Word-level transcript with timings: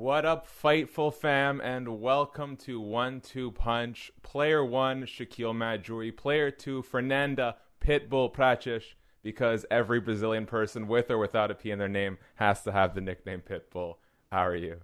What 0.00 0.24
up, 0.24 0.48
Fightful 0.48 1.12
fam, 1.12 1.60
and 1.60 2.00
welcome 2.00 2.56
to 2.64 2.80
One 2.80 3.20
Two 3.20 3.50
Punch. 3.50 4.10
Player 4.22 4.64
one, 4.64 5.02
Shakiel 5.02 5.54
Mahjouri. 5.54 6.16
Player 6.16 6.50
two, 6.50 6.80
Fernanda 6.80 7.56
Pitbull 7.84 8.32
Prates, 8.32 8.94
because 9.22 9.66
every 9.70 10.00
Brazilian 10.00 10.46
person 10.46 10.88
with 10.88 11.10
or 11.10 11.18
without 11.18 11.50
a 11.50 11.54
P 11.54 11.70
in 11.70 11.78
their 11.78 11.86
name 11.86 12.16
has 12.36 12.62
to 12.62 12.72
have 12.72 12.94
the 12.94 13.02
nickname 13.02 13.42
Pitbull. 13.42 13.96
How 14.32 14.46
are 14.46 14.56
you? 14.56 14.80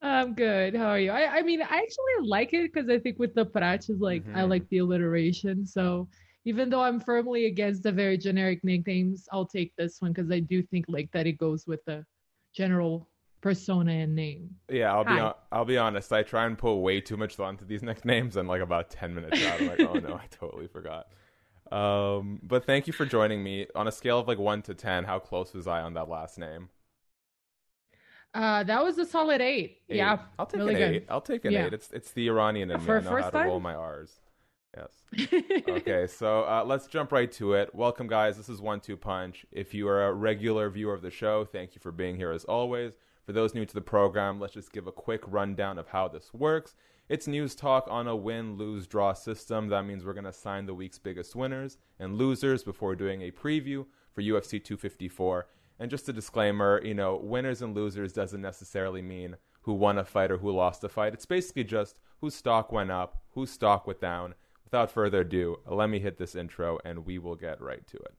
I'm 0.00 0.34
good. 0.34 0.76
How 0.76 0.90
are 0.90 1.00
you? 1.00 1.10
I, 1.10 1.38
I 1.38 1.42
mean, 1.42 1.60
I 1.60 1.64
actually 1.64 2.28
like 2.28 2.54
it 2.54 2.72
because 2.72 2.88
I 2.88 3.00
think 3.00 3.18
with 3.18 3.34
the 3.34 3.44
Prach 3.44 3.90
like, 3.98 4.22
I 4.36 4.42
Mhm. 4.42 4.50
like 4.50 4.68
the 4.68 4.78
alliteration. 4.78 5.66
So 5.66 6.08
even 6.44 6.70
though 6.70 6.82
I'm 6.84 7.00
firmly 7.00 7.46
against 7.46 7.82
the 7.82 7.90
very 7.90 8.16
generic 8.18 8.62
nicknames, 8.62 9.28
I'll 9.32 9.46
take 9.46 9.74
this 9.74 10.00
one 10.00 10.12
because 10.12 10.30
I 10.30 10.38
do 10.38 10.62
think 10.62 10.84
like 10.88 11.10
that 11.10 11.26
it 11.26 11.38
goes 11.38 11.66
with 11.66 11.84
the 11.86 12.06
general 12.54 13.08
persona 13.40 13.92
and 13.92 14.14
name. 14.14 14.56
Yeah, 14.68 14.92
I'll 14.92 15.04
be 15.04 15.10
hon- 15.10 15.34
I'll 15.52 15.64
be 15.64 15.78
honest. 15.78 16.12
I 16.12 16.22
try 16.22 16.44
and 16.46 16.56
pull 16.58 16.82
way 16.82 17.00
too 17.00 17.16
much 17.16 17.36
thought 17.36 17.50
into 17.50 17.64
these 17.64 17.82
nicknames, 17.82 18.36
and 18.36 18.48
like 18.48 18.62
about 18.62 18.90
ten 18.90 19.14
minutes 19.14 19.42
out, 19.44 19.60
I'm 19.60 19.68
like, 19.68 19.80
oh 19.80 19.94
no, 19.94 20.14
I 20.14 20.26
totally 20.30 20.66
forgot. 20.66 21.06
Um, 21.72 22.40
but 22.42 22.64
thank 22.64 22.86
you 22.86 22.92
for 22.92 23.06
joining 23.06 23.42
me. 23.42 23.66
On 23.74 23.86
a 23.86 23.92
scale 23.92 24.18
of 24.18 24.28
like 24.28 24.38
one 24.38 24.62
to 24.62 24.74
ten, 24.74 25.04
how 25.04 25.18
close 25.18 25.54
was 25.54 25.66
I 25.66 25.80
on 25.82 25.94
that 25.94 26.08
last 26.08 26.38
name? 26.38 26.68
Uh, 28.32 28.62
that 28.62 28.84
was 28.84 28.96
a 28.98 29.04
solid 29.04 29.40
eight. 29.40 29.78
Eight. 29.88 29.96
Yeah, 29.96 30.18
I'll 30.38 30.46
take 30.46 30.58
really 30.60 30.74
an 30.74 30.80
good. 30.80 30.96
eight. 31.02 31.06
I'll 31.08 31.20
take 31.20 31.44
an 31.44 31.52
Yeah. 31.52 31.66
eight. 31.66 31.74
It's 31.74 31.90
it's 31.92 32.12
the 32.12 32.28
Iranian 32.28 32.70
in 32.70 32.78
me. 32.80 32.86
For 32.86 32.98
I 32.98 33.00
know 33.02 33.10
first 33.10 33.24
how 33.32 33.42
to 33.42 33.48
roll 33.48 33.60
my 33.60 33.74
R's. 33.74 34.20
Yes. 34.76 35.32
okay, 35.68 36.06
so 36.06 36.42
uh, 36.42 36.62
let's 36.64 36.86
jump 36.86 37.10
right 37.10 37.30
to 37.32 37.54
it. 37.54 37.74
Welcome, 37.74 38.06
guys. 38.06 38.36
This 38.36 38.48
is 38.48 38.60
One 38.60 38.78
Two 38.78 38.96
Punch. 38.96 39.44
If 39.50 39.74
you 39.74 39.88
are 39.88 40.06
a 40.06 40.12
regular 40.12 40.70
viewer 40.70 40.94
of 40.94 41.02
the 41.02 41.10
show, 41.10 41.44
thank 41.44 41.74
you 41.74 41.80
for 41.80 41.90
being 41.90 42.14
here 42.14 42.30
as 42.30 42.44
always. 42.44 42.92
For 43.30 43.34
those 43.34 43.54
new 43.54 43.64
to 43.64 43.74
the 43.74 43.80
program, 43.80 44.40
let's 44.40 44.54
just 44.54 44.72
give 44.72 44.88
a 44.88 44.92
quick 44.92 45.22
rundown 45.24 45.78
of 45.78 45.86
how 45.86 46.08
this 46.08 46.34
works. 46.34 46.74
It's 47.08 47.28
news 47.28 47.54
talk 47.54 47.86
on 47.88 48.08
a 48.08 48.16
win, 48.16 48.56
lose, 48.56 48.88
draw 48.88 49.12
system. 49.12 49.68
That 49.68 49.84
means 49.84 50.04
we're 50.04 50.14
going 50.14 50.24
to 50.24 50.30
assign 50.30 50.66
the 50.66 50.74
week's 50.74 50.98
biggest 50.98 51.36
winners 51.36 51.78
and 52.00 52.16
losers 52.16 52.64
before 52.64 52.96
doing 52.96 53.22
a 53.22 53.30
preview 53.30 53.86
for 54.12 54.20
UFC 54.20 54.58
254. 54.58 55.46
And 55.78 55.88
just 55.88 56.08
a 56.08 56.12
disclaimer, 56.12 56.80
you 56.84 56.92
know, 56.92 57.20
winners 57.22 57.62
and 57.62 57.72
losers 57.72 58.12
doesn't 58.12 58.42
necessarily 58.42 59.00
mean 59.00 59.36
who 59.60 59.74
won 59.74 59.98
a 59.98 60.04
fight 60.04 60.32
or 60.32 60.38
who 60.38 60.50
lost 60.50 60.82
a 60.82 60.88
fight. 60.88 61.14
It's 61.14 61.24
basically 61.24 61.62
just 61.62 62.00
whose 62.20 62.34
stock 62.34 62.72
went 62.72 62.90
up, 62.90 63.22
whose 63.34 63.52
stock 63.52 63.86
went 63.86 64.00
down. 64.00 64.34
Without 64.64 64.90
further 64.90 65.20
ado, 65.20 65.60
let 65.68 65.88
me 65.88 66.00
hit 66.00 66.18
this 66.18 66.34
intro 66.34 66.80
and 66.84 67.06
we 67.06 67.20
will 67.20 67.36
get 67.36 67.62
right 67.62 67.86
to 67.86 67.96
it. 67.96 68.14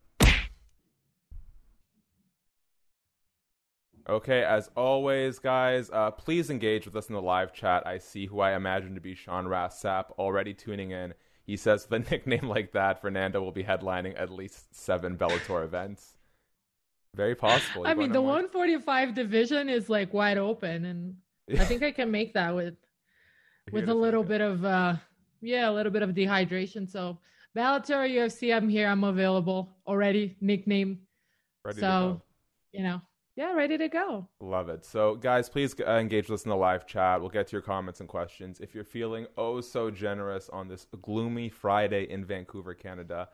Okay, 4.09 4.43
as 4.43 4.69
always, 4.75 5.39
guys, 5.39 5.89
uh, 5.91 6.11
please 6.11 6.49
engage 6.49 6.85
with 6.85 6.95
us 6.95 7.07
in 7.07 7.15
the 7.15 7.21
live 7.21 7.53
chat. 7.53 7.85
I 7.85 7.97
see 7.97 8.25
who 8.25 8.39
I 8.39 8.55
imagine 8.55 8.95
to 8.95 9.01
be 9.01 9.15
Sean 9.15 9.45
Rassap 9.45 10.11
already 10.17 10.53
tuning 10.53 10.91
in. 10.91 11.13
He 11.45 11.55
says, 11.57 11.85
the 11.85 11.99
nickname 12.11 12.47
like 12.47 12.71
that, 12.73 13.01
Fernando 13.01 13.41
will 13.41 13.51
be 13.51 13.63
headlining 13.63 14.19
at 14.19 14.31
least 14.31 14.75
seven 14.75 15.17
Bellator 15.17 15.63
events. 15.65 16.15
Very 17.15 17.35
possible. 17.35 17.85
I 17.85 17.93
mean, 17.93 18.11
the 18.11 18.21
more? 18.21 18.33
145 18.33 19.13
division 19.13 19.69
is 19.69 19.89
like 19.89 20.13
wide 20.13 20.37
open, 20.37 20.85
and 20.85 21.15
I 21.59 21.65
think 21.65 21.83
I 21.83 21.91
can 21.91 22.09
make 22.09 22.33
that 22.33 22.55
with 22.55 22.75
with 23.71 23.89
a 23.89 23.93
little 23.93 24.23
bit 24.23 24.41
of 24.41 24.65
uh 24.65 24.95
yeah 25.41 25.69
a 25.69 25.71
little 25.71 25.91
bit 25.91 26.01
of 26.01 26.11
dehydration 26.11 26.89
so 26.89 27.19
Bellator 27.55 28.09
UFC 28.09 28.55
I'm 28.55 28.67
here 28.67 28.87
I'm 28.87 29.03
available 29.03 29.77
already 29.85 30.35
nickname 30.41 30.99
Ready 31.63 31.75
to 31.75 31.81
so 31.81 31.87
go. 31.87 32.21
you 32.71 32.83
know 32.83 33.01
yeah 33.35 33.53
ready 33.53 33.77
to 33.77 33.87
go 33.87 34.27
Love 34.39 34.69
it. 34.69 34.83
So, 34.85 35.15
guys, 35.15 35.47
please 35.47 35.73
uh, 35.79 35.91
engage 35.91 36.29
with 36.29 36.41
us 36.41 36.45
in 36.45 36.49
the 36.49 36.55
live 36.55 36.85
chat. 36.85 37.21
We'll 37.21 37.29
get 37.29 37.47
to 37.47 37.53
your 37.53 37.61
comments 37.61 37.99
and 37.99 38.09
questions. 38.09 38.59
If 38.59 38.75
you're 38.75 38.83
feeling 38.83 39.27
oh 39.37 39.61
so 39.61 39.89
generous 39.89 40.49
on 40.49 40.67
this 40.67 40.87
gloomy 41.01 41.49
Friday 41.49 42.03
in 42.09 42.25
Vancouver, 42.25 42.73
Canada, 42.73 43.29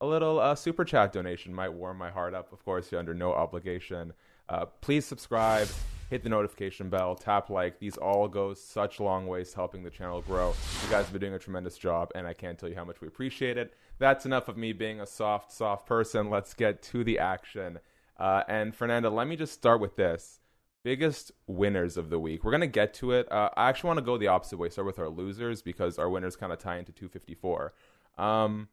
a 0.00 0.06
little 0.06 0.38
uh, 0.40 0.54
super 0.54 0.84
chat 0.84 1.12
donation 1.12 1.52
might 1.52 1.68
warm 1.72 1.98
my 1.98 2.10
heart 2.10 2.34
up. 2.34 2.52
Of 2.52 2.64
course, 2.64 2.90
you're 2.90 2.98
under 2.98 3.14
no 3.14 3.32
obligation. 3.32 4.12
Uh, 4.48 4.66
please 4.80 5.04
subscribe, 5.04 5.68
hit 6.10 6.22
the 6.22 6.28
notification 6.28 6.88
bell, 6.88 7.14
tap 7.14 7.50
like. 7.50 7.78
These 7.78 7.96
all 7.96 8.28
go 8.28 8.54
such 8.54 9.00
long 9.00 9.26
ways 9.26 9.50
to 9.50 9.56
helping 9.56 9.82
the 9.82 9.90
channel 9.90 10.20
grow. 10.22 10.54
You 10.84 10.90
guys 10.90 11.04
have 11.04 11.12
been 11.12 11.20
doing 11.20 11.34
a 11.34 11.38
tremendous 11.38 11.78
job, 11.78 12.10
and 12.14 12.26
I 12.26 12.34
can't 12.34 12.58
tell 12.58 12.68
you 12.68 12.74
how 12.74 12.84
much 12.84 13.00
we 13.00 13.08
appreciate 13.08 13.56
it. 13.56 13.74
That's 13.98 14.26
enough 14.26 14.48
of 14.48 14.56
me 14.56 14.72
being 14.72 15.00
a 15.00 15.06
soft, 15.06 15.52
soft 15.52 15.86
person. 15.86 16.30
Let's 16.30 16.54
get 16.54 16.82
to 16.84 17.04
the 17.04 17.18
action. 17.18 17.78
Uh, 18.16 18.42
and 18.48 18.74
Fernanda, 18.74 19.10
let 19.10 19.26
me 19.26 19.36
just 19.36 19.52
start 19.52 19.80
with 19.80 19.96
this 19.96 20.40
biggest 20.82 21.32
winners 21.46 21.96
of 21.96 22.10
the 22.10 22.18
week. 22.18 22.44
We're 22.44 22.52
gonna 22.52 22.66
get 22.66 22.94
to 22.94 23.12
it. 23.12 23.30
Uh, 23.32 23.50
I 23.56 23.68
actually 23.68 23.88
want 23.88 23.98
to 23.98 24.04
go 24.04 24.18
the 24.18 24.28
opposite 24.28 24.58
way. 24.58 24.68
Start 24.68 24.86
with 24.86 24.98
our 24.98 25.08
losers 25.08 25.62
because 25.62 25.98
our 25.98 26.08
winners 26.08 26.36
kind 26.36 26.52
of 26.52 26.58
tie 26.58 26.78
into 26.78 26.92
254. 26.92 27.72
Um, 28.18 28.68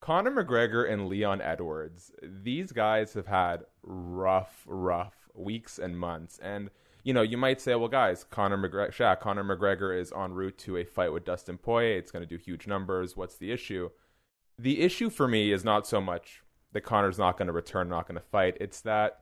Conor 0.00 0.30
McGregor 0.30 0.90
and 0.90 1.08
Leon 1.08 1.40
Edwards. 1.40 2.12
These 2.22 2.72
guys 2.72 3.14
have 3.14 3.26
had 3.26 3.64
rough, 3.82 4.62
rough 4.66 5.28
weeks 5.34 5.78
and 5.78 5.98
months. 5.98 6.38
And 6.40 6.70
you 7.04 7.14
know, 7.14 7.22
you 7.22 7.38
might 7.38 7.60
say, 7.60 7.74
well, 7.74 7.88
guys, 7.88 8.24
Conor 8.24 8.58
McGregor, 8.58 9.20
Conor 9.20 9.44
McGregor 9.44 9.98
is 9.98 10.12
en 10.12 10.34
route 10.34 10.58
to 10.58 10.76
a 10.76 10.84
fight 10.84 11.12
with 11.12 11.24
Dustin 11.24 11.56
Poirier. 11.56 11.96
It's 11.96 12.10
going 12.10 12.22
to 12.22 12.28
do 12.28 12.36
huge 12.36 12.66
numbers. 12.66 13.16
What's 13.16 13.36
the 13.36 13.50
issue? 13.50 13.90
The 14.58 14.80
issue 14.80 15.08
for 15.08 15.26
me 15.26 15.52
is 15.52 15.64
not 15.64 15.86
so 15.86 16.00
much 16.00 16.42
that 16.72 16.82
Conor's 16.82 17.18
not 17.18 17.38
going 17.38 17.46
to 17.46 17.52
return, 17.52 17.88
not 17.88 18.06
going 18.06 18.20
to 18.20 18.26
fight. 18.26 18.56
It's 18.60 18.80
that 18.82 19.20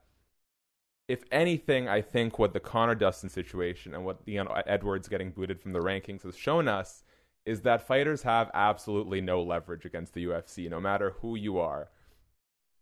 if 1.07 1.23
anything, 1.31 1.87
I 1.87 2.01
think 2.01 2.37
what 2.37 2.53
the 2.53 2.59
Conor 2.59 2.95
Dustin 2.95 3.29
situation 3.29 3.93
and 3.93 4.03
what 4.03 4.27
Leon 4.27 4.47
Edwards 4.65 5.07
getting 5.07 5.31
booted 5.31 5.61
from 5.61 5.73
the 5.73 5.79
rankings 5.79 6.23
has 6.23 6.37
shown 6.37 6.67
us 6.67 7.03
is 7.45 7.61
that 7.61 7.87
fighters 7.87 8.23
have 8.23 8.51
absolutely 8.53 9.21
no 9.21 9.41
leverage 9.41 9.85
against 9.85 10.13
the 10.13 10.25
UFC, 10.25 10.69
no 10.69 10.81
matter 10.81 11.15
who 11.21 11.35
you 11.35 11.57
are. 11.59 11.89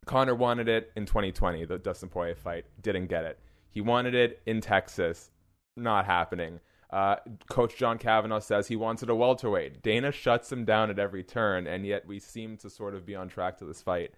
Conor 0.05 0.33
wanted 0.33 0.67
it 0.67 0.91
in 0.95 1.05
2020, 1.05 1.65
the 1.65 1.77
Dustin 1.77 2.09
Poirier 2.09 2.35
fight, 2.35 2.65
didn't 2.81 3.07
get 3.07 3.25
it. 3.25 3.39
He 3.69 3.81
wanted 3.81 4.15
it 4.15 4.41
in 4.47 4.61
Texas, 4.61 5.29
not 5.75 6.05
happening. 6.05 6.59
Uh, 6.89 7.17
Coach 7.49 7.75
John 7.75 7.97
Kavanagh 7.97 8.39
says 8.39 8.67
he 8.67 8.75
wants 8.75 9.03
it 9.03 9.09
a 9.09 9.15
welterweight. 9.15 9.83
Dana 9.83 10.11
shuts 10.11 10.51
him 10.51 10.65
down 10.65 10.89
at 10.89 10.99
every 10.99 11.23
turn, 11.23 11.67
and 11.67 11.85
yet 11.85 12.07
we 12.07 12.19
seem 12.19 12.57
to 12.57 12.69
sort 12.69 12.95
of 12.95 13.05
be 13.05 13.15
on 13.15 13.27
track 13.27 13.57
to 13.57 13.65
this 13.65 13.81
fight. 13.81 14.13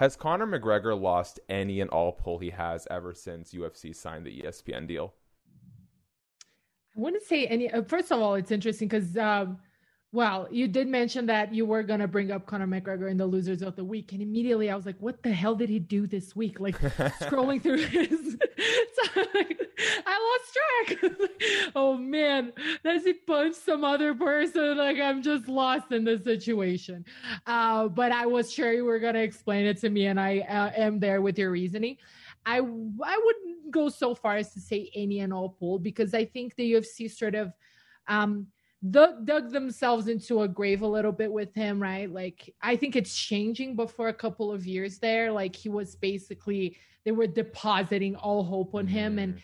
Has 0.00 0.16
Conor 0.16 0.46
McGregor 0.46 0.98
lost 0.98 1.40
any 1.50 1.82
and 1.82 1.90
all 1.90 2.12
pull 2.12 2.38
he 2.38 2.48
has 2.48 2.88
ever 2.90 3.12
since 3.12 3.52
UFC 3.52 3.94
signed 3.94 4.24
the 4.24 4.40
ESPN 4.40 4.88
deal? 4.88 5.12
I 6.96 7.00
wouldn't 7.00 7.22
say 7.22 7.46
any. 7.46 7.70
Uh, 7.70 7.82
first 7.82 8.10
of 8.10 8.18
all, 8.18 8.34
it's 8.34 8.50
interesting 8.50 8.88
because, 8.88 9.14
um, 9.18 9.58
well, 10.12 10.48
you 10.50 10.66
did 10.66 10.88
mention 10.88 11.26
that 11.26 11.54
you 11.54 11.64
were 11.64 11.84
gonna 11.84 12.08
bring 12.08 12.32
up 12.32 12.44
Conor 12.44 12.66
McGregor 12.66 13.08
in 13.08 13.16
the 13.16 13.26
losers 13.26 13.62
of 13.62 13.76
the 13.76 13.84
week, 13.84 14.12
and 14.12 14.20
immediately 14.20 14.68
I 14.68 14.74
was 14.74 14.84
like, 14.84 14.96
"What 14.98 15.22
the 15.22 15.32
hell 15.32 15.54
did 15.54 15.68
he 15.68 15.78
do 15.78 16.08
this 16.08 16.34
week?" 16.34 16.58
Like 16.58 16.78
scrolling 17.20 17.62
through 17.62 17.84
his, 17.84 18.10
so 18.94 19.20
like, 19.34 19.60
I 20.06 20.88
lost 20.88 20.98
track. 20.98 21.12
oh 21.76 21.96
man, 21.96 22.52
does 22.82 23.04
he 23.04 23.12
punch 23.12 23.54
some 23.54 23.84
other 23.84 24.12
person? 24.14 24.78
Like 24.78 24.98
I'm 24.98 25.22
just 25.22 25.48
lost 25.48 25.92
in 25.92 26.02
the 26.02 26.18
situation. 26.18 27.04
Uh, 27.46 27.86
but 27.86 28.10
I 28.10 28.26
was 28.26 28.52
sure 28.52 28.72
you 28.72 28.84
were 28.84 28.98
gonna 28.98 29.20
explain 29.20 29.64
it 29.64 29.80
to 29.82 29.90
me, 29.90 30.06
and 30.06 30.18
I 30.18 30.40
uh, 30.40 30.72
am 30.76 30.98
there 30.98 31.22
with 31.22 31.38
your 31.38 31.52
reasoning. 31.52 31.98
I 32.44 32.56
I 32.56 33.20
wouldn't 33.24 33.70
go 33.70 33.88
so 33.88 34.16
far 34.16 34.38
as 34.38 34.52
to 34.54 34.60
say 34.60 34.90
any 34.92 35.20
and 35.20 35.32
all 35.32 35.50
pull 35.50 35.78
because 35.78 36.14
I 36.14 36.24
think 36.24 36.56
the 36.56 36.72
UFC 36.72 37.08
sort 37.08 37.36
of 37.36 37.52
um 38.08 38.48
dug, 38.88 39.26
dug 39.26 39.50
themselves 39.50 40.08
into 40.08 40.42
a 40.42 40.48
grave 40.48 40.82
a 40.82 40.86
little 40.86 41.12
bit 41.12 41.30
with 41.30 41.54
him, 41.54 41.82
right? 41.82 42.10
Like 42.10 42.54
I 42.62 42.76
think 42.76 42.96
it's 42.96 43.14
changing, 43.14 43.76
but 43.76 43.90
for 43.90 44.08
a 44.08 44.14
couple 44.14 44.50
of 44.50 44.66
years 44.66 44.98
there, 44.98 45.30
like 45.32 45.54
he 45.54 45.68
was 45.68 45.94
basically 45.94 46.76
they 47.04 47.12
were 47.12 47.26
depositing 47.26 48.16
all 48.16 48.42
hope 48.44 48.74
on 48.74 48.86
him 48.86 49.18
and 49.18 49.34
mm. 49.34 49.40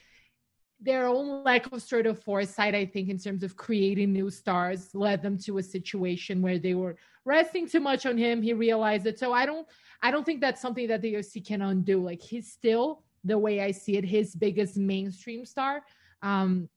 their 0.81 1.07
own 1.07 1.43
lack 1.43 1.71
of 1.73 1.83
sort 1.83 2.07
of 2.07 2.23
foresight, 2.23 2.75
I 2.75 2.85
think, 2.87 3.09
in 3.09 3.19
terms 3.19 3.43
of 3.43 3.57
creating 3.57 4.13
new 4.13 4.31
stars, 4.31 4.95
led 4.95 5.23
them 5.23 5.39
to 5.41 5.59
a 5.59 5.63
situation 5.63 6.43
where 6.43 6.59
they 6.59 6.75
were 6.75 6.97
resting 7.25 7.69
too 7.69 7.81
much 7.81 8.07
on 8.07 8.17
him. 8.17 8.43
He 8.43 8.53
realized 8.53 9.07
it. 9.07 9.19
So 9.19 9.33
I 9.33 9.45
don't 9.47 9.67
I 10.03 10.11
don't 10.11 10.25
think 10.25 10.41
that's 10.41 10.61
something 10.61 10.89
that 10.89 11.03
the 11.03 11.15
UFC 11.15 11.45
can 11.45 11.63
undo. 11.63 12.03
Like 12.03 12.23
he's 12.23 12.51
still 12.51 13.03
the 13.25 13.39
way 13.39 13.61
I 13.61 13.73
see 13.73 13.97
it, 13.97 14.05
his 14.05 14.35
biggest 14.35 14.77
mainstream 14.77 15.45
star. 15.45 15.83
Um, 16.23 16.69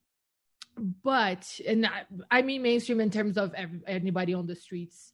but 1.03 1.59
and 1.67 1.85
I, 1.85 2.03
I 2.31 2.41
mean 2.41 2.61
mainstream 2.61 2.99
in 2.99 3.09
terms 3.09 3.37
of 3.37 3.53
every, 3.53 3.79
anybody 3.87 4.33
on 4.33 4.47
the 4.47 4.55
streets 4.55 5.13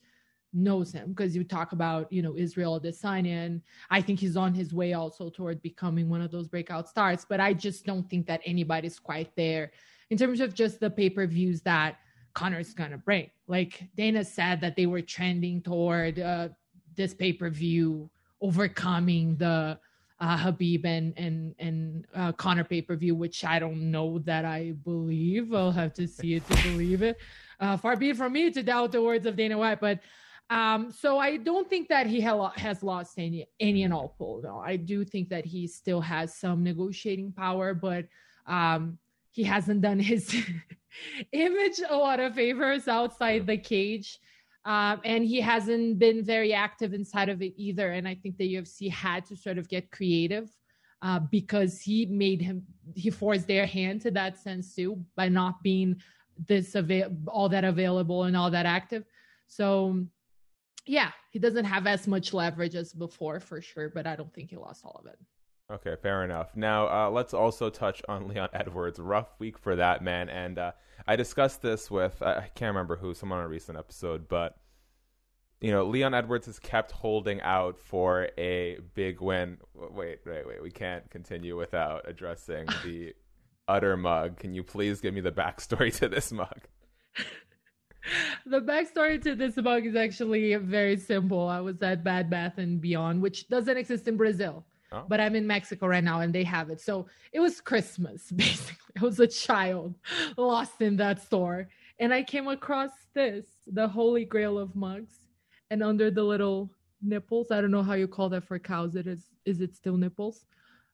knows 0.53 0.91
him 0.91 1.09
because 1.09 1.35
you 1.35 1.43
talk 1.43 1.73
about 1.73 2.11
you 2.11 2.21
know 2.21 2.35
Israel 2.35 2.79
Adesanya. 2.79 3.61
I 3.89 4.01
think 4.01 4.19
he's 4.19 4.37
on 4.37 4.53
his 4.53 4.73
way 4.73 4.93
also 4.93 5.29
toward 5.29 5.61
becoming 5.61 6.09
one 6.09 6.21
of 6.21 6.31
those 6.31 6.47
breakout 6.47 6.87
stars. 6.87 7.25
But 7.27 7.39
I 7.39 7.53
just 7.53 7.85
don't 7.85 8.09
think 8.09 8.27
that 8.27 8.41
anybody's 8.45 8.99
quite 8.99 9.35
there 9.35 9.71
in 10.09 10.17
terms 10.17 10.39
of 10.39 10.53
just 10.53 10.79
the 10.79 10.89
pay 10.89 11.09
per 11.09 11.27
views 11.27 11.61
that 11.61 11.97
Conor's 12.33 12.73
gonna 12.73 12.97
bring. 12.97 13.29
Like 13.47 13.83
Dana 13.95 14.23
said 14.23 14.61
that 14.61 14.75
they 14.75 14.85
were 14.85 15.01
trending 15.01 15.61
toward 15.61 16.19
uh, 16.19 16.49
this 16.95 17.13
pay 17.13 17.33
per 17.33 17.49
view 17.49 18.09
overcoming 18.41 19.35
the 19.37 19.79
uh, 20.19 20.37
Khabib 20.37 20.85
and 20.85 21.13
and 21.17 21.55
and 21.59 22.05
uh, 22.15 22.31
Conor 22.31 22.63
pay 22.63 22.81
per 22.81 22.95
view, 22.95 23.15
which 23.15 23.43
I 23.43 23.59
don't 23.59 23.91
know 23.91 24.19
that 24.19 24.45
I 24.45 24.73
believe. 24.83 25.53
I'll 25.53 25.71
have 25.71 25.93
to 25.95 26.07
see 26.07 26.35
it 26.35 26.47
to 26.49 26.63
believe 26.63 27.01
it. 27.01 27.17
Uh, 27.59 27.77
far 27.77 27.95
be 27.95 28.09
it 28.09 28.17
from 28.17 28.33
me 28.33 28.51
to 28.51 28.63
doubt 28.63 28.91
the 28.91 29.01
words 29.01 29.25
of 29.25 29.35
Dana 29.35 29.57
White, 29.57 29.81
but 29.81 29.99
um, 30.49 30.91
so 30.91 31.17
I 31.17 31.37
don't 31.37 31.69
think 31.69 31.89
that 31.89 32.05
he 32.05 32.21
ha- 32.21 32.53
has 32.55 32.83
lost 32.83 33.17
any 33.17 33.47
any 33.59 33.83
and 33.83 33.93
all 33.93 34.15
pull. 34.17 34.41
No, 34.43 34.59
I 34.59 34.75
do 34.75 35.03
think 35.03 35.29
that 35.29 35.45
he 35.45 35.67
still 35.67 36.01
has 36.01 36.35
some 36.35 36.63
negotiating 36.63 37.31
power, 37.31 37.73
but 37.73 38.05
um, 38.45 38.97
he 39.31 39.43
hasn't 39.43 39.81
done 39.81 39.99
his 39.99 40.33
image 41.31 41.81
a 41.89 41.95
lot 41.95 42.19
of 42.19 42.35
favors 42.35 42.87
outside 42.87 43.47
the 43.47 43.57
cage. 43.57 44.19
Um, 44.65 44.99
and 45.05 45.23
he 45.23 45.39
hasn't 45.41 45.99
been 45.99 46.25
very 46.25 46.51
active 46.51 46.93
inside 46.93 47.29
of 47.29 47.41
it 47.41 47.53
either. 47.55 47.91
And 47.91 48.07
I 48.07 48.15
think 48.15 48.37
the 48.37 48.55
UFC 48.55 48.89
had 48.89 49.23
to 49.25 49.37
sort 49.37 49.59
of 49.59 49.69
get 49.69 49.91
creative 49.91 50.49
uh, 51.03 51.19
because 51.19 51.79
he 51.79 52.07
made 52.07 52.41
him 52.41 52.63
he 52.95 53.11
forced 53.11 53.47
their 53.47 53.67
hand 53.67 54.01
to 54.01 54.11
that 54.11 54.37
sense 54.39 54.73
too 54.73 55.05
by 55.15 55.29
not 55.29 55.61
being 55.61 56.01
this 56.47 56.73
avail- 56.73 57.15
all 57.27 57.47
that 57.49 57.63
available 57.63 58.23
and 58.23 58.35
all 58.35 58.49
that 58.49 58.65
active. 58.65 59.05
So 59.47 60.03
yeah, 60.87 61.11
he 61.31 61.39
doesn't 61.39 61.65
have 61.65 61.85
as 61.85 62.07
much 62.07 62.33
leverage 62.33 62.75
as 62.75 62.91
before 62.93 63.39
for 63.39 63.61
sure, 63.61 63.89
but 63.89 64.07
I 64.07 64.15
don't 64.15 64.33
think 64.33 64.49
he 64.49 64.57
lost 64.57 64.83
all 64.83 64.99
of 64.99 65.11
it. 65.11 65.19
Okay, 65.71 65.95
fair 66.01 66.23
enough. 66.23 66.55
Now 66.55 66.87
uh, 66.87 67.09
let's 67.09 67.33
also 67.33 67.69
touch 67.69 68.01
on 68.07 68.27
Leon 68.27 68.49
Edwards. 68.53 68.99
Rough 68.99 69.29
week 69.39 69.57
for 69.57 69.75
that 69.75 70.03
man, 70.03 70.29
and 70.29 70.59
uh, 70.59 70.71
I 71.07 71.15
discussed 71.15 71.61
this 71.61 71.89
with 71.89 72.21
I 72.21 72.49
can't 72.55 72.69
remember 72.69 72.95
who, 72.95 73.13
someone 73.13 73.39
on 73.39 73.45
a 73.45 73.49
recent 73.49 73.77
episode, 73.77 74.27
but 74.27 74.57
you 75.61 75.71
know, 75.71 75.85
Leon 75.85 76.13
Edwards 76.13 76.45
has 76.45 76.59
kept 76.59 76.91
holding 76.91 77.41
out 77.41 77.79
for 77.79 78.29
a 78.37 78.77
big 78.93 79.21
win. 79.21 79.57
Wait, 79.73 80.19
wait, 80.25 80.45
wait. 80.45 80.61
We 80.61 80.69
can't 80.69 81.09
continue 81.09 81.57
without 81.57 82.07
addressing 82.07 82.67
the 82.83 83.13
utter 83.67 83.97
mug. 83.97 84.37
Can 84.37 84.53
you 84.53 84.63
please 84.63 85.01
give 85.01 85.13
me 85.13 85.21
the 85.21 85.31
backstory 85.31 85.95
to 85.97 86.07
this 86.07 86.31
mug? 86.31 86.67
the 88.45 88.59
backstory 88.59 89.19
to 89.23 89.33
this 89.33 89.55
mug 89.57 89.87
is 89.87 89.95
actually 89.95 90.53
very 90.55 90.97
simple. 90.97 91.47
I 91.47 91.61
was 91.61 91.81
at 91.81 92.03
Bad 92.03 92.29
Bath 92.29 92.57
and 92.57 92.79
Beyond, 92.79 93.21
which 93.21 93.47
doesn't 93.47 93.77
exist 93.77 94.07
in 94.07 94.17
Brazil. 94.17 94.65
Oh. 94.91 95.03
But 95.07 95.19
I'm 95.19 95.35
in 95.35 95.47
Mexico 95.47 95.87
right 95.87 96.03
now 96.03 96.21
and 96.21 96.33
they 96.33 96.43
have 96.43 96.69
it. 96.69 96.79
So 96.79 97.07
it 97.33 97.39
was 97.39 97.61
Christmas, 97.61 98.31
basically. 98.35 98.93
I 98.99 99.03
was 99.03 99.19
a 99.19 99.27
child 99.27 99.95
lost 100.37 100.81
in 100.81 100.95
that 100.97 101.21
store. 101.21 101.67
And 101.99 102.13
I 102.13 102.23
came 102.23 102.47
across 102.47 102.91
this, 103.13 103.45
the 103.67 103.87
holy 103.87 104.25
grail 104.25 104.57
of 104.57 104.75
mugs. 104.75 105.19
And 105.71 105.81
under 105.81 106.11
the 106.11 106.23
little 106.23 106.69
nipples, 107.01 107.51
I 107.51 107.61
don't 107.61 107.71
know 107.71 107.83
how 107.83 107.93
you 107.93 108.07
call 108.07 108.29
that 108.29 108.43
for 108.43 108.59
cows. 108.59 108.95
It 108.95 109.07
is 109.07 109.25
is 109.45 109.61
it 109.61 109.75
still 109.75 109.97
nipples? 109.97 110.45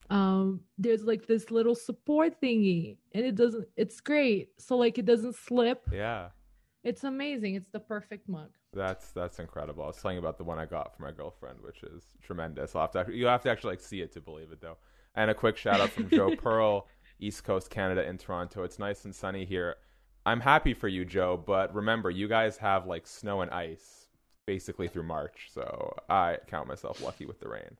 Um, 0.09 0.61
there's 0.77 1.03
like 1.03 1.25
this 1.25 1.51
little 1.51 1.75
support 1.75 2.39
thingy, 2.41 2.97
and 3.13 3.25
it 3.25 3.35
doesn't 3.35 3.67
it's 3.75 3.99
great. 3.99 4.49
So 4.59 4.77
like 4.77 4.97
it 4.97 5.05
doesn't 5.05 5.35
slip. 5.35 5.87
Yeah. 5.91 6.29
It's 6.83 7.03
amazing. 7.03 7.55
It's 7.55 7.69
the 7.71 7.79
perfect 7.79 8.27
mug. 8.27 8.49
That's 8.73 9.11
that's 9.11 9.39
incredible. 9.39 9.83
I 9.83 9.87
was 9.87 10.01
telling 10.01 10.15
you 10.15 10.21
about 10.21 10.37
the 10.37 10.43
one 10.43 10.57
I 10.57 10.65
got 10.65 10.95
for 10.95 11.03
my 11.03 11.11
girlfriend, 11.11 11.59
which 11.61 11.83
is 11.83 12.03
tremendous. 12.21 12.75
I'll 12.75 12.89
have 12.93 13.07
to 13.07 13.13
you 13.13 13.25
have 13.27 13.41
to 13.43 13.49
actually 13.49 13.71
like 13.71 13.81
see 13.81 14.01
it 14.01 14.13
to 14.13 14.21
believe 14.21 14.51
it 14.51 14.61
though. 14.61 14.77
And 15.15 15.29
a 15.29 15.33
quick 15.33 15.57
shout 15.57 15.81
out 15.81 15.89
from 15.89 16.09
Joe 16.09 16.35
Pearl, 16.37 16.87
East 17.19 17.43
Coast 17.43 17.69
Canada 17.69 18.07
in 18.07 18.17
Toronto. 18.17 18.63
It's 18.63 18.79
nice 18.79 19.03
and 19.03 19.13
sunny 19.13 19.43
here. 19.43 19.75
I'm 20.25 20.39
happy 20.39 20.73
for 20.73 20.87
you, 20.87 21.03
Joe, 21.03 21.35
but 21.35 21.73
remember, 21.73 22.09
you 22.09 22.27
guys 22.27 22.57
have 22.57 22.85
like 22.85 23.07
snow 23.07 23.41
and 23.41 23.51
ice 23.51 24.07
basically 24.45 24.87
through 24.87 25.03
March, 25.03 25.49
so 25.53 25.93
I 26.09 26.37
count 26.47 26.67
myself 26.67 27.01
lucky 27.01 27.25
with 27.25 27.39
the 27.39 27.49
rain. 27.49 27.77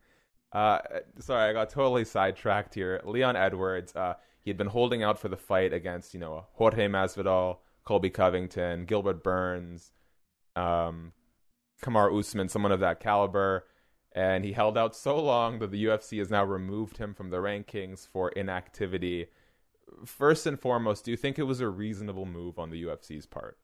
Uh, 0.52 0.80
sorry, 1.20 1.50
I 1.50 1.54
got 1.54 1.70
totally 1.70 2.04
sidetracked 2.04 2.74
here. 2.74 3.02
Leon 3.06 3.36
Edwards, 3.36 3.96
uh, 3.96 4.16
he 4.42 4.50
had 4.50 4.58
been 4.58 4.68
holding 4.68 5.04
out 5.04 5.20
for 5.20 5.30
the 5.30 5.38
fight 5.38 5.72
against, 5.72 6.14
you 6.14 6.20
know, 6.20 6.46
Jorge 6.54 6.88
Masvidal, 6.88 7.58
Colby 7.84 8.10
Covington, 8.10 8.86
Gilbert 8.86 9.24
Burns, 9.24 9.92
um, 10.56 11.14
Kamaru 11.84 12.20
Usman, 12.20 12.50
someone 12.50 12.72
of 12.72 12.80
that 12.80 13.00
caliber. 13.00 13.66
And 14.14 14.44
he 14.44 14.52
held 14.52 14.78
out 14.78 14.96
so 14.96 15.18
long 15.22 15.60
that 15.60 15.72
the 15.72 15.86
UFC 15.86 16.20
has 16.20 16.30
now 16.30 16.44
removed 16.44 16.98
him 16.98 17.14
from 17.14 17.30
the 17.30 17.38
rankings 17.38 18.06
for 18.06 18.30
inactivity. 18.30 19.28
First 20.06 20.46
and 20.46 20.60
foremost, 20.60 21.06
do 21.06 21.12
you 21.12 21.18
think 21.18 21.40
it 21.40 21.44
was 21.44 21.62
a 21.62 21.70
reasonable 21.70 22.26
move 22.26 22.60
on 22.60 22.70
the 22.70 22.84
UFC's 22.84 23.26
part? 23.26 23.58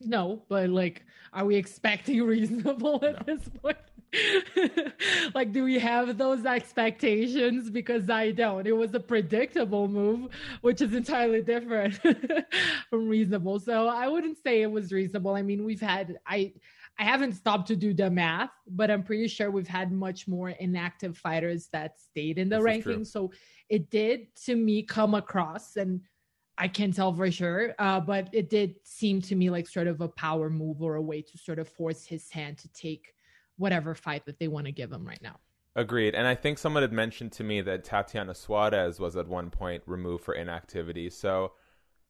No, 0.00 0.42
but 0.48 0.68
like, 0.68 1.06
are 1.32 1.46
we 1.46 1.56
expecting 1.56 2.22
reasonable 2.26 3.02
at 3.04 3.26
no. 3.26 3.34
this 3.34 3.48
point? 3.48 3.76
like, 5.34 5.52
do 5.52 5.64
we 5.64 5.78
have 5.78 6.16
those 6.18 6.44
expectations? 6.44 7.70
Because 7.70 8.08
I 8.10 8.30
don't. 8.30 8.66
It 8.66 8.76
was 8.76 8.94
a 8.94 9.00
predictable 9.00 9.88
move, 9.88 10.30
which 10.60 10.82
is 10.82 10.94
entirely 10.94 11.42
different 11.42 12.00
from 12.90 13.08
reasonable. 13.08 13.60
So 13.60 13.88
I 13.88 14.08
wouldn't 14.08 14.38
say 14.42 14.62
it 14.62 14.70
was 14.70 14.92
reasonable. 14.92 15.34
I 15.34 15.42
mean, 15.42 15.64
we've 15.64 15.80
had 15.80 16.18
I 16.26 16.52
I 16.98 17.04
haven't 17.04 17.32
stopped 17.32 17.68
to 17.68 17.76
do 17.76 17.92
the 17.92 18.08
math, 18.08 18.50
but 18.68 18.90
I'm 18.90 19.02
pretty 19.02 19.26
sure 19.26 19.50
we've 19.50 19.66
had 19.66 19.90
much 19.90 20.28
more 20.28 20.50
inactive 20.50 21.18
fighters 21.18 21.68
that 21.72 21.98
stayed 22.00 22.38
in 22.38 22.48
the 22.48 22.56
this 22.56 22.64
ranking. 22.64 23.04
So 23.04 23.32
it 23.68 23.90
did 23.90 24.34
to 24.44 24.54
me 24.54 24.82
come 24.82 25.14
across 25.14 25.76
and 25.76 26.02
I 26.56 26.68
can't 26.68 26.94
tell 26.94 27.12
for 27.12 27.28
sure, 27.32 27.74
uh, 27.80 27.98
but 27.98 28.28
it 28.32 28.48
did 28.48 28.76
seem 28.84 29.20
to 29.22 29.34
me 29.34 29.50
like 29.50 29.66
sort 29.66 29.88
of 29.88 30.00
a 30.00 30.08
power 30.08 30.48
move 30.48 30.82
or 30.82 30.94
a 30.94 31.02
way 31.02 31.20
to 31.20 31.38
sort 31.38 31.58
of 31.58 31.68
force 31.68 32.04
his 32.04 32.30
hand 32.30 32.58
to 32.58 32.68
take 32.72 33.12
whatever 33.56 33.94
fight 33.94 34.26
that 34.26 34.38
they 34.38 34.48
want 34.48 34.66
to 34.66 34.72
give 34.72 34.92
him 34.92 35.06
right 35.06 35.22
now. 35.22 35.38
Agreed. 35.76 36.14
And 36.14 36.26
I 36.26 36.34
think 36.34 36.58
someone 36.58 36.82
had 36.82 36.92
mentioned 36.92 37.32
to 37.32 37.44
me 37.44 37.60
that 37.62 37.84
Tatiana 37.84 38.34
Suarez 38.34 39.00
was 39.00 39.16
at 39.16 39.26
one 39.26 39.50
point 39.50 39.82
removed 39.86 40.22
for 40.24 40.34
inactivity. 40.34 41.10
So, 41.10 41.52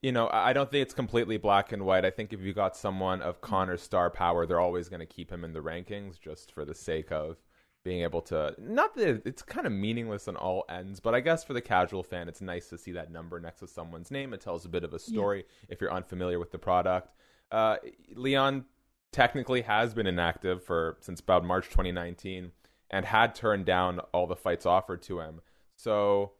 you 0.02 0.12
know, 0.12 0.28
I 0.30 0.52
don't 0.52 0.70
think 0.70 0.82
it's 0.82 0.92
completely 0.92 1.38
black 1.38 1.72
and 1.72 1.86
white. 1.86 2.04
I 2.04 2.10
think 2.10 2.34
if 2.34 2.40
you 2.40 2.52
got 2.52 2.76
someone 2.76 3.22
of 3.22 3.40
Conor's 3.40 3.80
star 3.80 4.10
power, 4.10 4.44
they're 4.44 4.60
always 4.60 4.90
going 4.90 5.00
to 5.00 5.06
keep 5.06 5.32
him 5.32 5.44
in 5.44 5.54
the 5.54 5.60
rankings 5.60 6.20
just 6.20 6.52
for 6.52 6.66
the 6.66 6.74
sake 6.74 7.10
of 7.10 7.38
being 7.84 8.02
able 8.02 8.22
to 8.22 8.54
not 8.58 8.94
that 8.96 9.22
it's 9.26 9.42
kind 9.42 9.66
of 9.66 9.72
meaningless 9.72 10.26
on 10.26 10.36
all 10.36 10.64
ends 10.70 11.00
but 11.00 11.14
i 11.14 11.20
guess 11.20 11.44
for 11.44 11.52
the 11.52 11.60
casual 11.60 12.02
fan 12.02 12.28
it's 12.28 12.40
nice 12.40 12.68
to 12.68 12.78
see 12.78 12.92
that 12.92 13.12
number 13.12 13.38
next 13.38 13.60
to 13.60 13.66
someone's 13.66 14.10
name 14.10 14.32
it 14.32 14.40
tells 14.40 14.64
a 14.64 14.68
bit 14.68 14.84
of 14.84 14.94
a 14.94 14.98
story 14.98 15.44
yeah. 15.46 15.66
if 15.68 15.80
you're 15.80 15.92
unfamiliar 15.92 16.38
with 16.38 16.50
the 16.50 16.58
product 16.58 17.12
uh, 17.52 17.76
leon 18.16 18.64
technically 19.14 19.62
has 19.62 19.94
been 19.94 20.06
inactive 20.06 20.62
for 20.62 20.96
since 21.00 21.20
about 21.20 21.44
march 21.44 21.68
2019 21.68 22.50
and 22.90 23.06
had 23.06 23.34
turned 23.34 23.64
down 23.64 24.00
all 24.12 24.26
the 24.26 24.36
fights 24.36 24.66
offered 24.66 25.00
to 25.00 25.20
him 25.20 25.40
so 25.76 26.32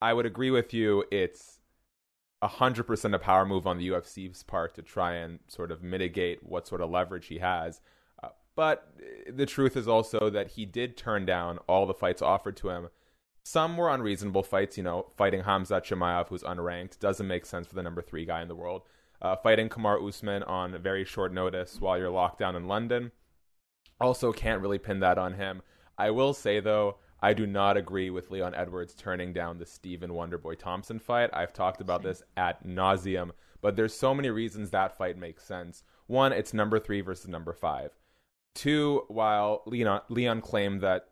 i 0.00 0.12
would 0.12 0.26
agree 0.26 0.50
with 0.50 0.72
you 0.72 1.04
it's 1.10 1.60
100% 2.42 3.14
a 3.14 3.18
power 3.18 3.44
move 3.44 3.66
on 3.66 3.78
the 3.78 3.88
UFC's 3.88 4.42
part 4.42 4.74
to 4.74 4.82
try 4.82 5.14
and 5.14 5.40
sort 5.48 5.70
of 5.70 5.82
mitigate 5.82 6.42
what 6.42 6.66
sort 6.66 6.80
of 6.80 6.90
leverage 6.90 7.26
he 7.26 7.38
has. 7.38 7.80
Uh, 8.22 8.28
but 8.56 8.94
the 9.28 9.46
truth 9.46 9.76
is 9.76 9.86
also 9.86 10.30
that 10.30 10.52
he 10.52 10.64
did 10.64 10.96
turn 10.96 11.26
down 11.26 11.58
all 11.66 11.86
the 11.86 11.94
fights 11.94 12.22
offered 12.22 12.56
to 12.56 12.70
him. 12.70 12.88
Some 13.44 13.76
were 13.76 13.90
unreasonable 13.90 14.42
fights, 14.42 14.76
you 14.76 14.82
know, 14.82 15.06
fighting 15.16 15.42
Hamza 15.42 15.80
Chimaev, 15.80 16.28
who's 16.28 16.42
unranked, 16.42 16.98
doesn't 16.98 17.26
make 17.26 17.44
sense 17.44 17.66
for 17.66 17.74
the 17.74 17.82
number 17.82 18.02
three 18.02 18.24
guy 18.24 18.40
in 18.42 18.48
the 18.48 18.54
world. 18.54 18.82
Uh, 19.22 19.36
fighting 19.36 19.68
Kamar 19.68 20.02
Usman 20.02 20.42
on 20.44 20.80
very 20.82 21.04
short 21.04 21.32
notice 21.32 21.80
while 21.80 21.98
you're 21.98 22.10
locked 22.10 22.38
down 22.38 22.56
in 22.56 22.66
London. 22.66 23.12
Also, 24.00 24.32
can't 24.32 24.62
really 24.62 24.78
pin 24.78 25.00
that 25.00 25.18
on 25.18 25.34
him. 25.34 25.60
I 25.98 26.10
will 26.10 26.32
say, 26.32 26.60
though, 26.60 26.96
I 27.20 27.34
do 27.34 27.46
not 27.46 27.76
agree 27.76 28.08
with 28.08 28.30
Leon 28.30 28.54
Edwards 28.54 28.94
turning 28.94 29.34
down 29.34 29.58
the 29.58 29.66
Stephen 29.66 30.12
Wonderboy 30.12 30.58
Thompson 30.58 30.98
fight. 30.98 31.28
I've 31.34 31.52
talked 31.52 31.82
about 31.82 32.02
this 32.02 32.22
at 32.36 32.66
nauseum, 32.66 33.32
but 33.60 33.76
there's 33.76 33.92
so 33.92 34.14
many 34.14 34.30
reasons 34.30 34.70
that 34.70 34.96
fight 34.96 35.18
makes 35.18 35.44
sense. 35.44 35.82
One, 36.06 36.32
it's 36.32 36.54
number 36.54 36.78
three 36.78 37.02
versus 37.02 37.28
number 37.28 37.52
five. 37.52 37.90
Two, 38.54 39.04
while 39.08 39.62
Leon, 39.66 40.00
Leon 40.08 40.40
claimed 40.40 40.80
that 40.80 41.08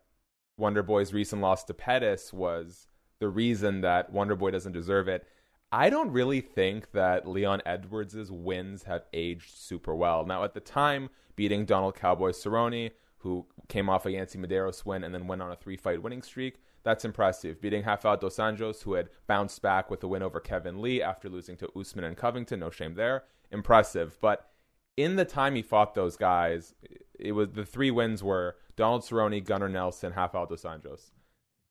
Wonderboy's 0.59 1.13
recent 1.13 1.41
loss 1.41 1.63
to 1.65 1.73
Pettis 1.75 2.33
was 2.33 2.87
the 3.19 3.29
reason 3.29 3.81
that 3.81 4.11
Wonderboy 4.11 4.51
doesn't 4.51 4.73
deserve 4.73 5.07
it, 5.07 5.27
I 5.71 5.89
don't 5.89 6.11
really 6.11 6.41
think 6.41 6.91
that 6.91 7.27
Leon 7.27 7.61
Edwards' 7.65 8.31
wins 8.31 8.83
have 8.83 9.05
aged 9.13 9.57
super 9.57 9.93
well. 9.93 10.25
Now, 10.25 10.43
at 10.43 10.53
the 10.53 10.59
time, 10.59 11.09
beating 11.35 11.65
Donald 11.65 11.95
Cowboy 11.95 12.31
Cerrone 12.31 12.91
who 13.19 13.45
came 13.67 13.89
off 13.89 14.05
a 14.05 14.11
Yancy 14.11 14.37
Medeiros 14.37 14.85
win 14.85 15.03
and 15.03 15.13
then 15.13 15.27
went 15.27 15.41
on 15.41 15.51
a 15.51 15.55
three 15.55 15.77
fight 15.77 16.01
winning 16.01 16.21
streak. 16.21 16.55
That's 16.83 17.05
impressive. 17.05 17.61
Beating 17.61 17.83
Rafael 17.83 18.17
Dos 18.17 18.37
Anjos, 18.37 18.83
who 18.83 18.93
had 18.93 19.09
bounced 19.27 19.61
back 19.61 19.89
with 19.89 20.03
a 20.03 20.07
win 20.07 20.23
over 20.23 20.39
Kevin 20.39 20.81
Lee 20.81 21.01
after 21.01 21.29
losing 21.29 21.57
to 21.57 21.69
Usman 21.77 22.05
and 22.05 22.15
Covington, 22.15 22.61
no 22.61 22.69
shame 22.69 22.95
there. 22.95 23.23
Impressive. 23.51 24.17
But 24.21 24.49
in 24.95 25.17
the 25.17 25.25
time 25.25 25.55
he 25.55 25.61
fought 25.61 25.93
those 25.93 26.15
guys, 26.15 26.73
it 27.19 27.33
was 27.33 27.49
the 27.51 27.65
three 27.65 27.91
wins 27.91 28.23
were 28.23 28.55
Donald 28.77 29.01
Cerrone, 29.01 29.43
Gunnar 29.43 29.69
Nelson, 29.69 30.13
Rafael 30.15 30.45
Dos 30.45 30.63
Anjos. 30.63 31.11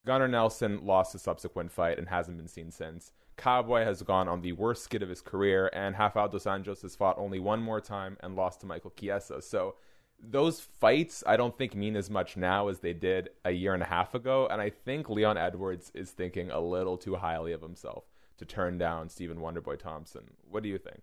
Gunnar 0.04 0.28
Nelson 0.28 0.84
lost 0.84 1.14
a 1.14 1.18
subsequent 1.18 1.72
fight 1.72 1.98
and 1.98 2.08
hasn't 2.08 2.36
been 2.36 2.48
seen 2.48 2.70
since. 2.70 3.12
Cowboy 3.38 3.84
has 3.84 4.02
gone 4.02 4.28
on 4.28 4.42
the 4.42 4.52
worst 4.52 4.82
skid 4.84 5.02
of 5.02 5.08
his 5.08 5.22
career, 5.22 5.70
and 5.72 5.96
Rafael 5.98 6.28
Dos 6.28 6.44
Anjos 6.44 6.82
has 6.82 6.96
fought 6.96 7.16
only 7.18 7.38
one 7.38 7.62
more 7.62 7.80
time 7.80 8.16
and 8.20 8.36
lost 8.36 8.60
to 8.60 8.66
Michael 8.66 8.92
Chiesa. 8.98 9.40
So 9.40 9.76
those 10.20 10.60
fights 10.60 11.22
I 11.26 11.36
don't 11.36 11.56
think 11.56 11.74
mean 11.74 11.96
as 11.96 12.10
much 12.10 12.36
now 12.36 12.68
as 12.68 12.80
they 12.80 12.92
did 12.92 13.30
a 13.44 13.52
year 13.52 13.74
and 13.74 13.82
a 13.82 13.86
half 13.86 14.14
ago. 14.14 14.48
And 14.50 14.60
I 14.60 14.70
think 14.70 15.08
Leon 15.08 15.38
Edwards 15.38 15.92
is 15.94 16.10
thinking 16.10 16.50
a 16.50 16.60
little 16.60 16.96
too 16.96 17.14
highly 17.14 17.52
of 17.52 17.62
himself 17.62 18.04
to 18.38 18.44
turn 18.44 18.78
down 18.78 19.08
Stephen 19.08 19.38
Wonderboy 19.38 19.78
Thompson. 19.78 20.24
What 20.50 20.62
do 20.62 20.68
you 20.68 20.78
think? 20.78 21.02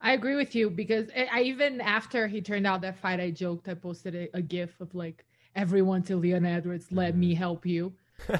I 0.00 0.12
agree 0.12 0.36
with 0.36 0.54
you 0.54 0.70
because 0.70 1.08
I 1.32 1.42
even 1.42 1.80
after 1.80 2.28
he 2.28 2.40
turned 2.40 2.66
out 2.66 2.82
that 2.82 2.98
fight, 2.98 3.20
I 3.20 3.30
joked, 3.30 3.68
I 3.68 3.74
posted 3.74 4.14
a, 4.14 4.28
a 4.36 4.42
gif 4.42 4.80
of 4.80 4.94
like 4.94 5.24
everyone 5.56 6.02
to 6.04 6.16
Leon 6.16 6.46
Edwards, 6.46 6.86
let 6.90 7.16
me 7.16 7.32
mm-hmm. 7.32 7.38
help 7.38 7.66
you. 7.66 7.92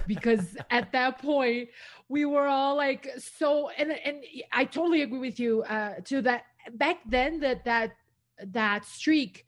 Because 0.06 0.56
at 0.70 0.92
that 0.92 1.18
point 1.22 1.68
we 2.08 2.24
were 2.24 2.46
all 2.46 2.76
like 2.76 3.08
so 3.18 3.70
and 3.70 3.92
and 3.92 4.24
I 4.52 4.64
totally 4.64 5.02
agree 5.02 5.18
with 5.20 5.38
you 5.38 5.62
uh 5.62 5.94
to 6.04 6.22
that 6.22 6.44
back 6.72 6.98
then 7.08 7.40
that 7.40 7.64
that 7.64 7.92
that 8.44 8.84
streak 8.84 9.46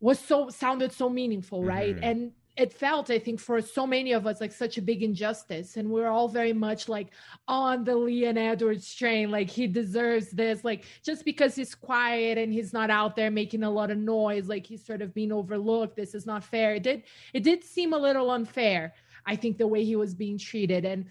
was 0.00 0.18
so 0.18 0.48
sounded 0.48 0.92
so 0.92 1.08
meaningful, 1.08 1.64
right? 1.64 1.94
Mm-hmm. 1.94 2.04
And 2.04 2.32
it 2.56 2.72
felt, 2.72 3.10
I 3.10 3.18
think, 3.18 3.38
for 3.38 3.60
so 3.60 3.86
many 3.86 4.12
of 4.12 4.26
us 4.26 4.40
like 4.40 4.52
such 4.52 4.78
a 4.78 4.82
big 4.82 5.02
injustice. 5.02 5.76
And 5.76 5.90
we're 5.90 6.08
all 6.08 6.26
very 6.26 6.54
much 6.54 6.88
like 6.88 7.08
on 7.46 7.84
the 7.84 7.94
Leon 7.94 8.38
Edwards 8.38 8.94
train, 8.94 9.30
like 9.30 9.50
he 9.50 9.66
deserves 9.66 10.30
this. 10.30 10.64
Like 10.64 10.84
just 11.02 11.24
because 11.24 11.54
he's 11.54 11.74
quiet 11.74 12.38
and 12.38 12.52
he's 12.52 12.72
not 12.72 12.88
out 12.88 13.14
there 13.14 13.30
making 13.30 13.62
a 13.62 13.70
lot 13.70 13.90
of 13.90 13.98
noise, 13.98 14.48
like 14.48 14.66
he's 14.66 14.84
sort 14.84 15.02
of 15.02 15.12
being 15.12 15.32
overlooked. 15.32 15.96
This 15.96 16.14
is 16.14 16.24
not 16.24 16.42
fair. 16.42 16.74
It 16.74 16.82
did 16.82 17.02
it 17.34 17.42
did 17.42 17.62
seem 17.62 17.92
a 17.92 17.98
little 17.98 18.30
unfair, 18.30 18.94
I 19.26 19.36
think, 19.36 19.58
the 19.58 19.66
way 19.66 19.84
he 19.84 19.96
was 19.96 20.14
being 20.14 20.38
treated. 20.38 20.84
And 20.84 21.06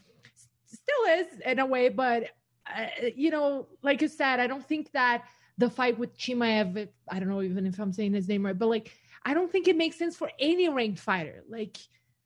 still 0.65 1.19
is 1.19 1.39
in 1.45 1.59
a 1.59 1.65
way, 1.65 1.89
but 1.89 2.31
uh, 2.73 2.87
you 3.15 3.29
know, 3.29 3.67
like 3.83 4.01
you 4.01 4.07
said, 4.07 4.39
I 4.39 4.47
don't 4.47 4.65
think 4.65 4.91
that 4.93 5.23
the 5.57 5.69
fight 5.69 5.97
with 5.97 6.17
Chimaev. 6.17 6.87
I 7.09 7.19
don't 7.19 7.29
know 7.29 7.41
even 7.41 7.65
if 7.65 7.79
I'm 7.79 7.93
saying 7.93 8.13
his 8.13 8.27
name 8.27 8.45
right, 8.45 8.57
but 8.57 8.67
like 8.67 8.91
I 9.25 9.33
don't 9.33 9.51
think 9.51 9.67
it 9.67 9.77
makes 9.77 9.97
sense 9.97 10.15
for 10.15 10.29
any 10.39 10.69
ranked 10.69 10.99
fighter. 10.99 11.43
Like, 11.49 11.77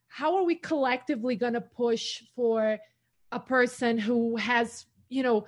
how 0.07 0.37
are 0.37 0.43
we 0.43 0.55
collectively 0.55 1.35
going 1.35 1.53
to 1.53 1.61
push 1.61 2.21
for 2.35 2.77
a 3.31 3.39
person 3.39 3.97
who 3.97 4.35
has, 4.37 4.85
you 5.07 5.23
know, 5.23 5.47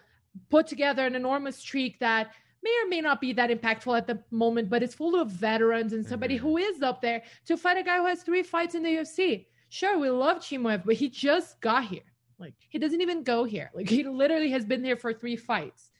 put 0.49 0.67
together 0.67 1.05
an 1.05 1.15
enormous 1.15 1.57
streak 1.57 1.99
that 1.99 2.31
may 2.63 2.71
or 2.83 2.87
may 2.87 3.01
not 3.01 3.19
be 3.19 3.33
that 3.33 3.49
impactful 3.49 3.97
at 3.97 4.07
the 4.07 4.23
moment, 4.29 4.69
but 4.69 4.83
it's 4.83 4.93
full 4.93 5.19
of 5.19 5.29
veterans 5.29 5.93
and 5.93 6.05
somebody 6.05 6.37
mm-hmm. 6.37 6.47
who 6.47 6.57
is 6.57 6.81
up 6.81 7.01
there 7.01 7.23
to 7.45 7.57
fight 7.57 7.77
a 7.77 7.83
guy 7.83 7.97
who 7.97 8.05
has 8.05 8.21
three 8.21 8.43
fights 8.43 8.75
in 8.75 8.83
the 8.83 8.89
UFC. 8.89 9.47
Sure, 9.73 9.97
we 9.97 10.09
love 10.09 10.39
Chimaev, 10.39 10.83
but 10.85 10.95
he 10.95 11.07
just 11.07 11.61
got 11.61 11.85
here. 11.85 12.01
Like, 12.37 12.55
he 12.67 12.77
doesn't 12.77 12.99
even 12.99 13.23
go 13.23 13.45
here. 13.45 13.71
Like, 13.73 13.87
he 13.97 14.03
literally 14.03 14.51
has 14.51 14.65
been 14.65 14.83
there 14.83 14.97
for 14.97 15.13
three 15.13 15.37
fights. 15.37 15.91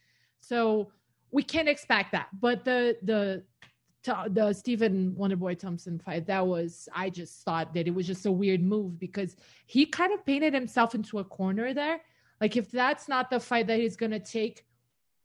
So 0.42 0.92
we 1.32 1.42
can't 1.42 1.70
expect 1.70 2.12
that. 2.12 2.28
But 2.38 2.66
the 2.66 2.98
the 3.02 3.44
the 4.30 4.52
Stephen 4.52 5.16
Wonderboy 5.18 5.58
Thompson 5.58 6.00
fight, 6.00 6.26
that 6.28 6.46
was 6.46 6.90
I 6.94 7.10
just 7.10 7.44
thought 7.44 7.74
that 7.74 7.88
it 7.88 7.94
was 7.94 8.08
just 8.08 8.26
a 8.26 8.32
weird 8.32 8.62
move 8.62 9.00
because 9.00 9.38
he 9.68 9.86
kind 9.86 10.12
of 10.12 10.26
painted 10.26 10.54
himself 10.54 10.94
into 10.94 11.20
a 11.20 11.24
corner 11.24 11.74
there. 11.74 12.02
Like 12.42 12.58
if 12.58 12.72
that's 12.72 13.08
not 13.08 13.30
the 13.30 13.40
fight 13.40 13.68
that 13.68 13.80
he's 13.80 13.96
gonna 13.96 14.20
take, 14.20 14.66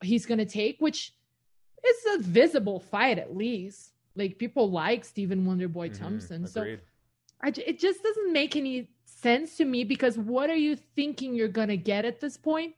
he's 0.05 0.25
gonna 0.25 0.47
take, 0.47 0.77
which 0.79 1.15
is 1.85 1.97
a 2.15 2.23
visible 2.23 2.79
fight 2.79 3.19
at 3.19 3.35
least. 3.35 3.93
Like 4.15 4.39
people 4.39 4.71
like 4.71 5.05
Stephen 5.05 5.45
Wonderboy 5.47 5.91
mm-hmm, 5.91 6.03
Thompson, 6.03 6.47
so 6.47 6.77
I, 7.43 7.49
it 7.49 7.79
just 7.79 8.03
doesn't 8.03 8.33
make 8.33 8.57
any 8.57 8.89
sense 9.05 9.57
to 9.57 9.65
me 9.65 9.85
because 9.85 10.19
what 10.19 10.51
are 10.51 10.57
you 10.57 10.77
thinking 10.77 11.35
you're 11.35 11.49
gonna 11.49 11.77
get 11.77 12.05
at 12.05 12.21
this 12.21 12.37
point? 12.37 12.75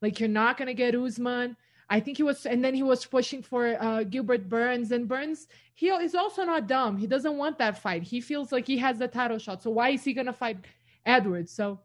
Like 0.00 0.20
you're 0.20 0.28
not 0.28 0.56
gonna 0.56 0.74
get 0.74 0.94
Usman 0.94 1.56
I 1.90 2.00
think 2.00 2.18
he 2.18 2.22
was, 2.22 2.44
and 2.44 2.62
then 2.62 2.74
he 2.74 2.82
was 2.82 3.06
pushing 3.06 3.42
for 3.42 3.82
uh, 3.82 4.02
Gilbert 4.02 4.48
Burns. 4.48 4.92
And 4.92 5.08
Burns, 5.08 5.48
he 5.74 5.88
is 5.88 6.14
also 6.14 6.44
not 6.44 6.66
dumb. 6.66 6.98
He 6.98 7.06
doesn't 7.06 7.36
want 7.36 7.58
that 7.58 7.78
fight. 7.78 8.02
He 8.02 8.20
feels 8.20 8.52
like 8.52 8.66
he 8.66 8.76
has 8.78 8.98
the 8.98 9.08
title 9.08 9.38
shot. 9.38 9.62
So 9.62 9.70
why 9.70 9.90
is 9.90 10.04
he 10.04 10.12
gonna 10.12 10.32
fight 10.32 10.58
Edwards? 11.06 11.50
So, 11.50 11.80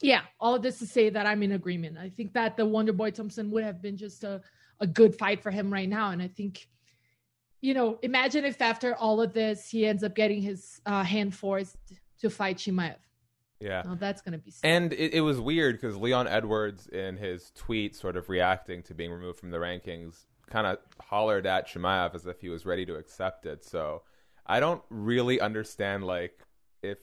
yeah, 0.00 0.22
all 0.38 0.54
of 0.54 0.62
this 0.62 0.78
to 0.78 0.86
say 0.86 1.10
that 1.10 1.26
I'm 1.26 1.42
in 1.42 1.52
agreement. 1.52 1.98
I 1.98 2.08
think 2.08 2.34
that 2.34 2.56
the 2.56 2.66
Wonder 2.66 2.92
Boy 2.92 3.10
Thompson 3.10 3.50
would 3.50 3.64
have 3.64 3.82
been 3.82 3.96
just 3.96 4.22
a 4.22 4.40
a 4.78 4.86
good 4.86 5.16
fight 5.16 5.42
for 5.42 5.50
him 5.50 5.72
right 5.72 5.88
now. 5.88 6.10
And 6.10 6.20
I 6.20 6.28
think, 6.28 6.68
you 7.66 7.74
know, 7.74 7.98
imagine 8.02 8.44
if 8.44 8.62
after 8.62 8.94
all 8.94 9.20
of 9.20 9.32
this 9.32 9.68
he 9.68 9.86
ends 9.86 10.04
up 10.04 10.14
getting 10.14 10.40
his 10.40 10.80
uh, 10.86 11.02
hand 11.02 11.34
forced 11.34 11.76
to 12.20 12.30
fight 12.30 12.58
Chimaev. 12.58 12.94
Yeah. 13.58 13.82
Oh, 13.88 13.96
that's 13.96 14.22
going 14.22 14.34
to 14.34 14.38
be 14.38 14.52
sad. 14.52 14.68
And 14.68 14.92
it, 14.92 15.14
it 15.14 15.20
was 15.22 15.40
weird 15.40 15.80
because 15.80 15.96
Leon 15.96 16.28
Edwards, 16.28 16.86
in 16.86 17.16
his 17.16 17.50
tweet, 17.56 17.96
sort 17.96 18.16
of 18.16 18.28
reacting 18.28 18.84
to 18.84 18.94
being 18.94 19.10
removed 19.10 19.40
from 19.40 19.50
the 19.50 19.58
rankings, 19.58 20.26
kind 20.48 20.66
of 20.66 20.78
hollered 21.00 21.44
at 21.44 21.66
Chimaev 21.66 22.14
as 22.14 22.24
if 22.26 22.40
he 22.40 22.48
was 22.50 22.64
ready 22.64 22.86
to 22.86 22.94
accept 22.94 23.46
it. 23.46 23.64
So 23.64 24.02
I 24.46 24.60
don't 24.60 24.82
really 24.88 25.40
understand, 25.40 26.04
like, 26.04 26.38
if. 26.84 26.98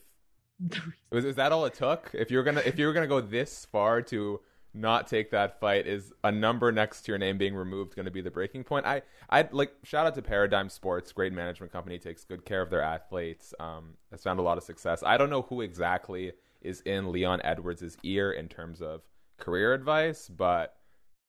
was, 1.10 1.26
is 1.26 1.36
that 1.36 1.52
all 1.52 1.66
it 1.66 1.74
took? 1.74 2.10
If 2.14 2.30
you're 2.30 2.44
gonna 2.44 2.62
if 2.64 2.78
you 2.78 2.86
were 2.86 2.94
gonna 2.94 3.06
go 3.06 3.20
this 3.20 3.66
far 3.66 4.00
to 4.02 4.40
not 4.74 5.06
take 5.06 5.30
that 5.30 5.60
fight, 5.60 5.86
is 5.86 6.12
a 6.24 6.32
number 6.32 6.72
next 6.72 7.02
to 7.02 7.12
your 7.12 7.18
name 7.18 7.38
being 7.38 7.54
removed 7.54 7.94
going 7.94 8.04
to 8.04 8.10
be 8.10 8.20
the 8.20 8.30
breaking 8.30 8.64
point? 8.64 8.84
I 8.86 9.02
I 9.30 9.48
like 9.52 9.72
shout 9.84 10.06
out 10.06 10.14
to 10.16 10.22
Paradigm 10.22 10.68
Sports, 10.68 11.12
great 11.12 11.32
management 11.32 11.72
company, 11.72 11.98
takes 11.98 12.24
good 12.24 12.44
care 12.44 12.60
of 12.60 12.70
their 12.70 12.82
athletes. 12.82 13.54
Um, 13.60 13.94
has 14.10 14.22
found 14.22 14.40
a 14.40 14.42
lot 14.42 14.58
of 14.58 14.64
success. 14.64 15.02
I 15.04 15.16
don't 15.16 15.30
know 15.30 15.42
who 15.42 15.60
exactly 15.60 16.32
is 16.60 16.80
in 16.82 17.12
Leon 17.12 17.40
Edwards' 17.44 17.96
ear 18.02 18.32
in 18.32 18.48
terms 18.48 18.82
of 18.82 19.02
career 19.38 19.74
advice, 19.74 20.28
but 20.28 20.76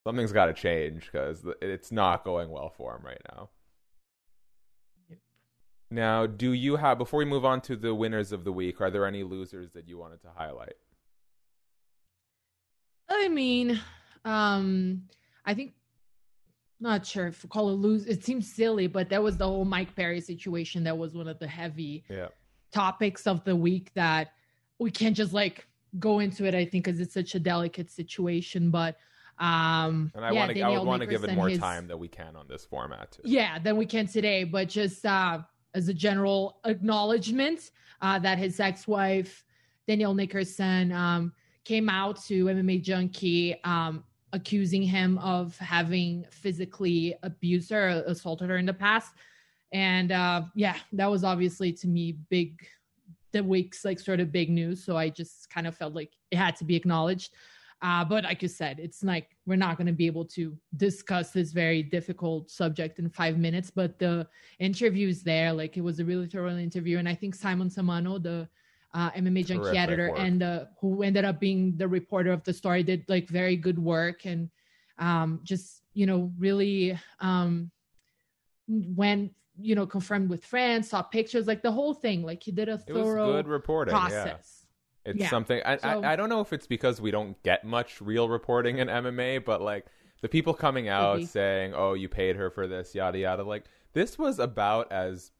something's 0.05 0.31
got 0.31 0.45
to 0.45 0.53
change 0.53 1.09
because 1.11 1.45
it's 1.61 1.91
not 1.91 2.23
going 2.23 2.49
well 2.49 2.69
for 2.69 2.95
him 2.95 3.05
right 3.05 3.21
now. 3.31 3.49
Now, 5.91 6.25
do 6.25 6.51
you 6.51 6.77
have, 6.77 6.97
before 6.97 7.19
we 7.19 7.25
move 7.25 7.45
on 7.45 7.61
to 7.61 7.75
the 7.75 7.93
winners 7.93 8.31
of 8.31 8.43
the 8.43 8.51
week, 8.51 8.81
are 8.81 8.89
there 8.89 9.05
any 9.05 9.23
losers 9.23 9.71
that 9.73 9.87
you 9.87 9.97
wanted 9.97 10.21
to 10.23 10.29
highlight? 10.35 10.73
I 13.09 13.27
mean, 13.27 13.79
um, 14.23 15.03
I 15.45 15.53
think, 15.53 15.73
not 16.79 17.05
sure 17.05 17.27
if 17.27 17.47
call 17.49 17.69
it 17.69 17.73
lose. 17.73 18.05
It 18.05 18.23
seems 18.23 18.51
silly, 18.51 18.87
but 18.87 19.09
that 19.09 19.23
was 19.23 19.37
the 19.37 19.45
whole 19.45 19.65
Mike 19.65 19.95
Perry 19.95 20.19
situation. 20.19 20.83
That 20.83 20.97
was 20.97 21.15
one 21.15 21.27
of 21.27 21.39
the 21.39 21.47
heavy 21.47 22.03
yeah. 22.09 22.27
topics 22.71 23.27
of 23.27 23.43
the 23.45 23.55
week 23.55 23.91
that 23.93 24.33
we 24.77 24.91
can't 24.91 25.15
just 25.15 25.33
like 25.33 25.67
go 25.99 26.19
into 26.19 26.45
it. 26.45 26.53
I 26.53 26.65
think 26.65 26.85
because 26.85 26.99
it's 26.99 27.13
such 27.13 27.33
a 27.35 27.39
delicate 27.39 27.89
situation, 27.89 28.71
but 28.71 28.97
um 29.37 30.11
and 30.15 30.23
i 30.23 30.31
yeah, 30.31 30.39
want 30.39 30.53
to 30.53 30.61
i 30.61 30.79
want 30.79 31.01
to 31.01 31.05
give 31.05 31.25
it 31.25 31.33
more 31.33 31.49
his, 31.49 31.59
time 31.59 31.87
than 31.87 31.99
we 31.99 32.07
can 32.07 32.37
on 32.37 32.47
this 32.47 32.63
format 32.63 33.11
too. 33.11 33.21
yeah 33.25 33.59
than 33.59 33.75
we 33.75 33.85
can 33.85 34.07
today 34.07 34.45
but 34.45 34.69
just 34.69 35.05
uh 35.05 35.39
as 35.73 35.89
a 35.89 35.93
general 35.93 36.57
acknowledgement 36.63 37.71
uh 38.01 38.17
that 38.17 38.37
his 38.37 38.61
ex-wife 38.61 39.43
danielle 39.89 40.13
nickerson 40.13 40.89
um 40.93 41.33
came 41.65 41.89
out 41.89 42.23
to 42.23 42.45
mma 42.45 42.81
junkie 42.81 43.61
um 43.63 44.03
accusing 44.35 44.83
him 44.83 45.17
of 45.19 45.57
having 45.57 46.25
physically 46.29 47.15
abused 47.23 47.69
her, 47.71 48.03
assaulted 48.05 48.49
her 48.49 48.57
in 48.57 48.65
the 48.65 48.73
past. 48.73 49.13
And 49.71 50.11
uh, 50.11 50.43
yeah, 50.55 50.77
that 50.91 51.09
was 51.09 51.23
obviously 51.23 51.71
to 51.73 51.87
me 51.87 52.17
big, 52.29 52.67
the 53.31 53.43
week's 53.43 53.85
like 53.85 53.99
sort 53.99 54.19
of 54.19 54.31
big 54.31 54.49
news. 54.49 54.83
So 54.83 54.97
I 54.97 55.09
just 55.09 55.49
kind 55.49 55.65
of 55.65 55.75
felt 55.75 55.93
like 55.93 56.11
it 56.31 56.37
had 56.37 56.55
to 56.57 56.65
be 56.65 56.75
acknowledged. 56.75 57.33
Uh, 57.81 58.03
but 58.03 58.23
like 58.25 58.41
you 58.41 58.47
said, 58.47 58.79
it's 58.79 59.03
like 59.03 59.29
we're 59.45 59.55
not 59.55 59.77
going 59.77 59.87
to 59.87 59.93
be 59.93 60.05
able 60.05 60.25
to 60.25 60.57
discuss 60.75 61.31
this 61.31 61.51
very 61.51 61.81
difficult 61.83 62.49
subject 62.49 62.99
in 62.99 63.09
five 63.09 63.37
minutes. 63.37 63.71
But 63.71 63.99
the 63.99 64.27
interview 64.59 65.07
is 65.07 65.23
there. 65.23 65.53
Like 65.53 65.77
it 65.77 65.81
was 65.81 65.99
a 65.99 66.05
really 66.05 66.27
thorough 66.27 66.57
interview. 66.57 66.97
And 66.97 67.07
I 67.07 67.15
think 67.15 67.35
Simon 67.35 67.69
Samano, 67.69 68.21
the 68.21 68.49
uh, 68.95 69.11
MMA 69.11 69.45
Junkie 69.45 69.63
Terrific 69.63 69.79
editor, 69.79 70.09
work. 70.09 70.19
and 70.19 70.41
uh, 70.41 70.65
who 70.79 71.03
ended 71.03 71.25
up 71.25 71.39
being 71.39 71.75
the 71.75 71.87
reporter 71.87 72.31
of 72.31 72.43
the 72.45 72.53
story, 72.53 72.81
did 72.81 73.03
like 73.09 73.27
very 73.27 73.57
good 73.57 73.77
work 73.77 74.25
and 74.25 74.49
um, 74.97 75.41
just 75.43 75.83
you 75.93 76.05
know 76.05 76.31
really 76.39 76.97
um, 77.19 77.69
went 78.67 79.33
you 79.59 79.75
know 79.75 79.85
confirmed 79.85 80.29
with 80.29 80.45
friends, 80.45 80.89
saw 80.89 81.01
pictures, 81.01 81.45
like 81.45 81.61
the 81.61 81.71
whole 81.71 81.93
thing. 81.93 82.23
Like 82.23 82.41
he 82.41 82.51
did 82.51 82.69
a 82.69 82.77
thorough 82.77 83.33
good 83.33 83.47
reporting 83.47 83.93
process. 83.93 84.63
Yeah. 85.03 85.11
It's 85.11 85.19
yeah. 85.19 85.29
something 85.29 85.61
I, 85.65 85.77
so, 85.77 85.87
I 85.87 86.13
I 86.13 86.15
don't 86.15 86.29
know 86.29 86.39
if 86.39 86.53
it's 86.53 86.65
because 86.65 87.01
we 87.01 87.11
don't 87.11 87.41
get 87.43 87.65
much 87.65 88.01
real 88.01 88.29
reporting 88.29 88.79
in 88.79 88.87
MMA, 88.87 89.43
but 89.43 89.61
like 89.61 89.85
the 90.21 90.29
people 90.29 90.53
coming 90.53 90.87
out 90.87 91.17
maybe. 91.17 91.27
saying, 91.27 91.73
"Oh, 91.75 91.95
you 91.95 92.07
paid 92.07 92.37
her 92.37 92.49
for 92.49 92.65
this," 92.65 92.95
yada 92.95 93.19
yada. 93.19 93.43
Like 93.43 93.65
this 93.91 94.17
was 94.17 94.39
about 94.39 94.89
as 94.91 95.31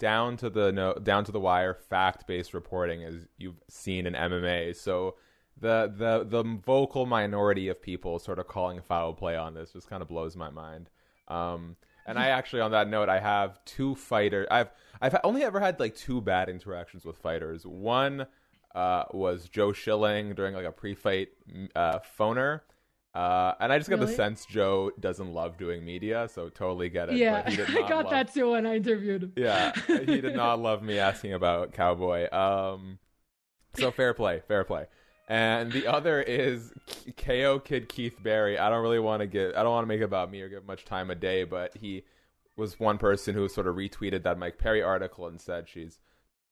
down 0.00 0.36
to 0.38 0.50
the 0.50 0.72
no 0.72 0.94
down 0.94 1.24
to 1.24 1.30
the 1.30 1.38
wire 1.38 1.74
fact 1.74 2.26
based 2.26 2.52
reporting 2.52 3.04
as 3.04 3.28
you've 3.38 3.62
seen 3.68 4.06
in 4.06 4.14
MMA. 4.14 4.74
So 4.74 5.14
the 5.60 5.92
the 5.96 6.24
the 6.24 6.42
vocal 6.42 7.06
minority 7.06 7.68
of 7.68 7.80
people 7.80 8.18
sort 8.18 8.40
of 8.40 8.48
calling 8.48 8.80
foul 8.80 9.12
play 9.12 9.36
on 9.36 9.54
this 9.54 9.72
just 9.72 9.88
kind 9.88 10.02
of 10.02 10.08
blows 10.08 10.34
my 10.34 10.50
mind. 10.50 10.90
Um, 11.28 11.76
and 12.06 12.18
I 12.18 12.28
actually, 12.28 12.62
on 12.62 12.72
that 12.72 12.88
note, 12.88 13.08
I 13.08 13.20
have 13.20 13.64
two 13.64 13.94
fighters. 13.94 14.48
I've 14.50 14.70
I've 15.00 15.16
only 15.22 15.44
ever 15.44 15.60
had 15.60 15.78
like 15.78 15.94
two 15.94 16.20
bad 16.20 16.48
interactions 16.48 17.04
with 17.04 17.18
fighters. 17.18 17.64
One 17.64 18.26
uh, 18.74 19.04
was 19.12 19.48
Joe 19.48 19.72
Schilling 19.72 20.34
during 20.34 20.54
like 20.54 20.64
a 20.64 20.72
pre-fight 20.72 21.28
uh, 21.76 22.00
phoner, 22.18 22.62
uh, 23.14 23.54
and 23.58 23.72
I 23.72 23.78
just 23.78 23.90
got 23.90 23.98
really? 23.98 24.12
the 24.12 24.16
sense 24.16 24.46
Joe 24.46 24.92
doesn't 25.00 25.32
love 25.32 25.58
doing 25.58 25.84
media, 25.84 26.28
so 26.32 26.48
totally 26.48 26.88
get 26.88 27.08
it. 27.08 27.16
Yeah, 27.16 27.42
I 27.46 27.54
got 27.88 28.04
love... 28.04 28.10
that 28.10 28.32
too 28.32 28.52
when 28.52 28.66
I 28.66 28.76
interviewed 28.76 29.24
him. 29.24 29.32
Yeah, 29.36 29.72
he 29.86 30.20
did 30.20 30.36
not 30.36 30.60
love 30.60 30.82
me 30.82 30.98
asking 30.98 31.32
about 31.32 31.72
Cowboy. 31.72 32.30
Um, 32.32 32.98
so 33.74 33.90
fair 33.90 34.14
play, 34.14 34.42
fair 34.46 34.64
play. 34.64 34.86
And 35.28 35.72
the 35.72 35.86
other 35.86 36.20
is 36.20 36.72
KO 37.16 37.60
Kid 37.60 37.88
Keith 37.88 38.16
Berry. 38.20 38.58
I 38.58 38.68
don't 38.68 38.82
really 38.82 38.98
want 38.98 39.20
to 39.20 39.26
get, 39.26 39.56
I 39.56 39.62
don't 39.62 39.70
want 39.70 39.84
to 39.84 39.88
make 39.88 40.00
it 40.00 40.04
about 40.04 40.30
me 40.30 40.40
or 40.40 40.48
give 40.48 40.64
much 40.64 40.84
time 40.84 41.10
a 41.10 41.14
day, 41.14 41.44
but 41.44 41.76
he 41.76 42.04
was 42.56 42.80
one 42.80 42.98
person 42.98 43.34
who 43.34 43.48
sort 43.48 43.68
of 43.68 43.76
retweeted 43.76 44.24
that 44.24 44.38
Mike 44.38 44.58
Perry 44.58 44.82
article 44.82 45.28
and 45.28 45.40
said 45.40 45.68
she's, 45.68 46.00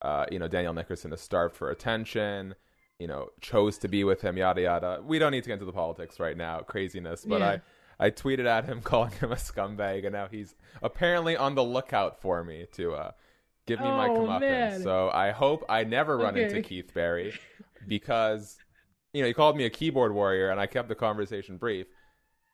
uh, 0.03 0.27
you 0.31 0.39
know, 0.39 0.47
Danielle 0.47 0.75
Nickerson 0.75 1.13
is 1.13 1.21
starved 1.21 1.57
for 1.57 1.71
attention 1.71 2.55
you 2.99 3.07
know, 3.07 3.29
chose 3.41 3.79
to 3.79 3.89
be 3.89 4.05
with 4.05 4.21
him, 4.21 4.37
yada 4.37 4.63
yada. 4.63 5.01
We 5.05 5.19
don't 5.19 5.33
need 5.33 5.45
to 5.45 5.49
get 5.49 5.55
into 5.55 5.65
the 5.65 5.73
politics 5.73 6.19
right 6.19 6.37
now, 6.37 6.61
craziness. 6.61 7.25
But 7.25 7.41
yeah. 7.41 7.59
I, 7.99 8.07
I 8.07 8.11
tweeted 8.11 8.47
at 8.47 8.65
him 8.65 8.81
calling 8.83 9.13
him 9.13 9.33
a 9.33 9.37
scumbag, 9.37 10.05
and 10.05 10.13
now 10.13 10.29
he's 10.31 10.55
apparently 10.83 11.37
on 11.37 11.55
the 11.55 11.65
lookout 11.65 12.21
for 12.21 12.43
me 12.43 12.67
to 12.73 12.95
uh, 12.95 13.11
give 13.67 13.81
me 13.81 13.87
oh, 13.87 13.97
my 13.97 14.09
comeuppance. 14.09 14.41
Man. 14.41 14.83
So 14.83 15.11
I 15.11 15.31
hope 15.31 15.65
I 15.69 15.85
never 15.85 16.17
run 16.17 16.35
okay. 16.35 16.45
into 16.45 16.63
Keith 16.63 16.93
Berry, 16.93 17.35
because 17.87 18.59
you 19.13 19.23
know 19.23 19.29
he 19.29 19.35
called 19.35 19.57
me 19.57 19.65
a 19.65 19.71
keyboard 19.71 20.13
warrior, 20.13 20.51
and 20.51 20.61
I 20.61 20.67
kept 20.67 20.89
the 20.89 20.97
conversation 20.97 21.57
brief. 21.57 21.87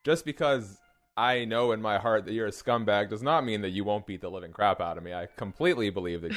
Just 0.05 0.27
because 0.27 0.79
I 1.17 1.47
know 1.47 1.73
in 1.73 1.81
my 1.81 1.97
heart 1.97 2.27
that 2.27 2.35
you're 2.35 2.49
a 2.49 2.51
scumbag 2.51 3.09
does 3.09 3.23
not 3.23 3.45
mean 3.45 3.63
that 3.63 3.71
you 3.71 3.85
won't 3.85 4.07
beat 4.07 4.21
the 4.21 4.31
living 4.31 4.53
crap 4.53 4.83
out 4.83 4.99
of 4.99 5.05
me. 5.05 5.15
I 5.15 5.29
completely 5.37 5.89
believe 5.89 6.21
that 6.23 6.33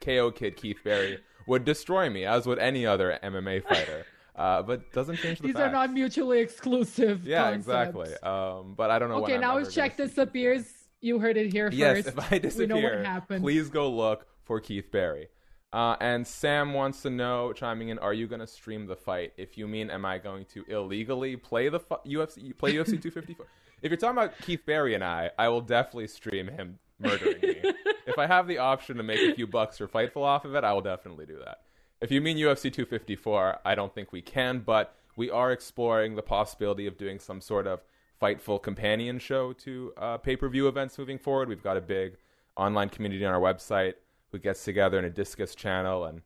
KO 0.00 0.30
Kid 0.30 0.56
Keith 0.56 0.78
Berry 0.82 1.18
would 1.46 1.64
destroy 1.64 2.10
me, 2.10 2.24
as 2.24 2.46
would 2.46 2.58
any 2.58 2.86
other 2.86 3.18
MMA 3.22 3.62
fighter. 3.68 4.06
Uh, 4.34 4.62
but 4.62 4.92
doesn't 4.92 5.16
change 5.16 5.38
the 5.38 5.46
These 5.46 5.54
facts. 5.54 5.68
are 5.68 5.72
not 5.72 5.92
mutually 5.92 6.40
exclusive. 6.40 7.26
Yeah, 7.26 7.50
concepts. 7.52 7.66
exactly. 7.66 8.14
Um, 8.22 8.74
but 8.76 8.90
I 8.90 8.98
don't 8.98 9.08
know. 9.08 9.22
Okay, 9.22 9.38
now 9.38 9.56
if 9.56 9.70
Check 9.72 9.96
disappears, 9.96 10.66
you 11.00 11.18
heard 11.18 11.36
it 11.38 11.52
here 11.52 11.70
yes, 11.72 11.96
first. 12.04 12.06
Yes, 12.06 12.14
if 12.26 12.32
I 12.32 12.38
disappear, 12.38 12.76
we 12.76 12.82
know 12.82 12.88
what 12.96 13.06
happened. 13.06 13.42
please 13.42 13.70
go 13.70 13.90
look 13.90 14.26
for 14.42 14.60
Keith 14.60 14.90
Berry. 14.90 15.28
Uh, 15.72 15.96
and 16.00 16.26
Sam 16.26 16.74
wants 16.74 17.02
to 17.02 17.10
know, 17.10 17.52
chiming 17.52 17.88
in, 17.88 17.98
are 17.98 18.12
you 18.14 18.26
going 18.26 18.40
to 18.40 18.46
stream 18.46 18.86
the 18.86 18.96
fight? 18.96 19.32
If 19.36 19.58
you 19.58 19.66
mean, 19.66 19.90
am 19.90 20.04
I 20.04 20.18
going 20.18 20.44
to 20.54 20.64
illegally 20.68 21.36
play 21.36 21.68
the 21.68 21.80
fu- 21.80 21.96
UFC, 22.06 22.56
play 22.56 22.72
UFC 22.74 23.00
254? 23.00 23.46
if 23.82 23.90
you're 23.90 23.96
talking 23.96 24.16
about 24.16 24.38
Keith 24.40 24.64
Berry 24.64 24.94
and 24.94 25.02
I, 25.04 25.30
I 25.38 25.48
will 25.48 25.60
definitely 25.60 26.06
stream 26.08 26.48
him 26.48 26.78
murdering 26.98 27.40
me. 27.40 27.56
if 28.06 28.18
I 28.18 28.26
have 28.26 28.46
the 28.46 28.58
option 28.58 28.96
to 28.96 29.02
make 29.02 29.20
a 29.20 29.34
few 29.34 29.46
bucks 29.46 29.78
for 29.78 29.88
Fightful 29.88 30.22
off 30.22 30.44
of 30.44 30.54
it, 30.54 30.64
I 30.64 30.72
will 30.72 30.82
definitely 30.82 31.26
do 31.26 31.38
that. 31.44 31.62
If 32.00 32.10
you 32.10 32.20
mean 32.20 32.36
UFC 32.36 32.72
254, 32.72 33.60
I 33.64 33.74
don't 33.74 33.94
think 33.94 34.12
we 34.12 34.22
can, 34.22 34.60
but 34.60 34.94
we 35.16 35.30
are 35.30 35.50
exploring 35.50 36.14
the 36.14 36.22
possibility 36.22 36.86
of 36.86 36.98
doing 36.98 37.18
some 37.18 37.40
sort 37.40 37.66
of 37.66 37.80
Fightful 38.20 38.62
companion 38.62 39.18
show 39.18 39.52
to 39.52 39.92
uh, 39.98 40.16
pay 40.16 40.36
per 40.36 40.48
view 40.48 40.68
events 40.68 40.98
moving 40.98 41.18
forward. 41.18 41.48
We've 41.48 41.62
got 41.62 41.76
a 41.76 41.82
big 41.82 42.16
online 42.56 42.88
community 42.88 43.24
on 43.24 43.34
our 43.34 43.40
website 43.40 43.94
who 44.32 44.38
gets 44.38 44.64
together 44.64 44.98
in 44.98 45.04
a 45.04 45.10
Disqus 45.10 45.54
channel 45.54 46.06
and 46.06 46.22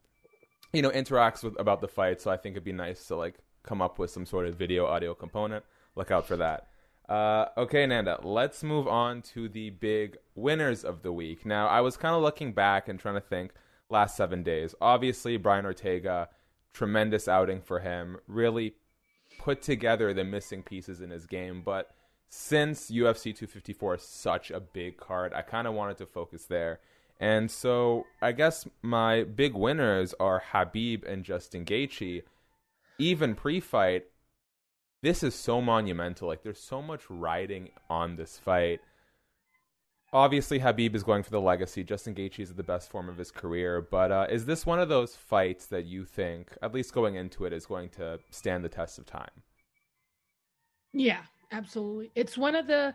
you 0.72 0.82
know 0.82 0.90
interacts 0.90 1.42
with 1.42 1.58
about 1.58 1.80
the 1.80 1.88
fight. 1.88 2.20
So 2.20 2.30
I 2.30 2.36
think 2.36 2.54
it'd 2.54 2.64
be 2.64 2.72
nice 2.72 3.06
to 3.06 3.16
like 3.16 3.38
come 3.62 3.82
up 3.82 3.98
with 3.98 4.10
some 4.10 4.24
sort 4.24 4.46
of 4.46 4.54
video 4.54 4.86
audio 4.86 5.14
component. 5.14 5.64
Look 5.96 6.10
out 6.10 6.26
for 6.26 6.36
that. 6.36 6.68
Uh, 7.10 7.48
okay, 7.58 7.84
Nanda, 7.86 8.20
let's 8.22 8.62
move 8.62 8.86
on 8.86 9.20
to 9.20 9.48
the 9.48 9.70
big 9.70 10.16
winners 10.36 10.84
of 10.84 11.02
the 11.02 11.12
week. 11.12 11.44
Now, 11.44 11.66
I 11.66 11.80
was 11.80 11.96
kind 11.96 12.14
of 12.14 12.22
looking 12.22 12.52
back 12.52 12.88
and 12.88 13.00
trying 13.00 13.16
to 13.16 13.20
think 13.20 13.52
last 13.88 14.16
seven 14.16 14.44
days. 14.44 14.76
Obviously, 14.80 15.36
Brian 15.36 15.66
Ortega, 15.66 16.28
tremendous 16.72 17.26
outing 17.26 17.62
for 17.62 17.80
him, 17.80 18.18
really 18.28 18.74
put 19.40 19.60
together 19.60 20.14
the 20.14 20.22
missing 20.22 20.62
pieces 20.62 21.00
in 21.00 21.10
his 21.10 21.26
game. 21.26 21.62
But 21.64 21.90
since 22.28 22.92
UFC 22.92 23.34
254 23.34 23.96
is 23.96 24.02
such 24.02 24.52
a 24.52 24.60
big 24.60 24.96
card, 24.96 25.34
I 25.34 25.42
kind 25.42 25.66
of 25.66 25.74
wanted 25.74 25.96
to 25.98 26.06
focus 26.06 26.44
there. 26.44 26.78
And 27.18 27.50
so 27.50 28.06
I 28.22 28.30
guess 28.30 28.68
my 28.82 29.24
big 29.24 29.54
winners 29.54 30.14
are 30.20 30.44
Habib 30.52 31.04
and 31.04 31.24
Justin 31.24 31.64
Gaethje. 31.64 32.22
Even 32.98 33.34
pre-fight, 33.34 34.04
this 35.02 35.22
is 35.22 35.34
so 35.34 35.60
monumental. 35.60 36.28
Like 36.28 36.42
there's 36.42 36.60
so 36.60 36.82
much 36.82 37.02
riding 37.08 37.70
on 37.88 38.16
this 38.16 38.38
fight. 38.38 38.80
Obviously, 40.12 40.58
Habib 40.58 40.96
is 40.96 41.04
going 41.04 41.22
for 41.22 41.30
the 41.30 41.40
legacy. 41.40 41.84
Justin 41.84 42.14
Gaethje 42.16 42.40
is 42.40 42.54
the 42.54 42.64
best 42.64 42.90
form 42.90 43.08
of 43.08 43.16
his 43.16 43.30
career, 43.30 43.80
but 43.80 44.10
uh, 44.10 44.26
is 44.28 44.44
this 44.44 44.66
one 44.66 44.80
of 44.80 44.88
those 44.88 45.14
fights 45.14 45.66
that 45.66 45.84
you 45.84 46.04
think, 46.04 46.50
at 46.62 46.74
least 46.74 46.92
going 46.92 47.14
into 47.14 47.44
it, 47.44 47.52
is 47.52 47.64
going 47.64 47.90
to 47.90 48.18
stand 48.28 48.64
the 48.64 48.68
test 48.68 48.98
of 48.98 49.06
time? 49.06 49.30
Yeah, 50.92 51.20
absolutely. 51.52 52.10
It's 52.16 52.36
one 52.36 52.56
of 52.56 52.66
the 52.66 52.92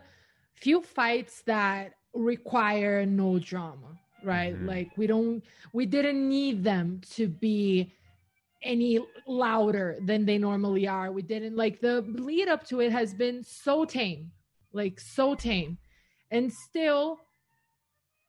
few 0.52 0.82
fights 0.82 1.40
that 1.46 1.94
require 2.12 3.06
no 3.06 3.38
drama, 3.38 3.98
right? 4.22 4.54
Mm-hmm. 4.54 4.68
Like 4.68 4.90
we 4.98 5.06
don't, 5.06 5.42
we 5.72 5.86
didn't 5.86 6.28
need 6.28 6.64
them 6.64 7.00
to 7.12 7.28
be 7.28 7.94
any 8.66 9.00
louder 9.26 9.98
than 10.02 10.26
they 10.26 10.38
normally 10.38 10.86
are. 10.86 11.12
We 11.12 11.22
didn't 11.22 11.56
like 11.56 11.80
the 11.80 12.02
lead 12.02 12.48
up 12.48 12.66
to 12.68 12.80
it 12.80 12.92
has 12.92 13.14
been 13.14 13.42
so 13.42 13.84
tame, 13.84 14.32
like 14.72 15.00
so 15.00 15.34
tame. 15.34 15.78
And 16.30 16.52
still 16.52 17.18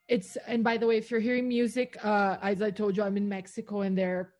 it's 0.07 0.37
and 0.47 0.63
by 0.63 0.77
the 0.77 0.87
way, 0.87 0.97
if 0.97 1.11
you're 1.11 1.19
hearing 1.19 1.47
music, 1.47 1.97
uh 2.03 2.37
as 2.41 2.61
I 2.61 2.71
told 2.71 2.95
you, 2.95 3.03
I'm 3.03 3.17
in 3.17 3.27
Mexico 3.27 3.81
and 3.81 3.97
there 3.97 4.19
are 4.19 4.33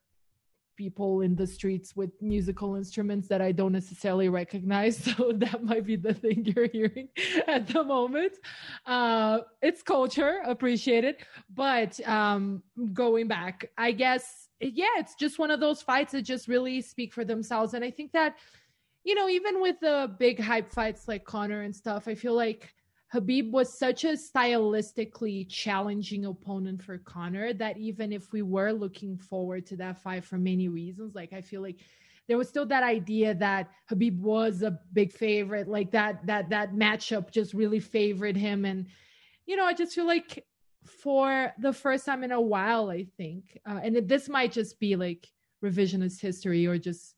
people 0.77 1.21
in 1.21 1.35
the 1.35 1.47
streets 1.47 1.95
with 1.95 2.11
musical 2.21 2.75
instruments 2.75 3.27
that 3.27 3.41
I 3.41 3.51
don't 3.51 3.71
necessarily 3.71 4.29
recognize. 4.29 4.97
So 5.17 5.31
that 5.33 5.63
might 5.63 5.85
be 5.85 5.95
the 5.95 6.13
thing 6.13 6.45
you're 6.45 6.67
hearing 6.67 7.09
at 7.47 7.67
the 7.67 7.83
moment. 7.83 8.33
Uh 8.85 9.39
it's 9.61 9.81
culture, 9.81 10.41
appreciate 10.45 11.03
it. 11.03 11.17
But 11.53 11.99
um 12.07 12.63
going 12.93 13.27
back, 13.27 13.69
I 13.77 13.91
guess 13.91 14.46
yeah, 14.59 14.97
it's 14.97 15.15
just 15.15 15.39
one 15.39 15.51
of 15.51 15.59
those 15.59 15.81
fights 15.81 16.13
that 16.13 16.23
just 16.23 16.47
really 16.47 16.81
speak 16.81 17.13
for 17.13 17.23
themselves. 17.23 17.73
And 17.73 17.83
I 17.83 17.91
think 17.91 18.11
that, 18.13 18.37
you 19.03 19.15
know, 19.15 19.29
even 19.29 19.61
with 19.61 19.79
the 19.79 20.15
big 20.19 20.39
hype 20.39 20.71
fights 20.71 21.07
like 21.07 21.25
Conor 21.25 21.61
and 21.61 21.75
stuff, 21.75 22.07
I 22.07 22.15
feel 22.15 22.33
like 22.33 22.73
Habib 23.09 23.53
was 23.53 23.77
such 23.77 24.03
a 24.03 24.13
stylistically 24.13 25.47
challenging 25.49 26.25
opponent 26.25 26.81
for 26.81 26.97
Conor 26.97 27.53
that 27.53 27.77
even 27.77 28.11
if 28.11 28.33
we 28.33 28.41
were 28.41 28.71
looking 28.73 29.17
forward 29.17 29.65
to 29.67 29.77
that 29.77 30.01
fight 30.01 30.25
for 30.25 30.37
many 30.37 30.67
reasons, 30.67 31.15
like 31.15 31.31
I 31.31 31.41
feel 31.41 31.61
like 31.61 31.77
there 32.27 32.37
was 32.37 32.49
still 32.49 32.65
that 32.65 32.83
idea 32.83 33.33
that 33.35 33.69
Habib 33.87 34.21
was 34.21 34.61
a 34.61 34.77
big 34.91 35.13
favorite, 35.13 35.69
like 35.69 35.91
that 35.91 36.25
that 36.25 36.49
that 36.49 36.73
matchup 36.73 37.31
just 37.31 37.53
really 37.53 37.79
favored 37.79 38.35
him. 38.35 38.65
And 38.65 38.87
you 39.45 39.55
know, 39.55 39.65
I 39.65 39.73
just 39.73 39.93
feel 39.95 40.05
like 40.05 40.45
for 40.87 41.53
the 41.59 41.73
first 41.73 42.05
time 42.05 42.23
in 42.23 42.31
a 42.31 42.41
while, 42.41 42.89
I 42.89 43.05
think. 43.17 43.59
Uh, 43.65 43.79
and 43.83 43.95
it, 43.97 44.07
this 44.07 44.29
might 44.29 44.51
just 44.51 44.79
be 44.79 44.95
like 44.95 45.27
revisionist 45.63 46.21
history 46.21 46.65
or 46.65 46.77
just 46.77 47.15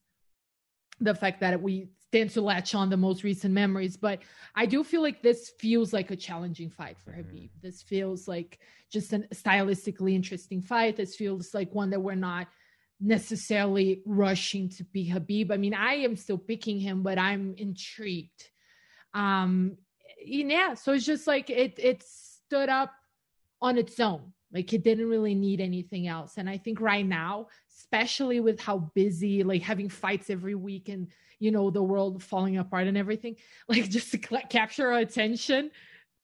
the 0.99 1.15
fact 1.15 1.39
that 1.41 1.61
we 1.61 1.87
tend 2.11 2.31
to 2.31 2.41
latch 2.41 2.73
on 2.75 2.89
the 2.89 2.97
most 2.97 3.23
recent 3.23 3.53
memories. 3.53 3.97
But 3.97 4.19
I 4.55 4.65
do 4.65 4.83
feel 4.83 5.01
like 5.01 5.21
this 5.21 5.51
feels 5.59 5.93
like 5.93 6.11
a 6.11 6.15
challenging 6.15 6.69
fight 6.69 6.97
for 6.99 7.11
mm-hmm. 7.11 7.35
Khabib. 7.35 7.49
This 7.61 7.81
feels 7.81 8.27
like 8.27 8.59
just 8.91 9.13
a 9.13 9.19
stylistically 9.33 10.13
interesting 10.13 10.61
fight. 10.61 10.97
This 10.97 11.15
feels 11.15 11.53
like 11.53 11.73
one 11.73 11.91
that 11.91 12.01
we're 12.01 12.15
not 12.15 12.47
necessarily 12.99 14.01
rushing 14.05 14.69
to 14.69 14.83
be 14.83 15.05
Habib. 15.05 15.51
I 15.51 15.57
mean, 15.57 15.73
I 15.73 15.95
am 15.95 16.15
still 16.15 16.37
picking 16.37 16.79
him, 16.79 17.03
but 17.03 17.17
I'm 17.17 17.55
intrigued. 17.57 18.49
Um, 19.13 19.77
yeah, 20.23 20.73
so 20.73 20.93
it's 20.93 21.05
just 21.05 21.27
like 21.27 21.49
it 21.49 21.79
it 21.79 22.03
stood 22.03 22.69
up 22.69 22.91
on 23.61 23.77
its 23.77 23.99
own. 23.99 24.33
Like 24.51 24.73
it 24.73 24.83
didn't 24.83 25.07
really 25.07 25.35
need 25.35 25.61
anything 25.61 26.07
else. 26.07 26.33
And 26.37 26.49
I 26.49 26.57
think 26.57 26.81
right 26.81 27.05
now, 27.05 27.47
especially 27.77 28.39
with 28.39 28.59
how 28.59 28.91
busy, 28.95 29.43
like 29.43 29.61
having 29.61 29.89
fights 29.89 30.29
every 30.29 30.55
week 30.55 30.89
and 30.89 31.07
you 31.39 31.51
know 31.51 31.69
the 31.69 31.83
world 31.83 32.21
falling 32.23 32.57
apart 32.57 32.87
and 32.87 32.97
everything, 32.97 33.35
like 33.67 33.89
just 33.89 34.11
to 34.11 34.19
cl- 34.19 34.47
capture 34.49 34.91
our 34.91 34.99
attention, 34.99 35.71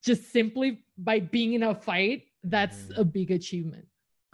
just 0.03 0.31
simply 0.31 0.83
by 0.97 1.19
being 1.19 1.53
in 1.53 1.63
a 1.63 1.75
fight, 1.75 2.23
that's 2.43 2.77
mm. 2.77 2.97
a 2.97 3.03
big 3.03 3.31
achievement. 3.31 3.85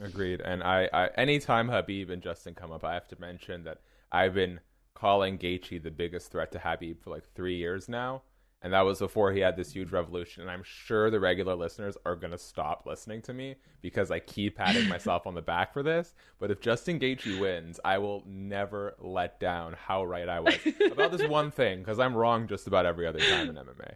Agreed. 0.01 0.41
And 0.41 0.63
I, 0.63 0.89
I, 0.91 1.07
anytime 1.17 1.69
Habib 1.69 2.09
and 2.09 2.23
Justin 2.23 2.55
come 2.55 2.71
up, 2.71 2.83
I 2.83 2.93
have 2.93 3.07
to 3.09 3.19
mention 3.19 3.63
that 3.65 3.79
I've 4.11 4.33
been 4.33 4.59
calling 4.95 5.37
Gaethje 5.37 5.81
the 5.83 5.91
biggest 5.91 6.31
threat 6.31 6.51
to 6.53 6.59
Habib 6.59 7.01
for 7.03 7.11
like 7.11 7.23
three 7.35 7.55
years 7.55 7.87
now, 7.87 8.23
and 8.61 8.73
that 8.73 8.81
was 8.81 8.99
before 8.99 9.31
he 9.31 9.39
had 9.39 9.57
this 9.57 9.71
huge 9.71 9.91
revolution. 9.91 10.41
And 10.41 10.51
I'm 10.51 10.63
sure 10.63 11.09
the 11.09 11.19
regular 11.19 11.55
listeners 11.55 11.97
are 12.05 12.15
gonna 12.15 12.37
stop 12.37 12.83
listening 12.85 13.21
to 13.23 13.33
me 13.33 13.55
because 13.81 14.11
I 14.11 14.19
keep 14.19 14.57
patting 14.57 14.87
myself 14.89 15.25
on 15.25 15.33
the 15.33 15.41
back 15.41 15.73
for 15.73 15.81
this. 15.81 16.13
But 16.39 16.51
if 16.51 16.61
Justin 16.61 16.99
Gaethje 16.99 17.39
wins, 17.39 17.79
I 17.83 17.97
will 17.97 18.23
never 18.27 18.95
let 18.99 19.39
down 19.39 19.73
how 19.73 20.05
right 20.05 20.29
I 20.29 20.39
was 20.39 20.55
about 20.91 21.11
this 21.11 21.27
one 21.27 21.51
thing 21.51 21.79
because 21.79 21.99
I'm 21.99 22.15
wrong 22.15 22.47
just 22.47 22.67
about 22.67 22.85
every 22.85 23.07
other 23.07 23.19
time 23.19 23.49
in 23.49 23.55
MMA. 23.55 23.95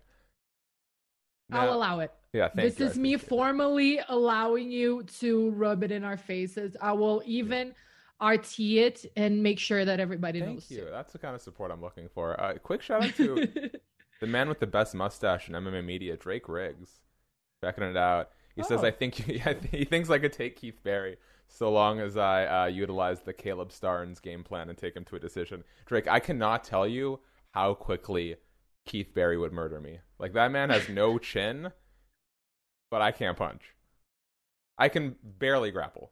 Now, 1.49 1.61
I'll 1.61 1.73
allow 1.73 1.99
it. 1.99 2.11
Yeah, 2.33 2.49
this 2.55 2.79
you. 2.79 2.87
is 2.87 2.97
me 2.97 3.17
formally 3.17 3.99
allowing 4.09 4.71
you 4.71 5.03
to 5.19 5.51
rub 5.51 5.83
it 5.83 5.91
in 5.91 6.03
our 6.03 6.17
faces. 6.17 6.75
I 6.81 6.93
will 6.93 7.21
even 7.25 7.75
RT 8.21 8.59
it 8.59 9.05
and 9.15 9.43
make 9.43 9.59
sure 9.59 9.85
that 9.85 9.99
everybody 9.99 10.39
Thank 10.39 10.53
knows. 10.53 10.65
Thank 10.65 10.81
you. 10.81 10.87
That's 10.89 11.13
the 11.13 11.19
kind 11.19 11.35
of 11.35 11.41
support 11.41 11.71
I'm 11.71 11.81
looking 11.81 12.09
for. 12.09 12.39
Uh, 12.41 12.55
quick 12.55 12.81
shout 12.81 13.03
out 13.03 13.15
to 13.15 13.69
the 14.19 14.27
man 14.27 14.49
with 14.49 14.59
the 14.59 14.67
best 14.67 14.95
mustache 14.95 15.49
in 15.49 15.55
MMA 15.55 15.83
media, 15.83 16.17
Drake 16.17 16.47
Riggs, 16.47 16.99
checking 17.63 17.83
it 17.83 17.97
out. 17.97 18.29
He 18.55 18.61
oh. 18.61 18.65
says, 18.65 18.83
"I 18.83 18.91
think 18.91 19.15
he 19.71 19.85
thinks 19.85 20.09
I 20.09 20.19
could 20.19 20.33
take 20.33 20.55
Keith 20.55 20.81
Berry 20.83 21.17
So 21.47 21.71
long 21.71 21.99
as 21.99 22.17
I 22.17 22.45
uh, 22.45 22.65
utilize 22.67 23.21
the 23.21 23.33
Caleb 23.33 23.69
Starnes 23.69 24.21
game 24.21 24.43
plan 24.43 24.69
and 24.69 24.77
take 24.77 24.95
him 24.95 25.05
to 25.05 25.15
a 25.15 25.19
decision, 25.19 25.63
Drake, 25.85 26.07
I 26.07 26.19
cannot 26.19 26.63
tell 26.63 26.87
you 26.87 27.19
how 27.51 27.73
quickly 27.73 28.35
Keith 28.85 29.13
Berry 29.13 29.37
would 29.37 29.53
murder 29.53 29.79
me. 29.79 29.99
Like 30.19 30.33
that 30.33 30.51
man 30.51 30.69
has 30.69 30.89
no 30.89 31.17
chin, 31.19 31.71
but 32.91 33.01
I 33.01 33.11
can't 33.11 33.37
punch. 33.37 33.75
I 34.77 34.89
can 34.89 35.15
barely 35.23 35.71
grapple. 35.71 36.11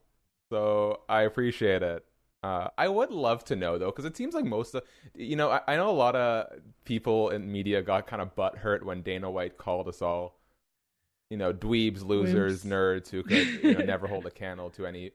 So 0.49 1.01
I 1.09 1.21
appreciate 1.23 1.83
it. 1.83 2.05
Uh, 2.43 2.67
I 2.77 2.89
would 2.89 3.09
love 3.09 3.45
to 3.45 3.55
know 3.55 3.77
though, 3.77 3.85
because 3.85 4.03
it 4.03 4.17
seems 4.17 4.33
like 4.33 4.43
most 4.43 4.75
of 4.75 4.83
you 5.15 5.37
know 5.37 5.49
I, 5.49 5.61
I, 5.65 5.75
know 5.77 5.89
a 5.89 5.91
lot 5.91 6.13
of 6.17 6.47
people 6.83 7.29
in 7.29 7.49
media 7.49 7.81
got 7.81 8.05
kind 8.05 8.21
of 8.21 8.35
butt 8.35 8.57
hurt 8.57 8.85
when 8.85 9.01
Dana 9.01 9.31
White 9.31 9.57
called 9.57 9.87
us 9.87 10.01
all, 10.01 10.37
you 11.29 11.37
know, 11.37 11.53
dweebs, 11.53 12.03
losers, 12.03 12.65
nerds 12.65 13.09
who 13.09 13.23
could 13.23 13.47
you 13.63 13.73
know, 13.75 13.79
never 13.85 14.07
hold 14.07 14.25
a 14.25 14.31
candle 14.31 14.69
to 14.71 14.85
any 14.85 15.11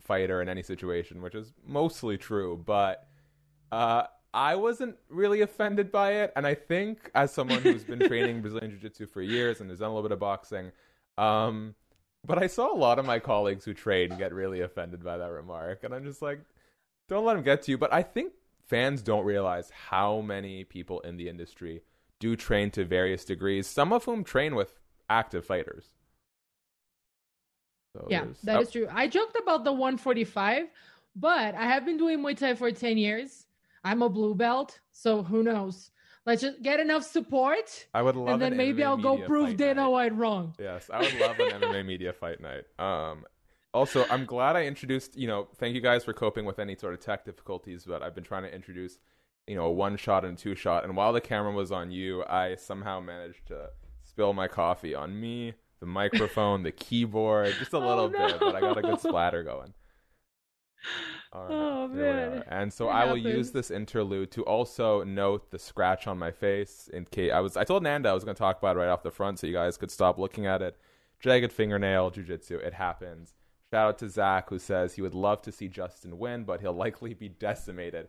fighter 0.00 0.40
in 0.40 0.48
any 0.48 0.62
situation, 0.62 1.20
which 1.20 1.34
is 1.34 1.52
mostly 1.66 2.16
true. 2.16 2.62
But 2.64 3.06
uh, 3.70 4.04
I 4.32 4.56
wasn't 4.56 4.96
really 5.10 5.42
offended 5.42 5.92
by 5.92 6.12
it, 6.22 6.32
and 6.36 6.46
I 6.46 6.54
think 6.54 7.10
as 7.14 7.32
someone 7.32 7.60
who's 7.60 7.84
been 7.84 8.00
training 8.00 8.40
Brazilian 8.42 8.70
Jiu 8.70 8.78
Jitsu 8.78 9.06
for 9.08 9.20
years 9.20 9.60
and 9.60 9.68
has 9.68 9.80
done 9.80 9.90
a 9.90 9.94
little 9.94 10.08
bit 10.08 10.12
of 10.14 10.20
boxing, 10.20 10.72
um, 11.18 11.74
but 12.26 12.42
I 12.42 12.46
saw 12.46 12.72
a 12.72 12.78
lot 12.78 12.98
of 12.98 13.04
my 13.04 13.18
colleagues 13.18 13.66
who 13.66 13.74
train 13.74 14.16
get 14.16 14.32
really 14.32 14.62
offended 14.62 15.04
by 15.04 15.18
that 15.18 15.30
remark, 15.30 15.84
and 15.84 15.94
I'm 15.94 16.04
just 16.04 16.22
like, 16.22 16.40
don't 17.12 17.24
let 17.24 17.34
them 17.34 17.42
get 17.42 17.62
to 17.62 17.70
you. 17.70 17.78
But 17.78 17.92
I 17.92 18.02
think 18.02 18.32
fans 18.66 19.02
don't 19.02 19.24
realize 19.24 19.70
how 19.70 20.20
many 20.20 20.64
people 20.64 21.00
in 21.00 21.16
the 21.16 21.28
industry 21.28 21.82
do 22.18 22.36
train 22.36 22.70
to 22.72 22.84
various 22.84 23.24
degrees, 23.24 23.66
some 23.66 23.92
of 23.92 24.04
whom 24.04 24.24
train 24.24 24.54
with 24.54 24.78
active 25.08 25.44
fighters. 25.44 25.86
So 27.94 28.06
yeah, 28.08 28.24
that 28.44 28.56
oh. 28.56 28.60
is 28.60 28.70
true. 28.70 28.88
I 28.90 29.06
joked 29.06 29.36
about 29.36 29.64
the 29.64 29.72
145, 29.72 30.68
but 31.16 31.54
I 31.54 31.64
have 31.64 31.84
been 31.84 31.98
doing 31.98 32.20
Muay 32.20 32.36
Thai 32.36 32.54
for 32.54 32.70
10 32.70 32.96
years 32.96 33.46
I'm 33.84 34.02
a 34.02 34.08
blue 34.08 34.34
belt, 34.34 34.78
so 34.92 35.22
who 35.22 35.42
knows? 35.42 35.90
Let's 36.24 36.40
just 36.40 36.62
get 36.62 36.78
enough 36.78 37.02
support. 37.04 37.86
I 37.92 38.02
would 38.02 38.14
love, 38.14 38.28
and 38.28 38.40
then 38.40 38.52
an 38.52 38.58
maybe 38.58 38.82
MMA 38.82 38.86
I'll 38.86 38.96
go 38.96 39.18
prove 39.18 39.56
Dana 39.56 39.90
White 39.90 40.16
wrong. 40.16 40.54
Yes, 40.58 40.88
I 40.92 41.00
would 41.00 41.18
love 41.18 41.38
an 41.40 41.50
MMA 41.60 41.84
media 41.84 42.12
fight 42.12 42.40
night. 42.40 42.64
Um, 42.78 43.24
also, 43.74 44.04
I'm 44.10 44.24
glad 44.24 44.56
I 44.56 44.66
introduced. 44.66 45.16
You 45.16 45.26
know, 45.26 45.48
thank 45.56 45.74
you 45.74 45.80
guys 45.80 46.04
for 46.04 46.12
coping 46.12 46.44
with 46.44 46.58
any 46.58 46.76
sort 46.76 46.94
of 46.94 47.00
tech 47.00 47.24
difficulties, 47.24 47.84
but 47.86 48.02
I've 48.02 48.14
been 48.14 48.24
trying 48.24 48.42
to 48.42 48.54
introduce, 48.54 48.98
you 49.46 49.54
know, 49.54 49.66
a 49.66 49.72
one 49.72 49.96
shot 49.96 50.24
and 50.24 50.36
two 50.36 50.54
shot. 50.54 50.84
And 50.84 50.96
while 50.96 51.12
the 51.12 51.20
camera 51.20 51.52
was 51.52 51.72
on 51.72 51.90
you, 51.90 52.24
I 52.24 52.54
somehow 52.56 53.00
managed 53.00 53.46
to 53.46 53.70
spill 54.04 54.32
my 54.34 54.48
coffee 54.48 54.94
on 54.94 55.18
me, 55.18 55.54
the 55.80 55.86
microphone, 55.86 56.62
the 56.62 56.72
keyboard, 56.72 57.54
just 57.58 57.72
a 57.72 57.78
oh, 57.78 57.86
little 57.86 58.10
no. 58.10 58.26
bit, 58.26 58.40
but 58.40 58.54
I 58.54 58.60
got 58.60 58.78
a 58.78 58.82
good 58.82 59.00
splatter 59.00 59.42
going. 59.42 59.72
All 61.32 61.44
right, 61.44 61.50
oh 61.50 61.88
man! 61.88 62.44
And 62.48 62.70
so 62.70 62.88
it 62.88 62.92
I 62.92 63.06
will 63.06 63.16
use 63.16 63.52
this 63.52 63.70
interlude 63.70 64.30
to 64.32 64.42
also 64.42 65.02
note 65.02 65.50
the 65.50 65.58
scratch 65.58 66.06
on 66.06 66.18
my 66.18 66.30
face. 66.30 66.90
In 66.92 67.06
case 67.06 67.32
I 67.32 67.40
was, 67.40 67.56
I 67.56 67.64
told 67.64 67.82
Nanda 67.82 68.10
I 68.10 68.12
was 68.12 68.24
going 68.24 68.34
to 68.34 68.38
talk 68.38 68.58
about 68.58 68.76
it 68.76 68.80
right 68.80 68.88
off 68.88 69.02
the 69.02 69.10
front, 69.10 69.38
so 69.38 69.46
you 69.46 69.54
guys 69.54 69.78
could 69.78 69.90
stop 69.90 70.18
looking 70.18 70.44
at 70.44 70.60
it. 70.60 70.76
Jagged 71.20 71.52
fingernail, 71.52 72.10
jujitsu. 72.10 72.60
It 72.60 72.74
happens. 72.74 73.34
Shout 73.72 73.88
out 73.88 73.98
to 73.98 74.08
Zach 74.08 74.50
who 74.50 74.58
says 74.58 74.94
he 74.94 75.02
would 75.02 75.14
love 75.14 75.42
to 75.42 75.52
see 75.52 75.66
Justin 75.66 76.18
win, 76.18 76.44
but 76.44 76.60
he'll 76.60 76.72
likely 76.72 77.14
be 77.14 77.28
decimated. 77.28 78.08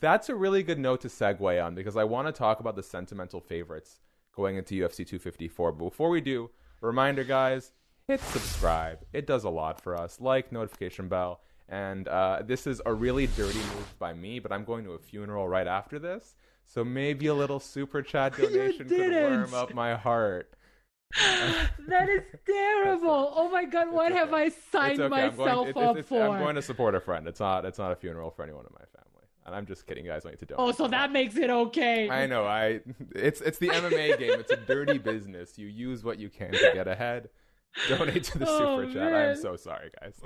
That's 0.00 0.28
a 0.28 0.34
really 0.34 0.62
good 0.62 0.78
note 0.78 1.00
to 1.02 1.08
segue 1.08 1.64
on 1.64 1.74
because 1.74 1.96
I 1.96 2.04
want 2.04 2.28
to 2.28 2.32
talk 2.32 2.60
about 2.60 2.76
the 2.76 2.82
sentimental 2.82 3.40
favorites 3.40 4.00
going 4.34 4.56
into 4.56 4.74
UFC 4.74 4.98
254. 4.98 5.72
But 5.72 5.84
before 5.84 6.08
we 6.10 6.20
do, 6.20 6.50
reminder, 6.80 7.24
guys, 7.24 7.72
hit 8.06 8.20
subscribe. 8.20 9.00
It 9.12 9.26
does 9.26 9.44
a 9.44 9.50
lot 9.50 9.80
for 9.80 9.96
us. 9.96 10.20
Like, 10.20 10.52
notification 10.52 11.08
bell 11.08 11.40
and 11.68 12.08
uh, 12.08 12.42
this 12.44 12.66
is 12.66 12.82
a 12.84 12.92
really 12.92 13.26
dirty 13.28 13.58
move 13.58 13.98
by 13.98 14.12
me, 14.12 14.38
but 14.38 14.52
I'm 14.52 14.64
going 14.64 14.84
to 14.84 14.92
a 14.92 14.98
funeral 14.98 15.48
right 15.48 15.66
after 15.66 15.98
this. 15.98 16.36
So 16.66 16.84
maybe 16.84 17.26
a 17.26 17.34
little 17.34 17.60
super 17.60 18.02
chat 18.02 18.36
donation 18.36 18.88
could 18.88 19.12
warm 19.12 19.54
up 19.54 19.74
my 19.74 19.94
heart. 19.94 20.52
that 21.88 22.08
is 22.08 22.22
terrible. 22.44 23.32
Oh 23.36 23.48
my 23.50 23.64
god, 23.64 23.92
what 23.92 24.12
okay. 24.12 24.18
have 24.18 24.32
I 24.32 24.48
signed 24.48 25.00
okay. 25.00 25.08
myself 25.08 25.72
going, 25.72 25.98
up 25.98 26.04
for? 26.04 26.22
I'm 26.22 26.40
going 26.40 26.56
to 26.56 26.62
support 26.62 26.94
a 26.94 27.00
friend. 27.00 27.28
It's 27.28 27.40
not 27.40 27.64
it's 27.64 27.78
not 27.78 27.92
a 27.92 27.96
funeral 27.96 28.30
for 28.30 28.42
anyone 28.42 28.64
in 28.64 28.72
my 28.72 28.84
family. 28.86 29.04
And 29.46 29.54
I'm 29.54 29.66
just 29.66 29.86
kidding, 29.86 30.06
guys. 30.06 30.24
I 30.24 30.30
need 30.30 30.38
to 30.40 30.46
donate. 30.46 30.60
Oh, 30.60 30.72
so 30.72 30.88
that 30.88 31.12
makes 31.12 31.36
it 31.36 31.50
okay. 31.50 32.08
I 32.08 32.26
know. 32.26 32.44
I 32.46 32.80
it's 33.14 33.40
it's 33.40 33.58
the 33.58 33.68
MMA 33.68 34.18
game. 34.18 34.40
It's 34.40 34.52
a 34.52 34.56
dirty 34.56 34.98
business. 34.98 35.58
You 35.58 35.66
use 35.66 36.02
what 36.02 36.18
you 36.18 36.30
can 36.30 36.52
to 36.52 36.70
get 36.74 36.88
ahead. 36.88 37.28
Donate 37.88 38.24
to 38.24 38.38
the 38.38 38.48
oh, 38.48 38.80
super 38.80 38.92
chat. 38.92 39.12
I'm 39.12 39.36
so 39.36 39.56
sorry, 39.56 39.90
guys. 40.00 40.20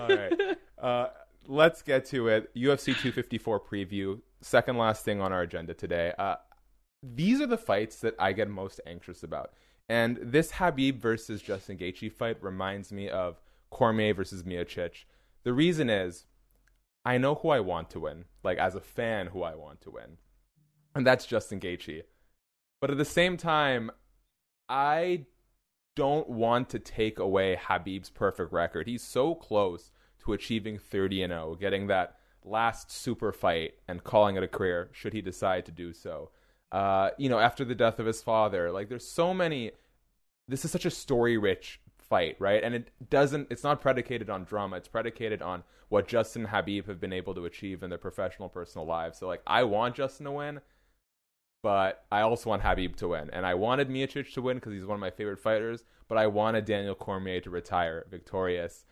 All 0.00 0.08
right. 0.08 0.58
Uh, 0.76 1.08
let's 1.46 1.80
get 1.80 2.04
to 2.04 2.28
it. 2.28 2.54
UFC 2.54 2.86
254 2.88 3.58
preview. 3.60 4.20
Second 4.42 4.76
last 4.76 5.02
thing 5.02 5.22
on 5.22 5.32
our 5.32 5.40
agenda 5.40 5.72
today. 5.72 6.12
Uh, 6.18 6.34
these 7.02 7.40
are 7.40 7.46
the 7.46 7.56
fights 7.56 8.00
that 8.00 8.14
I 8.18 8.34
get 8.34 8.50
most 8.50 8.82
anxious 8.86 9.22
about. 9.22 9.52
And 9.88 10.18
this 10.20 10.52
Habib 10.52 11.00
versus 11.00 11.42
Justin 11.42 11.76
Gaethje 11.76 12.12
fight 12.12 12.42
reminds 12.42 12.92
me 12.92 13.08
of 13.08 13.40
Cormier 13.70 14.14
versus 14.14 14.42
Miocic. 14.42 15.04
The 15.42 15.52
reason 15.52 15.90
is 15.90 16.26
I 17.04 17.18
know 17.18 17.34
who 17.34 17.50
I 17.50 17.60
want 17.60 17.90
to 17.90 18.00
win, 18.00 18.24
like 18.42 18.58
as 18.58 18.74
a 18.74 18.80
fan, 18.80 19.28
who 19.28 19.42
I 19.42 19.54
want 19.54 19.82
to 19.82 19.90
win, 19.90 20.16
and 20.94 21.06
that's 21.06 21.26
Justin 21.26 21.60
Gaethje. 21.60 22.02
But 22.80 22.90
at 22.90 22.98
the 22.98 23.04
same 23.04 23.36
time, 23.36 23.90
I 24.68 25.26
don't 25.96 26.28
want 26.28 26.70
to 26.70 26.78
take 26.78 27.18
away 27.18 27.56
Habib's 27.56 28.10
perfect 28.10 28.52
record. 28.52 28.86
He's 28.86 29.02
so 29.02 29.34
close 29.34 29.90
to 30.24 30.32
achieving 30.32 30.78
30 30.78 31.22
and 31.24 31.30
0, 31.32 31.56
getting 31.60 31.86
that 31.88 32.16
last 32.42 32.90
super 32.90 33.32
fight 33.32 33.74
and 33.88 34.04
calling 34.04 34.36
it 34.36 34.42
a 34.42 34.48
career 34.48 34.90
should 34.92 35.12
he 35.12 35.20
decide 35.20 35.66
to 35.66 35.72
do 35.72 35.92
so. 35.92 36.30
Uh, 36.74 37.10
you 37.18 37.28
know, 37.28 37.38
after 37.38 37.64
the 37.64 37.74
death 37.74 37.98
of 37.98 38.06
his 38.06 38.20
father, 38.22 38.70
like 38.70 38.88
there's 38.88 39.06
so 39.06 39.32
many. 39.32 39.70
This 40.48 40.64
is 40.64 40.70
such 40.70 40.84
a 40.84 40.90
story 40.90 41.38
rich 41.38 41.80
fight, 41.98 42.36
right? 42.38 42.62
And 42.62 42.74
it 42.74 42.90
doesn't. 43.08 43.48
It's 43.50 43.62
not 43.62 43.80
predicated 43.80 44.28
on 44.28 44.44
drama. 44.44 44.76
It's 44.76 44.88
predicated 44.88 45.40
on 45.40 45.62
what 45.88 46.08
Justin 46.08 46.46
Habib 46.46 46.86
have 46.86 47.00
been 47.00 47.12
able 47.12 47.34
to 47.34 47.44
achieve 47.44 47.82
in 47.82 47.90
their 47.90 47.98
professional, 47.98 48.48
personal 48.48 48.86
lives. 48.86 49.18
So, 49.18 49.26
like, 49.28 49.42
I 49.46 49.62
want 49.62 49.94
Justin 49.94 50.26
to 50.26 50.32
win 50.32 50.60
but 51.64 52.04
I 52.12 52.20
also 52.20 52.50
want 52.50 52.60
Habib 52.60 52.94
to 52.96 53.08
win. 53.08 53.30
And 53.32 53.46
I 53.46 53.54
wanted 53.54 53.88
Miocic 53.88 54.34
to 54.34 54.42
win 54.42 54.58
because 54.58 54.74
he's 54.74 54.84
one 54.84 54.96
of 54.96 55.00
my 55.00 55.08
favorite 55.08 55.38
fighters, 55.38 55.84
but 56.08 56.18
I 56.18 56.26
wanted 56.26 56.66
Daniel 56.66 56.94
Cormier 56.94 57.40
to 57.40 57.48
retire 57.48 58.04
victorious. 58.10 58.84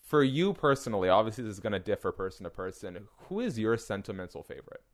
For 0.00 0.22
you 0.22 0.52
personally, 0.52 1.08
obviously 1.08 1.42
this 1.42 1.54
is 1.54 1.58
going 1.58 1.72
to 1.72 1.80
differ 1.80 2.12
person 2.12 2.44
to 2.44 2.50
person. 2.50 3.08
Who 3.28 3.40
is 3.40 3.58
your 3.58 3.76
sentimental 3.76 4.44
favorite? 4.44 4.84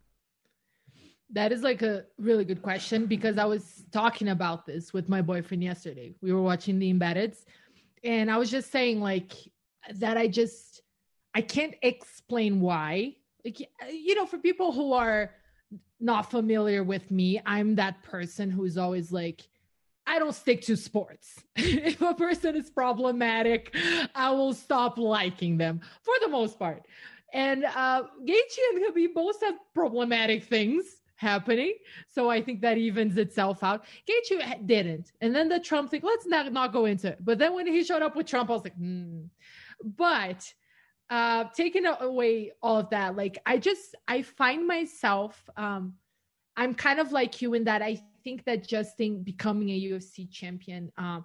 That 1.31 1.53
is 1.53 1.63
like 1.63 1.83
a 1.83 2.05
really 2.19 2.45
good 2.45 2.63
question 2.63 3.07
because 3.07 3.37
I 3.37 3.45
was 3.45 3.85
talking 3.91 4.29
about 4.29 4.65
this 4.65 4.93
with 4.93 5.09
my 5.09 5.21
boyfriend 5.21 5.63
yesterday. 5.63 6.15
We 6.23 6.33
were 6.33 6.43
watching 6.43 6.79
the 6.79 6.93
embeddeds 6.93 7.45
and 8.05 8.31
I 8.31 8.39
was 8.39 8.51
just 8.51 8.71
saying 8.71 9.01
like 9.01 9.33
that 9.97 10.17
I 10.17 10.29
just 10.29 10.83
I 11.35 11.43
can't 11.43 11.75
explain 11.83 12.61
why. 12.61 13.17
Like 13.45 13.61
you 13.91 14.15
know, 14.15 14.27
for 14.27 14.39
people 14.39 14.73
who 14.73 14.93
are 14.93 15.33
not 16.01 16.31
familiar 16.31 16.83
with 16.83 17.11
me, 17.11 17.41
I'm 17.45 17.75
that 17.77 18.03
person 18.03 18.51
who's 18.51 18.79
always 18.79 19.13
like 19.13 19.47
I 20.07 20.21
don't 20.21 20.35
stick 20.35 20.63
to 20.63 20.77
sports. 20.77 21.43
if 21.57 22.01
a 22.01 22.15
person 22.15 22.55
is 22.55 22.71
problematic, 22.71 23.75
I 24.15 24.31
will 24.31 24.55
stop 24.55 24.99
liking 24.99 25.59
them 25.59 25.81
for 26.03 26.15
the 26.21 26.29
most 26.29 26.59
part. 26.59 26.87
And 27.33 27.65
uh, 27.65 28.05
Gaethje 28.25 28.59
and 28.73 28.85
Khabib 28.85 29.15
both 29.15 29.41
have 29.43 29.57
problematic 29.75 30.45
things 30.45 30.85
happening. 31.17 31.75
So 32.09 32.31
I 32.31 32.43
think 32.43 32.61
that 32.61 32.79
evens 32.79 33.17
itself 33.17 33.63
out. 33.65 33.85
Gaethje 34.09 34.67
didn't. 34.67 35.13
And 35.21 35.35
then 35.35 35.49
the 35.49 35.61
Trump 35.61 35.91
thing, 35.91 36.03
let's 36.05 36.27
not, 36.27 36.53
not 36.53 36.73
go 36.73 36.85
into 36.85 37.09
it. 37.09 37.19
But 37.25 37.39
then 37.39 37.55
when 37.55 37.67
he 37.67 37.83
showed 37.83 38.03
up 38.03 38.15
with 38.17 38.27
Trump, 38.27 38.51
I 38.51 38.53
was 38.53 38.65
like, 38.65 38.77
hmm. 38.77 39.25
But 39.83 40.53
uh 41.09 41.45
taking 41.55 41.87
away 41.87 42.53
all 42.63 42.79
of 42.79 42.91
that, 42.91 43.17
like 43.17 43.39
I 43.47 43.59
just, 43.59 43.95
I 44.07 44.23
find 44.23 44.67
myself, 44.67 45.43
um, 45.57 45.95
I'm 46.57 46.75
kind 46.75 47.01
of 47.01 47.13
like 47.13 47.43
you 47.43 47.55
in 47.55 47.65
that 47.65 47.83
I 47.83 48.01
think 48.25 48.45
that 48.45 48.67
just 48.67 48.99
Justin 48.99 49.23
becoming 49.23 49.69
a 49.71 49.81
UFC 49.81 50.31
champion, 50.31 50.91
um, 50.99 51.25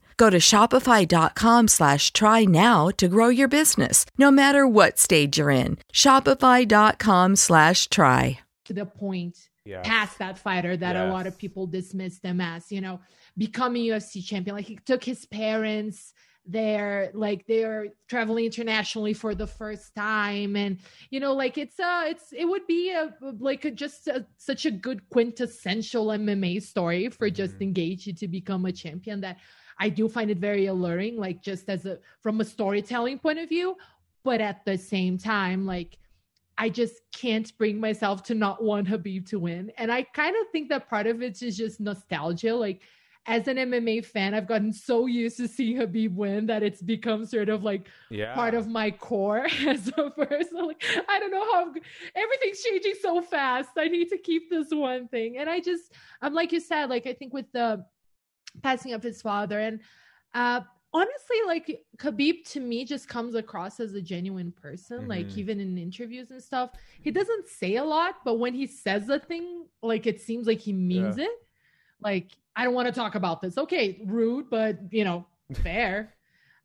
Go 0.21 0.29
to 0.29 0.37
shopify.com 0.37 1.67
slash 1.67 2.13
try 2.13 2.45
now 2.45 2.89
to 2.97 3.07
grow 3.07 3.29
your 3.29 3.47
business, 3.47 4.05
no 4.19 4.29
matter 4.29 4.67
what 4.67 4.99
stage 4.99 5.39
you're 5.39 5.49
in. 5.49 5.79
Shopify.com 5.91 7.35
slash 7.35 7.89
try. 7.89 8.39
To 8.65 8.73
the 8.73 8.85
point 8.85 9.35
yes. 9.65 9.81
past 9.83 10.19
that 10.19 10.37
fighter 10.37 10.77
that 10.77 10.95
yes. 10.95 11.09
a 11.09 11.11
lot 11.11 11.25
of 11.25 11.39
people 11.39 11.65
dismiss 11.65 12.19
them 12.19 12.39
as, 12.39 12.71
you 12.71 12.81
know, 12.81 12.99
becoming 13.35 13.81
UFC 13.81 14.23
champion. 14.23 14.57
Like 14.57 14.67
he 14.67 14.75
took 14.85 15.03
his 15.03 15.25
parents 15.25 16.13
there 16.45 17.09
like 17.15 17.47
they're 17.47 17.87
traveling 18.07 18.45
internationally 18.45 19.13
for 19.13 19.33
the 19.35 19.45
first 19.45 19.93
time 19.93 20.55
and 20.55 20.79
you 21.11 21.19
know 21.19 21.33
like 21.33 21.55
it's 21.55 21.77
a, 21.77 22.05
it's 22.07 22.33
it 22.33 22.45
would 22.45 22.65
be 22.65 22.91
a 22.91 23.13
like 23.39 23.63
a, 23.63 23.69
just 23.69 24.07
a, 24.07 24.25
such 24.37 24.65
a 24.65 24.71
good 24.71 25.07
quintessential 25.11 26.07
mma 26.07 26.59
story 26.59 27.09
for 27.09 27.27
mm-hmm. 27.27 27.35
justin 27.35 27.71
Gaethje 27.75 28.17
to 28.17 28.27
become 28.27 28.65
a 28.65 28.71
champion 28.71 29.21
that 29.21 29.37
i 29.79 29.89
do 29.89 30.07
find 30.07 30.29
it 30.31 30.37
very 30.37 30.67
alluring 30.67 31.17
like 31.17 31.41
just 31.41 31.69
as 31.69 31.85
a 31.85 31.99
from 32.21 32.41
a 32.41 32.45
storytelling 32.45 33.17
point 33.17 33.39
of 33.39 33.49
view 33.49 33.75
but 34.23 34.41
at 34.41 34.63
the 34.65 34.77
same 34.77 35.17
time 35.17 35.65
like 35.65 35.97
I 36.57 36.69
just 36.69 37.01
can't 37.11 37.51
bring 37.57 37.79
myself 37.79 38.21
to 38.25 38.35
not 38.35 38.63
want 38.63 38.87
Habib 38.87 39.25
to 39.29 39.39
win. 39.39 39.71
And 39.79 39.91
I 39.91 40.03
kind 40.03 40.35
of 40.35 40.47
think 40.51 40.69
that 40.69 40.87
part 40.87 41.07
of 41.07 41.23
it 41.23 41.41
is 41.41 41.57
just 41.57 41.79
nostalgia. 41.79 42.53
Like 42.53 42.81
as 43.25 43.47
an 43.47 43.57
MMA 43.57 44.05
fan, 44.05 44.35
I've 44.35 44.47
gotten 44.47 44.71
so 44.71 45.07
used 45.07 45.37
to 45.37 45.47
seeing 45.47 45.77
Habib 45.77 46.15
win 46.15 46.45
that 46.45 46.61
it's 46.61 46.81
become 46.81 47.25
sort 47.25 47.49
of 47.49 47.63
like 47.63 47.87
yeah. 48.11 48.35
part 48.35 48.53
of 48.53 48.67
my 48.67 48.91
core 48.91 49.47
as 49.67 49.87
a 49.97 50.11
person. 50.11 50.67
Like, 50.67 50.83
I 51.07 51.19
don't 51.19 51.31
know 51.31 51.51
how 51.51 51.73
everything's 52.15 52.63
changing 52.63 52.95
so 53.01 53.21
fast. 53.21 53.69
I 53.77 53.87
need 53.87 54.09
to 54.09 54.17
keep 54.17 54.49
this 54.51 54.67
one 54.69 55.07
thing. 55.07 55.39
And 55.39 55.49
I 55.49 55.61
just, 55.61 55.91
I'm 56.21 56.33
like 56.35 56.51
you 56.51 56.59
said, 56.59 56.89
like 56.89 57.07
I 57.07 57.13
think 57.13 57.33
with 57.33 57.51
the 57.53 57.85
passing 58.63 58.93
of 58.93 59.03
his 59.03 59.21
father 59.21 59.59
and 59.59 59.79
uh 60.33 60.61
honestly 60.93 61.37
like 61.45 61.85
Khabib 61.97 62.43
to 62.51 62.59
me 62.59 62.83
just 62.83 63.07
comes 63.07 63.35
across 63.35 63.79
as 63.79 63.93
a 63.93 64.01
genuine 64.01 64.51
person 64.51 64.99
mm-hmm. 64.99 65.09
like 65.09 65.37
even 65.37 65.59
in 65.59 65.77
interviews 65.77 66.31
and 66.31 66.43
stuff 66.43 66.71
he 67.01 67.11
doesn't 67.11 67.47
say 67.47 67.77
a 67.77 67.83
lot 67.83 68.15
but 68.25 68.39
when 68.39 68.53
he 68.53 68.67
says 68.67 69.07
a 69.09 69.19
thing 69.19 69.65
like 69.81 70.05
it 70.05 70.19
seems 70.19 70.47
like 70.47 70.59
he 70.59 70.73
means 70.73 71.17
yeah. 71.17 71.25
it 71.25 71.31
like 72.01 72.31
I 72.55 72.63
don't 72.63 72.73
want 72.73 72.87
to 72.87 72.91
talk 72.91 73.15
about 73.15 73.41
this. 73.41 73.57
Okay, 73.57 74.01
rude, 74.05 74.49
but 74.49 74.77
you 74.91 75.03
know, 75.03 75.25
fair. 75.63 76.13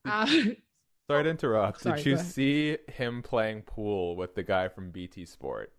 uh, 0.05 0.27
Sorry 0.27 1.25
to 1.25 1.31
interrupt. 1.31 1.83
Sorry, 1.83 1.97
did 1.99 2.07
you 2.07 2.19
see 2.19 2.79
him 2.89 3.23
playing 3.23 3.63
pool 3.63 4.17
with 4.17 4.35
the 4.35 4.43
guy 4.43 4.69
from 4.69 4.91
BT 4.91 5.25
Sport? 5.27 5.73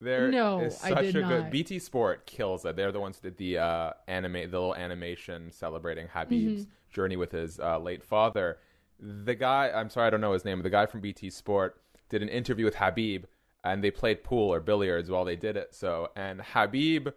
There 0.00 0.30
no, 0.30 0.60
is 0.60 0.78
such 0.78 1.14
a 1.14 1.20
not. 1.20 1.28
good 1.28 1.50
BT 1.50 1.78
Sport 1.78 2.24
kills 2.24 2.64
it. 2.64 2.74
They're 2.74 2.92
the 2.92 3.00
ones 3.00 3.18
who 3.20 3.28
did 3.28 3.36
the 3.36 3.58
uh, 3.58 3.90
anime, 4.08 4.32
the 4.32 4.46
little 4.46 4.74
animation 4.74 5.50
celebrating 5.52 6.08
Habib's 6.08 6.62
mm-hmm. 6.62 6.70
journey 6.90 7.16
with 7.16 7.32
his 7.32 7.60
uh, 7.60 7.78
late 7.78 8.02
father. 8.02 8.58
The 8.98 9.34
guy, 9.34 9.70
I'm 9.74 9.90
sorry, 9.90 10.06
I 10.06 10.10
don't 10.10 10.22
know 10.22 10.32
his 10.32 10.44
name, 10.44 10.58
but 10.58 10.62
the 10.62 10.70
guy 10.70 10.86
from 10.86 11.00
BT 11.00 11.30
Sport 11.30 11.80
did 12.08 12.22
an 12.22 12.28
interview 12.30 12.64
with 12.64 12.76
Habib, 12.76 13.24
and 13.62 13.84
they 13.84 13.90
played 13.90 14.24
pool 14.24 14.52
or 14.52 14.60
billiards 14.60 15.10
while 15.10 15.24
they 15.26 15.36
did 15.36 15.56
it. 15.56 15.74
So, 15.74 16.08
and 16.16 16.40
Habib, 16.40 17.08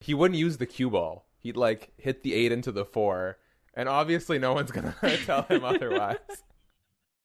he 0.00 0.14
wouldn't 0.14 0.38
use 0.38 0.56
the 0.56 0.66
cue 0.66 0.90
ball. 0.90 1.26
He'd 1.38 1.56
like 1.56 1.92
hit 1.96 2.24
the 2.24 2.34
eight 2.34 2.50
into 2.50 2.72
the 2.72 2.84
four, 2.84 3.38
and 3.74 3.88
obviously 3.88 4.38
no 4.38 4.52
one's 4.52 4.72
gonna 4.72 4.96
tell 5.24 5.42
him 5.42 5.64
otherwise. 5.64 6.18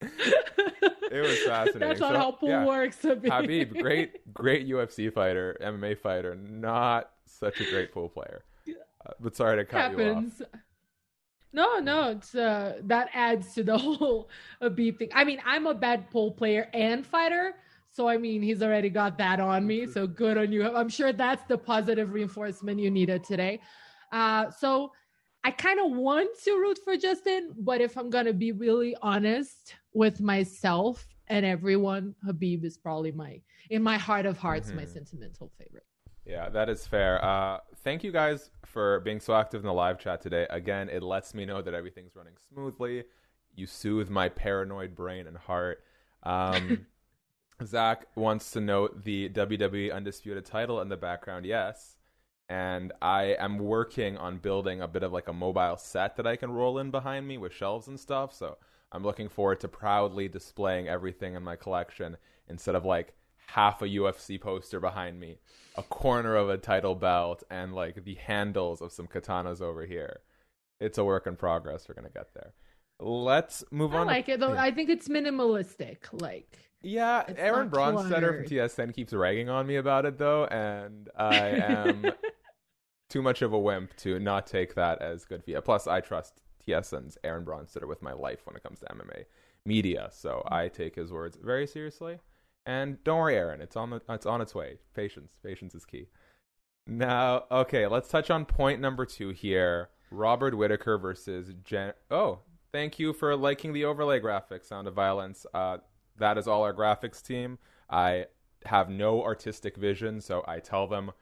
it 0.00 1.20
was 1.20 1.38
fascinating. 1.40 1.80
That's 1.80 2.00
not 2.00 2.12
so, 2.12 2.18
how 2.18 2.30
pool 2.32 2.48
yeah. 2.48 2.64
works. 2.64 2.98
Khabib, 3.02 3.80
great, 3.80 4.32
great 4.32 4.68
UFC 4.68 5.12
fighter, 5.12 5.56
MMA 5.62 5.98
fighter, 5.98 6.34
not 6.34 7.10
such 7.26 7.60
a 7.60 7.70
great 7.70 7.92
pool 7.92 8.08
player. 8.08 8.44
Uh, 8.68 9.12
but 9.20 9.36
sorry 9.36 9.56
to 9.56 9.64
cut 9.64 9.92
Happens. 9.92 10.40
you 10.40 10.46
off. 10.46 10.60
No, 11.50 11.78
no, 11.78 12.10
it's 12.10 12.34
uh, 12.34 12.78
that 12.84 13.08
adds 13.14 13.54
to 13.54 13.64
the 13.64 13.78
whole 13.78 14.28
beep 14.74 14.98
thing. 14.98 15.08
I 15.14 15.24
mean, 15.24 15.40
I'm 15.44 15.66
a 15.66 15.74
bad 15.74 16.10
pool 16.10 16.30
player 16.32 16.68
and 16.74 17.06
fighter, 17.06 17.54
so, 17.98 18.08
I 18.08 18.16
mean, 18.16 18.42
he's 18.42 18.62
already 18.62 18.90
got 18.90 19.18
that 19.18 19.40
on 19.40 19.66
me. 19.66 19.84
So, 19.84 20.06
good 20.06 20.38
on 20.38 20.52
you. 20.52 20.72
I'm 20.72 20.88
sure 20.88 21.12
that's 21.12 21.42
the 21.48 21.58
positive 21.58 22.12
reinforcement 22.12 22.78
you 22.78 22.92
needed 22.92 23.24
today. 23.24 23.60
Uh, 24.12 24.52
so, 24.52 24.92
I 25.42 25.50
kind 25.50 25.80
of 25.80 25.96
want 25.96 26.30
to 26.44 26.52
root 26.52 26.78
for 26.84 26.96
Justin, 26.96 27.54
but 27.58 27.80
if 27.80 27.96
I'm 27.98 28.08
going 28.08 28.26
to 28.26 28.32
be 28.32 28.52
really 28.52 28.94
honest 29.02 29.74
with 29.98 30.20
myself 30.20 31.08
and 31.26 31.44
everyone, 31.44 32.14
Habib 32.24 32.64
is 32.64 32.78
probably 32.78 33.10
my, 33.10 33.40
in 33.68 33.82
my 33.82 33.98
heart 33.98 34.26
of 34.26 34.38
hearts, 34.38 34.68
mm-hmm. 34.68 34.76
my 34.76 34.84
sentimental 34.84 35.50
favorite. 35.58 35.84
Yeah, 36.24 36.48
that 36.50 36.68
is 36.68 36.86
fair. 36.86 37.22
Uh, 37.22 37.58
thank 37.82 38.04
you 38.04 38.12
guys 38.12 38.50
for 38.64 39.00
being 39.00 39.18
so 39.18 39.34
active 39.34 39.60
in 39.60 39.66
the 39.66 39.72
live 39.72 39.98
chat 39.98 40.20
today. 40.20 40.46
Again, 40.50 40.88
it 40.88 41.02
lets 41.02 41.34
me 41.34 41.44
know 41.44 41.60
that 41.62 41.74
everything's 41.74 42.14
running 42.14 42.34
smoothly. 42.48 43.04
You 43.56 43.66
soothe 43.66 44.08
my 44.08 44.28
paranoid 44.28 44.94
brain 44.94 45.26
and 45.26 45.36
heart. 45.36 45.82
Um, 46.22 46.86
Zach 47.64 48.06
wants 48.14 48.52
to 48.52 48.60
note 48.60 49.02
the 49.02 49.30
WWE 49.30 49.92
Undisputed 49.92 50.44
title 50.44 50.80
in 50.80 50.88
the 50.88 50.96
background. 50.96 51.44
Yes. 51.44 51.96
And 52.48 52.92
I 53.02 53.34
am 53.40 53.58
working 53.58 54.16
on 54.16 54.36
building 54.36 54.80
a 54.80 54.86
bit 54.86 55.02
of 55.02 55.12
like 55.12 55.26
a 55.26 55.32
mobile 55.32 55.76
set 55.76 56.16
that 56.18 56.26
I 56.26 56.36
can 56.36 56.52
roll 56.52 56.78
in 56.78 56.92
behind 56.92 57.26
me 57.26 57.36
with 57.36 57.52
shelves 57.52 57.88
and 57.88 57.98
stuff. 57.98 58.32
So 58.32 58.58
I'm 58.92 59.02
looking 59.02 59.28
forward 59.28 59.60
to 59.60 59.68
proudly 59.68 60.28
displaying 60.28 60.88
everything 60.88 61.34
in 61.34 61.42
my 61.42 61.56
collection 61.56 62.16
instead 62.48 62.74
of 62.74 62.84
like 62.84 63.14
half 63.48 63.82
a 63.82 63.86
UFC 63.88 64.40
poster 64.40 64.80
behind 64.80 65.18
me, 65.20 65.38
a 65.76 65.82
corner 65.82 66.36
of 66.36 66.48
a 66.48 66.58
title 66.58 66.94
belt, 66.94 67.42
and 67.50 67.74
like 67.74 68.04
the 68.04 68.14
handles 68.14 68.80
of 68.80 68.92
some 68.92 69.06
katanas 69.06 69.60
over 69.60 69.84
here. 69.86 70.20
It's 70.80 70.98
a 70.98 71.04
work 71.04 71.26
in 71.26 71.36
progress. 71.36 71.88
We're 71.88 71.94
gonna 71.94 72.08
get 72.10 72.32
there. 72.34 72.52
Let's 73.00 73.62
move 73.70 73.94
I 73.94 73.98
on. 73.98 74.06
like 74.06 74.26
to, 74.26 74.32
it 74.32 74.40
though. 74.40 74.56
I 74.56 74.70
think 74.70 74.90
it's 74.90 75.08
minimalistic. 75.08 75.98
Like 76.12 76.58
Yeah, 76.82 77.24
It's 77.28 77.38
Aaron 77.38 77.70
Bronsteter 77.70 78.38
from. 78.38 78.56
TSN 78.56 78.94
keeps 78.94 79.12
ragging 79.12 79.48
on 79.48 79.66
me 79.66 79.76
about 79.76 80.04
it 80.06 80.18
though, 80.18 80.44
and 80.46 81.08
I 81.16 81.34
am 81.48 82.06
too 83.08 83.22
much 83.22 83.42
of 83.42 83.52
a 83.52 83.58
wimp 83.58 83.96
to 83.98 84.18
not 84.18 84.46
take 84.46 84.74
that 84.74 85.00
as 85.00 85.24
good 85.24 85.44
via. 85.44 85.62
Plus, 85.62 85.86
I 85.86 86.00
trust 86.00 86.34
TSN's 86.68 87.16
Aaron 87.24 87.44
Bronsteter 87.44 87.88
with 87.88 88.02
my 88.02 88.12
life 88.12 88.40
when 88.44 88.56
it 88.56 88.62
comes 88.62 88.80
to 88.80 88.86
MMA 88.86 89.24
media, 89.64 90.08
so 90.12 90.46
I 90.50 90.68
take 90.68 90.94
his 90.96 91.10
words 91.10 91.38
very 91.42 91.66
seriously. 91.66 92.18
And 92.66 93.02
don't 93.02 93.18
worry, 93.18 93.36
Aaron, 93.36 93.60
it's 93.60 93.76
on 93.76 93.90
the 93.90 94.00
it's 94.08 94.26
on 94.26 94.40
its 94.40 94.54
way. 94.54 94.78
Patience, 94.94 95.32
patience 95.42 95.74
is 95.74 95.84
key. 95.84 96.08
Now, 96.86 97.44
okay, 97.50 97.86
let's 97.86 98.08
touch 98.08 98.30
on 98.30 98.44
point 98.44 98.80
number 98.80 99.06
two 99.06 99.30
here. 99.30 99.90
Robert 100.10 100.56
Whitaker 100.56 100.98
versus 100.98 101.52
Jen. 101.64 101.92
Oh, 102.10 102.40
thank 102.72 102.98
you 102.98 103.12
for 103.12 103.36
liking 103.36 103.72
the 103.72 103.84
overlay 103.84 104.20
graphic, 104.20 104.64
Sound 104.64 104.88
of 104.88 104.94
Violence. 104.94 105.46
Uh, 105.52 105.78
that 106.16 106.38
is 106.38 106.48
all 106.48 106.62
our 106.62 106.74
graphics 106.74 107.22
team. 107.22 107.58
I 107.90 108.26
have 108.64 108.88
no 108.88 109.22
artistic 109.22 109.76
vision, 109.76 110.20
so 110.20 110.44
I 110.46 110.60
tell 110.60 110.86
them 110.86 111.12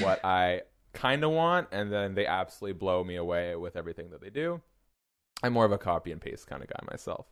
what 0.00 0.24
I 0.24 0.62
kind 0.92 1.22
of 1.22 1.30
want, 1.30 1.68
and 1.70 1.92
then 1.92 2.14
they 2.14 2.26
absolutely 2.26 2.78
blow 2.78 3.04
me 3.04 3.16
away 3.16 3.54
with 3.56 3.76
everything 3.76 4.10
that 4.10 4.20
they 4.20 4.30
do. 4.30 4.60
I'm 5.42 5.52
more 5.52 5.64
of 5.64 5.72
a 5.72 5.78
copy 5.78 6.12
and 6.12 6.20
paste 6.20 6.46
kind 6.46 6.62
of 6.62 6.68
guy 6.68 6.80
myself. 6.90 7.26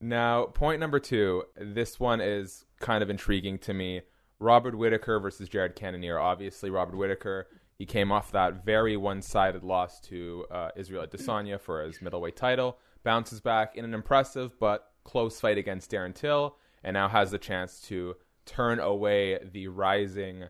Now, 0.00 0.44
point 0.46 0.80
number 0.80 1.00
two. 1.00 1.44
This 1.56 1.98
one 1.98 2.20
is 2.20 2.64
kind 2.80 3.02
of 3.02 3.10
intriguing 3.10 3.58
to 3.60 3.74
me. 3.74 4.02
Robert 4.38 4.76
Whitaker 4.76 5.18
versus 5.18 5.48
Jared 5.48 5.74
Cannonier. 5.74 6.18
Obviously, 6.18 6.70
Robert 6.70 6.96
Whitaker. 6.96 7.48
He 7.76 7.86
came 7.86 8.10
off 8.10 8.32
that 8.32 8.64
very 8.64 8.96
one-sided 8.96 9.62
loss 9.62 10.00
to 10.00 10.46
uh, 10.50 10.70
Israel 10.76 11.06
Adesanya 11.06 11.60
for 11.60 11.82
his 11.82 12.02
middleweight 12.02 12.36
title. 12.36 12.78
Bounces 13.04 13.40
back 13.40 13.76
in 13.76 13.84
an 13.84 13.94
impressive 13.94 14.58
but 14.58 14.92
close 15.04 15.40
fight 15.40 15.58
against 15.58 15.90
Darren 15.90 16.14
Till, 16.14 16.56
and 16.82 16.94
now 16.94 17.08
has 17.08 17.30
the 17.30 17.38
chance 17.38 17.80
to 17.82 18.16
turn 18.46 18.80
away 18.80 19.38
the 19.52 19.68
rising 19.68 20.44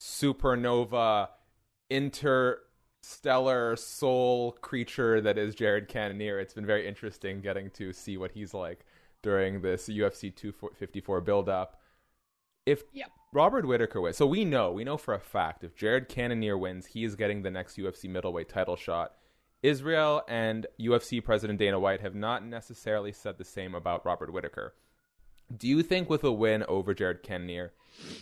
supernova 0.00 1.28
interstellar 3.00 3.76
soul 3.76 4.52
creature 4.60 5.20
that 5.20 5.38
is 5.38 5.54
Jared 5.54 5.88
Cannonier. 5.88 6.38
It's 6.38 6.54
been 6.54 6.66
very 6.66 6.86
interesting 6.86 7.40
getting 7.40 7.70
to 7.70 7.92
see 7.92 8.16
what 8.16 8.32
he's 8.32 8.52
like 8.52 8.84
during 9.22 9.62
this 9.62 9.88
UFC 9.88 10.34
254 10.34 11.20
build-up. 11.20 11.80
If 12.66 12.84
Yep. 12.92 13.10
Robert 13.32 13.66
Whitaker 13.66 14.00
wins, 14.00 14.16
so 14.16 14.26
we 14.26 14.44
know, 14.44 14.72
we 14.72 14.84
know 14.84 14.96
for 14.96 15.14
a 15.14 15.20
fact, 15.20 15.64
if 15.64 15.74
Jared 15.74 16.08
Cannonier 16.08 16.58
wins, 16.58 16.86
he 16.86 17.04
is 17.04 17.16
getting 17.16 17.42
the 17.42 17.50
next 17.50 17.76
UFC 17.78 18.08
middleweight 18.08 18.48
title 18.48 18.76
shot. 18.76 19.14
Israel 19.62 20.22
and 20.28 20.66
UFC 20.78 21.22
President 21.24 21.58
Dana 21.58 21.78
White 21.78 22.00
have 22.00 22.14
not 22.14 22.44
necessarily 22.44 23.12
said 23.12 23.38
the 23.38 23.44
same 23.44 23.74
about 23.74 24.04
Robert 24.04 24.32
Whitaker. 24.32 24.74
Do 25.54 25.68
you 25.68 25.82
think 25.82 26.10
with 26.10 26.24
a 26.24 26.32
win 26.32 26.64
over 26.64 26.94
Jared 26.94 27.22
Cannonier, 27.22 27.72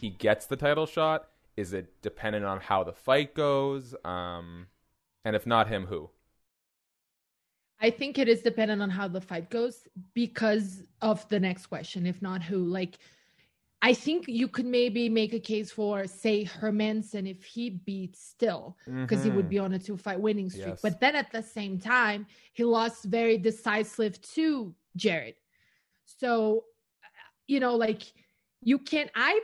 he 0.01 0.11
gets 0.11 0.47
the 0.47 0.57
title 0.57 0.87
shot? 0.87 1.29
Is 1.59 1.73
it 1.73 2.01
dependent 2.03 2.45
on 2.45 2.61
how 2.61 2.85
the 2.85 2.93
fight 2.93 3.35
goes? 3.35 3.93
Um, 4.05 4.69
and 5.25 5.35
if 5.35 5.45
not 5.45 5.67
him, 5.67 5.87
who? 5.87 6.09
I 7.81 7.91
think 7.91 8.17
it 8.17 8.29
is 8.29 8.43
dependent 8.43 8.81
on 8.81 8.91
how 8.91 9.09
the 9.09 9.21
fight 9.21 9.51
goes 9.51 9.89
because 10.15 10.85
of 11.03 11.29
the 11.29 11.41
next 11.41 11.67
question, 11.67 12.07
if 12.07 12.23
not 12.23 12.45
who. 12.45 12.59
Like, 12.59 12.99
I 13.83 13.93
think 13.93 14.29
you 14.29 14.47
could 14.47 14.67
maybe 14.67 15.09
make 15.09 15.33
a 15.33 15.41
case 15.41 15.73
for, 15.73 16.07
say, 16.07 16.45
Hermansson 16.45 17.29
if 17.29 17.43
he 17.45 17.71
beats 17.71 18.21
still, 18.23 18.77
because 19.03 19.25
he 19.25 19.31
would 19.31 19.47
Mhm. 19.47 19.51
be 19.57 19.59
on 19.59 19.73
a 19.73 19.81
two 19.81 19.97
fight 19.97 20.21
winning 20.21 20.51
streak. 20.51 20.75
Yes. 20.75 20.81
But 20.81 21.01
then 21.01 21.17
at 21.17 21.33
the 21.33 21.43
same 21.43 21.81
time, 21.81 22.29
he 22.53 22.63
lost 22.63 23.05
very 23.05 23.37
decisive 23.37 24.21
to 24.35 24.73
Jared. 24.95 25.35
So, 26.05 26.67
you 27.49 27.59
know, 27.59 27.75
like, 27.75 28.03
you 28.63 28.79
can't 28.79 29.11
I 29.17 29.41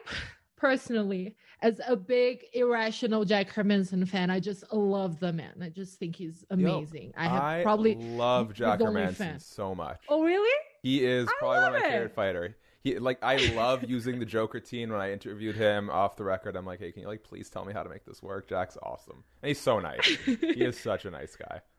personally, 0.64 1.36
as 1.60 1.78
a 1.86 1.94
big 1.94 2.46
irrational 2.54 3.26
Jack 3.26 3.52
Hermansson 3.52 4.08
fan, 4.08 4.30
I 4.30 4.40
just 4.40 4.64
love 4.72 5.20
the 5.20 5.30
man. 5.30 5.52
I 5.60 5.68
just 5.68 5.98
think 5.98 6.16
he's 6.16 6.42
amazing. 6.48 7.12
I 7.18 7.28
have 7.28 7.62
probably 7.62 7.96
love 7.96 8.54
Jack 8.54 8.80
Hermansson 8.80 9.42
so 9.42 9.74
much. 9.74 10.00
Oh, 10.08 10.22
really? 10.22 10.58
He 10.82 11.04
is 11.04 11.28
probably 11.38 11.58
one 11.58 11.66
of 11.66 11.72
my 11.74 11.78
love 11.80 11.90
favorite 11.90 12.06
it. 12.06 12.14
fighter. 12.14 12.56
He 12.82 12.98
like 12.98 13.18
I 13.22 13.36
love 13.54 13.84
using 13.84 14.18
the 14.18 14.24
Joker 14.24 14.58
team 14.58 14.88
when 14.88 15.00
I 15.00 15.12
interviewed 15.12 15.54
him 15.54 15.90
off 15.90 16.16
the 16.16 16.24
record. 16.24 16.56
I'm 16.56 16.64
like, 16.64 16.80
hey, 16.80 16.92
can 16.92 17.02
you 17.02 17.08
like 17.08 17.24
please 17.24 17.50
tell 17.50 17.66
me 17.66 17.74
how 17.74 17.82
to 17.82 17.90
make 17.90 18.06
this 18.06 18.22
work? 18.22 18.48
Jack's 18.48 18.78
awesome, 18.82 19.22
and 19.42 19.48
he's 19.48 19.60
so 19.60 19.80
nice. 19.80 20.06
he 20.06 20.64
is 20.64 20.78
such 20.78 21.04
a 21.04 21.10
nice 21.10 21.36
guy. 21.36 21.60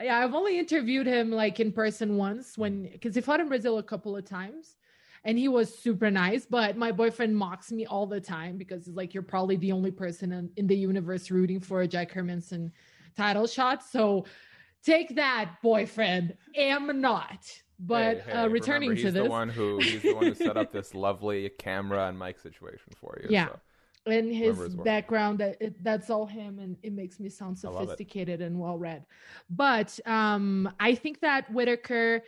Yeah, 0.00 0.18
I've 0.18 0.32
only 0.32 0.60
interviewed 0.60 1.08
him 1.08 1.32
like 1.32 1.58
in 1.58 1.72
person 1.72 2.16
once 2.16 2.56
when 2.56 2.84
because 2.84 3.16
he 3.16 3.20
fought 3.20 3.40
in 3.40 3.48
Brazil 3.48 3.78
a 3.78 3.82
couple 3.82 4.16
of 4.16 4.24
times 4.24 4.76
and 5.24 5.38
he 5.38 5.48
was 5.48 5.76
super 5.76 6.10
nice. 6.10 6.46
But 6.46 6.76
my 6.76 6.92
boyfriend 6.92 7.36
mocks 7.36 7.70
me 7.72 7.86
all 7.86 8.06
the 8.06 8.20
time 8.20 8.56
because 8.56 8.86
he's 8.86 8.94
like, 8.96 9.14
You're 9.14 9.22
probably 9.22 9.56
the 9.56 9.72
only 9.72 9.90
person 9.90 10.32
in, 10.32 10.50
in 10.56 10.66
the 10.66 10.76
universe 10.76 11.30
rooting 11.30 11.60
for 11.60 11.82
a 11.82 11.88
Jack 11.88 12.12
Hermansson 12.12 12.70
title 13.16 13.46
shot. 13.46 13.84
So 13.84 14.24
take 14.84 15.14
that, 15.16 15.56
boyfriend. 15.62 16.36
Am 16.56 17.00
not. 17.00 17.44
But 17.80 18.18
Hey, 18.18 18.22
hey, 18.26 18.32
uh, 18.32 18.48
returning 18.48 18.90
remember, 18.90 19.08
to 19.08 19.12
this. 19.12 19.24
the 19.24 19.30
one 19.30 19.48
who 19.48 19.78
he's 19.78 20.02
the 20.02 20.14
one 20.14 20.26
who 20.26 20.34
set 20.34 20.56
up 20.56 20.72
this 20.72 20.94
lovely 20.94 21.48
camera 21.58 22.08
and 22.08 22.18
mic 22.18 22.38
situation 22.38 22.92
for 23.00 23.18
you. 23.22 23.28
Yeah. 23.30 23.48
so. 23.48 24.10
and 24.10 24.32
his 24.32 24.58
his 24.58 24.74
background 24.74 25.38
that 25.38 25.56
it, 25.60 25.84
that's 25.84 26.10
all 26.10 26.26
him 26.26 26.58
and 26.58 26.76
it 26.82 26.92
makes 26.92 27.20
me 27.20 27.28
sound 27.28 27.58
I 27.64 27.68
love 27.68 27.82
it. 27.82 27.84
sophisticated 27.90 28.40
and 28.40 28.58
well 28.58 28.78
read 28.78 29.04
but 29.50 29.98
um 30.06 30.72
i 30.80 30.94
think 30.94 31.20
that 31.20 31.50
whitaker 31.52 32.22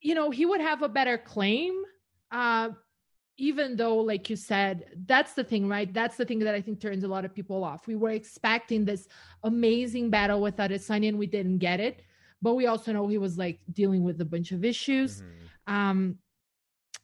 you 0.00 0.14
know 0.14 0.30
he 0.30 0.46
would 0.46 0.60
have 0.60 0.82
a 0.82 0.88
better 0.88 1.18
claim 1.18 1.82
uh 2.30 2.68
even 3.36 3.76
though 3.76 3.96
like 3.96 4.28
you 4.30 4.36
said 4.36 4.84
that's 5.06 5.34
the 5.34 5.44
thing 5.44 5.68
right 5.68 5.92
that's 5.94 6.16
the 6.16 6.24
thing 6.24 6.38
that 6.40 6.54
i 6.54 6.60
think 6.60 6.80
turns 6.80 7.04
a 7.04 7.08
lot 7.08 7.24
of 7.24 7.34
people 7.34 7.64
off 7.64 7.86
we 7.86 7.96
were 7.96 8.10
expecting 8.10 8.84
this 8.84 9.08
amazing 9.44 10.10
battle 10.10 10.40
with 10.40 10.56
Adesanya 10.56 11.08
and 11.08 11.18
we 11.18 11.26
didn't 11.26 11.58
get 11.58 11.80
it 11.80 12.02
but 12.42 12.54
we 12.54 12.66
also 12.66 12.92
know 12.92 13.06
he 13.08 13.18
was 13.18 13.38
like 13.38 13.60
dealing 13.72 14.02
with 14.04 14.20
a 14.20 14.24
bunch 14.24 14.52
of 14.52 14.64
issues 14.64 15.22
Mhm. 15.22 15.72
um, 15.74 16.18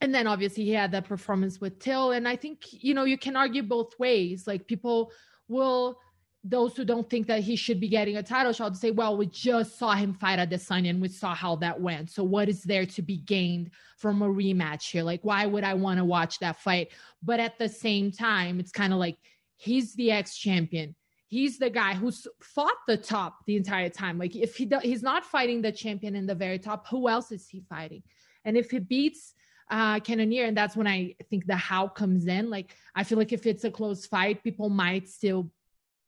and 0.00 0.14
then 0.14 0.26
obviously 0.26 0.64
he 0.64 0.72
had 0.72 0.92
that 0.92 1.06
performance 1.06 1.60
with 1.60 1.78
Till. 1.78 2.10
And 2.10 2.26
I 2.28 2.36
think, 2.36 2.64
you 2.72 2.94
know, 2.94 3.04
you 3.04 3.16
can 3.16 3.36
argue 3.36 3.62
both 3.62 3.98
ways. 3.98 4.46
Like 4.46 4.66
people 4.66 5.12
will, 5.48 5.98
those 6.46 6.76
who 6.76 6.84
don't 6.84 7.08
think 7.08 7.26
that 7.26 7.40
he 7.40 7.56
should 7.56 7.80
be 7.80 7.88
getting 7.88 8.18
a 8.18 8.22
title 8.22 8.52
shot 8.52 8.74
to 8.74 8.78
say, 8.78 8.90
well, 8.90 9.16
we 9.16 9.26
just 9.26 9.78
saw 9.78 9.94
him 9.94 10.12
fight 10.12 10.38
at 10.38 10.50
the 10.50 10.58
Sun 10.58 10.84
and 10.84 11.00
we 11.00 11.08
saw 11.08 11.34
how 11.34 11.56
that 11.56 11.80
went. 11.80 12.10
So 12.10 12.22
what 12.22 12.50
is 12.50 12.62
there 12.62 12.84
to 12.84 13.02
be 13.02 13.16
gained 13.16 13.70
from 13.96 14.20
a 14.20 14.28
rematch 14.28 14.90
here? 14.90 15.02
Like, 15.02 15.20
why 15.22 15.46
would 15.46 15.64
I 15.64 15.72
want 15.72 15.98
to 15.98 16.04
watch 16.04 16.38
that 16.40 16.60
fight? 16.60 16.88
But 17.22 17.40
at 17.40 17.58
the 17.58 17.68
same 17.68 18.12
time, 18.12 18.60
it's 18.60 18.70
kind 18.70 18.92
of 18.92 18.98
like 18.98 19.16
he's 19.56 19.94
the 19.94 20.10
ex 20.10 20.36
champion. 20.36 20.94
He's 21.28 21.58
the 21.58 21.70
guy 21.70 21.94
who's 21.94 22.26
fought 22.42 22.76
the 22.86 22.98
top 22.98 23.38
the 23.46 23.56
entire 23.56 23.88
time. 23.88 24.18
Like 24.18 24.36
if 24.36 24.54
he 24.54 24.66
do, 24.66 24.78
he's 24.82 25.02
not 25.02 25.24
fighting 25.24 25.62
the 25.62 25.72
champion 25.72 26.14
in 26.14 26.26
the 26.26 26.34
very 26.34 26.58
top, 26.58 26.86
who 26.88 27.08
else 27.08 27.32
is 27.32 27.48
he 27.48 27.64
fighting? 27.70 28.02
And 28.44 28.56
if 28.56 28.70
he 28.70 28.78
beats 28.78 29.32
uh 29.70 29.98
Cannonier, 30.00 30.44
and 30.44 30.54
that's 30.54 30.76
when 30.76 30.86
I 30.86 31.14
think 31.30 31.46
the 31.46 31.56
how 31.56 31.88
comes 31.88 32.26
in. 32.26 32.50
Like 32.50 32.76
I 32.94 33.02
feel 33.02 33.16
like 33.16 33.32
if 33.32 33.46
it's 33.46 33.64
a 33.64 33.70
close 33.70 34.04
fight, 34.04 34.44
people 34.44 34.68
might 34.68 35.08
still 35.08 35.50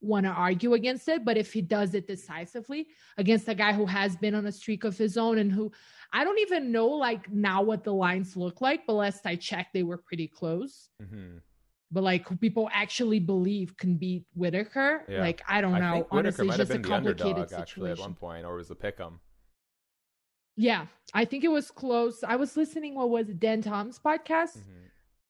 want 0.07 0.25
to 0.27 0.31
argue 0.31 0.75
against 0.75 1.09
it. 1.09 1.25
But 1.25 1.37
if 1.37 1.53
he 1.53 1.61
does 1.63 1.95
it 1.95 2.07
decisively 2.07 2.89
against 3.19 3.49
a 3.49 3.55
guy 3.55 3.73
who 3.73 3.87
has 3.87 4.17
been 4.17 4.35
on 4.35 4.47
a 4.47 4.53
streak 4.53 4.85
of 4.85 4.97
his 4.97 5.17
own 5.17 5.39
and 5.39 5.51
who 5.53 5.73
I 6.13 6.25
don't 6.25 6.39
even 6.39 6.71
know 6.73 6.87
like 6.89 7.31
now 7.31 7.63
what 7.63 7.85
the 7.85 7.93
lines 7.93 8.37
look 8.37 8.61
like, 8.61 8.87
but 8.87 8.95
last 8.95 9.27
I 9.27 9.37
checked, 9.37 9.75
they 9.75 9.83
were 9.83 9.99
pretty 9.99 10.29
close. 10.29 10.89
Mhm. 11.03 11.41
But 11.91 12.03
like 12.05 12.27
who 12.29 12.37
people 12.37 12.69
actually 12.73 13.21
believe 13.21 13.77
can 13.77 13.97
beat 13.97 14.25
Whitaker, 14.35 15.05
Yeah. 15.09 15.21
like 15.21 15.43
I 15.49 15.61
don't 15.61 15.75
I 15.75 15.81
know. 15.81 16.07
Honestly, 16.11 16.47
might 16.47 16.59
it's 16.61 16.71
have 16.71 16.77
just 16.79 16.87
a 16.87 16.89
complicated 16.89 17.27
underdog 17.37 17.53
actually 17.61 17.91
at 17.91 17.99
one 17.99 18.15
point, 18.15 18.45
or 18.47 18.57
was 18.57 18.69
the 18.69 18.77
pick'em? 18.77 19.19
Yeah, 20.57 20.87
I 21.13 21.25
think 21.27 21.45
it 21.45 21.49
was 21.49 21.71
close. 21.71 22.25
I 22.25 22.37
was 22.37 22.57
listening. 22.57 22.95
What 22.95 23.11
was 23.11 23.29
it, 23.29 23.39
Dan 23.39 23.61
Tom's 23.63 23.99
podcast 23.99 24.59
Mhm. 24.59 24.86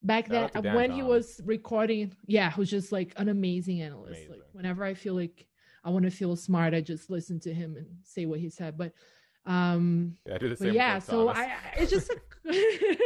Back 0.07 0.29
then 0.29 0.51
uh, 0.55 0.63
when 0.75 0.91
he 0.91 1.03
was 1.03 1.41
recording? 1.45 2.13
Yeah, 2.27 2.51
who's 2.51 2.71
just 2.71 2.93
like 2.93 3.13
an 3.17 3.29
amazing 3.29 3.83
analyst. 3.83 4.31
Like 4.31 4.41
whenever 4.53 4.85
I 4.85 4.95
feel 4.95 5.15
like 5.15 5.47
I 5.85 5.91
want 5.91 6.05
to 6.05 6.11
feel 6.11 6.35
smart, 6.37 6.75
I 6.75 6.81
just 6.81 7.11
listen 7.11 7.39
to 7.41 7.53
him 7.53 7.77
and 7.77 7.87
say 8.03 8.27
what 8.27 8.41
he 8.41 8.49
said. 8.51 8.77
But 8.79 8.93
um, 9.45 10.17
Yeah, 10.27 10.35
I 10.35 10.39
do 10.39 10.49
the 10.49 10.57
same. 10.57 10.73
yeah, 10.75 10.99
so 10.99 11.29
I 11.29 11.43
I- 11.45 11.51
it's 11.79 11.91
just 11.91 12.11
a, 12.11 12.17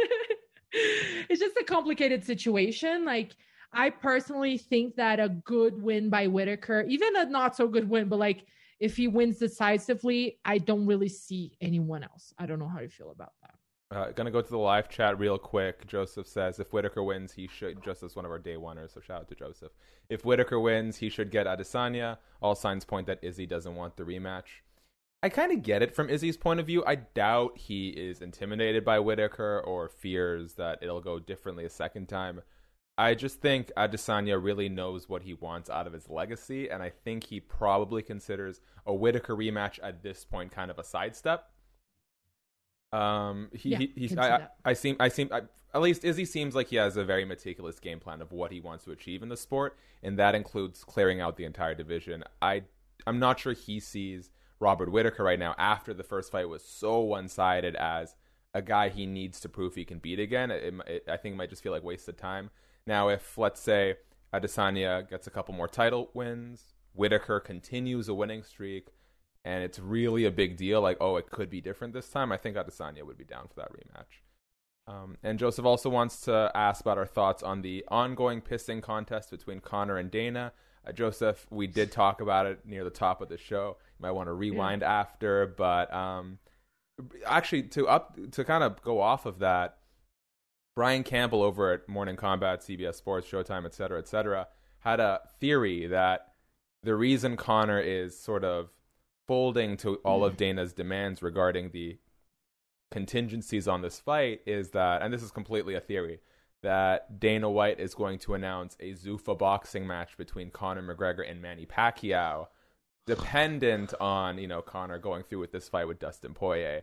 it's 0.71 1.39
just 1.39 1.57
a 1.57 1.63
complicated 1.63 2.23
situation. 2.23 3.05
Like 3.05 3.31
I 3.73 3.89
personally 3.89 4.57
think 4.57 4.95
that 4.95 5.19
a 5.19 5.29
good 5.29 5.81
win 5.81 6.09
by 6.09 6.27
Whitaker, 6.27 6.85
even 6.87 7.15
a 7.15 7.25
not 7.25 7.55
so 7.55 7.67
good 7.67 7.89
win, 7.89 8.09
but 8.09 8.19
like 8.19 8.45
if 8.79 8.97
he 8.97 9.07
wins 9.07 9.37
decisively, 9.37 10.39
I 10.43 10.57
don't 10.57 10.87
really 10.87 11.07
see 11.09 11.55
anyone 11.61 12.03
else. 12.03 12.33
I 12.39 12.47
don't 12.47 12.57
know 12.59 12.67
how 12.67 12.79
you 12.79 12.89
feel 12.89 13.11
about 13.11 13.33
that. 13.43 13.53
Uh, 13.91 14.09
gonna 14.11 14.31
go 14.31 14.41
to 14.41 14.49
the 14.49 14.57
live 14.57 14.87
chat 14.87 15.19
real 15.19 15.37
quick. 15.37 15.85
Joseph 15.85 16.25
says 16.25 16.59
if 16.59 16.71
Whitaker 16.71 17.03
wins, 17.03 17.33
he 17.33 17.47
should. 17.47 17.83
Just 17.83 18.03
as 18.03 18.15
one 18.15 18.23
of 18.23 18.31
our 18.31 18.39
day 18.39 18.55
oneers, 18.55 18.93
so 18.93 19.01
shout 19.01 19.21
out 19.21 19.27
to 19.27 19.35
Joseph. 19.35 19.73
If 20.09 20.23
Whitaker 20.23 20.59
wins, 20.61 20.97
he 20.97 21.09
should 21.09 21.29
get 21.29 21.45
Adesanya. 21.45 22.17
All 22.41 22.55
signs 22.55 22.85
point 22.85 23.05
that 23.07 23.19
Izzy 23.21 23.45
doesn't 23.45 23.75
want 23.75 23.97
the 23.97 24.03
rematch. 24.03 24.61
I 25.21 25.29
kind 25.29 25.51
of 25.51 25.61
get 25.61 25.83
it 25.83 25.93
from 25.93 26.09
Izzy's 26.09 26.37
point 26.37 26.59
of 26.59 26.65
view. 26.65 26.83
I 26.87 26.95
doubt 26.95 27.57
he 27.57 27.89
is 27.89 28.21
intimidated 28.21 28.85
by 28.85 28.99
Whitaker 28.99 29.59
or 29.59 29.89
fears 29.89 30.53
that 30.53 30.79
it'll 30.81 31.01
go 31.01 31.19
differently 31.19 31.65
a 31.65 31.69
second 31.69 32.07
time. 32.07 32.41
I 32.97 33.13
just 33.13 33.41
think 33.41 33.71
Adesanya 33.77 34.41
really 34.41 34.69
knows 34.69 35.09
what 35.09 35.23
he 35.23 35.33
wants 35.33 35.69
out 35.69 35.85
of 35.85 35.93
his 35.93 36.09
legacy, 36.09 36.69
and 36.69 36.81
I 36.81 36.89
think 36.89 37.25
he 37.25 37.39
probably 37.39 38.01
considers 38.01 38.61
a 38.85 38.93
Whitaker 38.93 39.35
rematch 39.35 39.79
at 39.83 40.01
this 40.01 40.23
point 40.23 40.51
kind 40.51 40.71
of 40.71 40.79
a 40.79 40.83
sidestep. 40.83 41.49
Um, 42.91 43.49
he, 43.53 43.69
Yeah, 43.69 43.77
he 43.77 43.93
he's, 43.95 44.17
I, 44.17 44.35
I. 44.35 44.47
I 44.65 44.73
seem, 44.73 44.95
I 44.99 45.07
seem, 45.07 45.29
I, 45.31 45.41
at 45.73 45.81
least 45.81 46.03
Izzy 46.03 46.25
seems 46.25 46.55
like 46.55 46.67
he 46.67 46.75
has 46.75 46.97
a 46.97 47.03
very 47.05 47.23
meticulous 47.25 47.79
game 47.79 47.99
plan 47.99 48.21
of 48.21 48.31
what 48.31 48.51
he 48.51 48.59
wants 48.59 48.83
to 48.85 48.91
achieve 48.91 49.23
in 49.23 49.29
the 49.29 49.37
sport, 49.37 49.77
and 50.03 50.19
that 50.19 50.35
includes 50.35 50.83
clearing 50.83 51.21
out 51.21 51.37
the 51.37 51.45
entire 51.45 51.73
division. 51.73 52.23
I, 52.41 52.63
I'm 53.07 53.19
not 53.19 53.39
sure 53.39 53.53
he 53.53 53.79
sees 53.79 54.29
Robert 54.59 54.91
Whitaker 54.91 55.23
right 55.23 55.39
now 55.39 55.55
after 55.57 55.93
the 55.93 56.03
first 56.03 56.31
fight 56.31 56.49
was 56.49 56.63
so 56.63 56.99
one-sided 56.99 57.75
as 57.77 58.15
a 58.53 58.61
guy 58.61 58.89
he 58.89 59.05
needs 59.05 59.39
to 59.39 59.49
prove 59.49 59.75
he 59.75 59.85
can 59.85 59.99
beat 59.99 60.19
again. 60.19 60.51
It, 60.51 60.73
it, 60.85 61.05
I 61.07 61.15
think 61.17 61.33
it 61.33 61.37
might 61.37 61.49
just 61.49 61.63
feel 61.63 61.71
like 61.71 61.83
wasted 61.83 62.17
time. 62.17 62.49
Now, 62.85 63.07
if 63.07 63.37
let's 63.37 63.61
say 63.61 63.95
Adesanya 64.33 65.09
gets 65.09 65.25
a 65.27 65.31
couple 65.31 65.53
more 65.53 65.69
title 65.69 66.09
wins, 66.13 66.73
Whitaker 66.93 67.39
continues 67.39 68.09
a 68.09 68.13
winning 68.13 68.43
streak, 68.43 68.89
and 69.43 69.63
it's 69.63 69.79
really 69.79 70.25
a 70.25 70.31
big 70.31 70.57
deal, 70.57 70.81
like 70.81 70.97
oh, 70.99 71.15
it 71.17 71.29
could 71.29 71.49
be 71.49 71.61
different 71.61 71.93
this 71.93 72.09
time. 72.09 72.31
I 72.31 72.37
think 72.37 72.55
Adesanya 72.55 73.03
would 73.03 73.17
be 73.17 73.23
down 73.23 73.47
for 73.47 73.55
that 73.55 73.71
rematch. 73.71 74.21
Um, 74.87 75.17
and 75.23 75.39
Joseph 75.39 75.65
also 75.65 75.89
wants 75.89 76.21
to 76.21 76.51
ask 76.55 76.81
about 76.81 76.97
our 76.97 77.05
thoughts 77.05 77.43
on 77.43 77.61
the 77.61 77.85
ongoing 77.87 78.41
pissing 78.41 78.81
contest 78.81 79.29
between 79.31 79.59
Conor 79.59 79.97
and 79.97 80.09
Dana. 80.09 80.53
Uh, 80.85 80.91
Joseph, 80.91 81.45
we 81.51 81.67
did 81.67 81.91
talk 81.91 82.21
about 82.21 82.45
it 82.47 82.65
near 82.65 82.83
the 82.83 82.89
top 82.89 83.21
of 83.21 83.29
the 83.29 83.37
show. 83.37 83.77
You 83.99 84.03
might 84.03 84.11
want 84.11 84.27
to 84.27 84.33
rewind 84.33 84.83
after, 84.83 85.45
but 85.45 85.93
um, 85.93 86.39
actually, 87.25 87.63
to 87.63 87.87
up 87.87 88.17
to 88.31 88.43
kind 88.43 88.63
of 88.63 88.81
go 88.81 88.99
off 88.99 89.25
of 89.25 89.39
that, 89.39 89.77
Brian 90.75 91.03
Campbell 91.03 91.43
over 91.43 91.73
at 91.73 91.87
Morning 91.87 92.15
Combat, 92.15 92.61
CBS 92.61 92.95
Sports, 92.95 93.29
Showtime, 93.29 93.65
et 93.65 93.73
cetera, 93.73 93.99
et 93.99 94.07
cetera, 94.07 94.47
had 94.79 94.99
a 94.99 95.21
theory 95.39 95.87
that 95.87 96.33
the 96.83 96.95
reason 96.95 97.37
Conor 97.37 97.79
is 97.79 98.19
sort 98.19 98.43
of 98.43 98.69
folding 99.31 99.77
to 99.77 99.95
all 100.03 100.25
of 100.25 100.35
Dana's 100.35 100.73
demands 100.73 101.21
regarding 101.21 101.69
the 101.69 101.97
contingencies 102.91 103.65
on 103.65 103.81
this 103.81 103.97
fight 103.97 104.41
is 104.45 104.71
that, 104.71 105.01
and 105.01 105.13
this 105.13 105.23
is 105.23 105.31
completely 105.31 105.73
a 105.73 105.79
theory, 105.79 106.19
that 106.63 107.17
Dana 107.17 107.49
White 107.49 107.79
is 107.79 107.93
going 107.93 108.19
to 108.19 108.33
announce 108.33 108.75
a 108.81 108.91
Zuffa 108.91 109.37
boxing 109.37 109.87
match 109.87 110.17
between 110.17 110.51
Conor 110.51 110.81
McGregor 110.81 111.23
and 111.25 111.41
Manny 111.41 111.65
Pacquiao, 111.65 112.47
dependent 113.07 113.93
on 114.01 114.37
you 114.37 114.49
know 114.49 114.61
Conor 114.61 114.99
going 114.99 115.23
through 115.23 115.39
with 115.39 115.53
this 115.53 115.69
fight 115.69 115.87
with 115.87 115.99
Dustin 115.99 116.33
Poirier. 116.33 116.81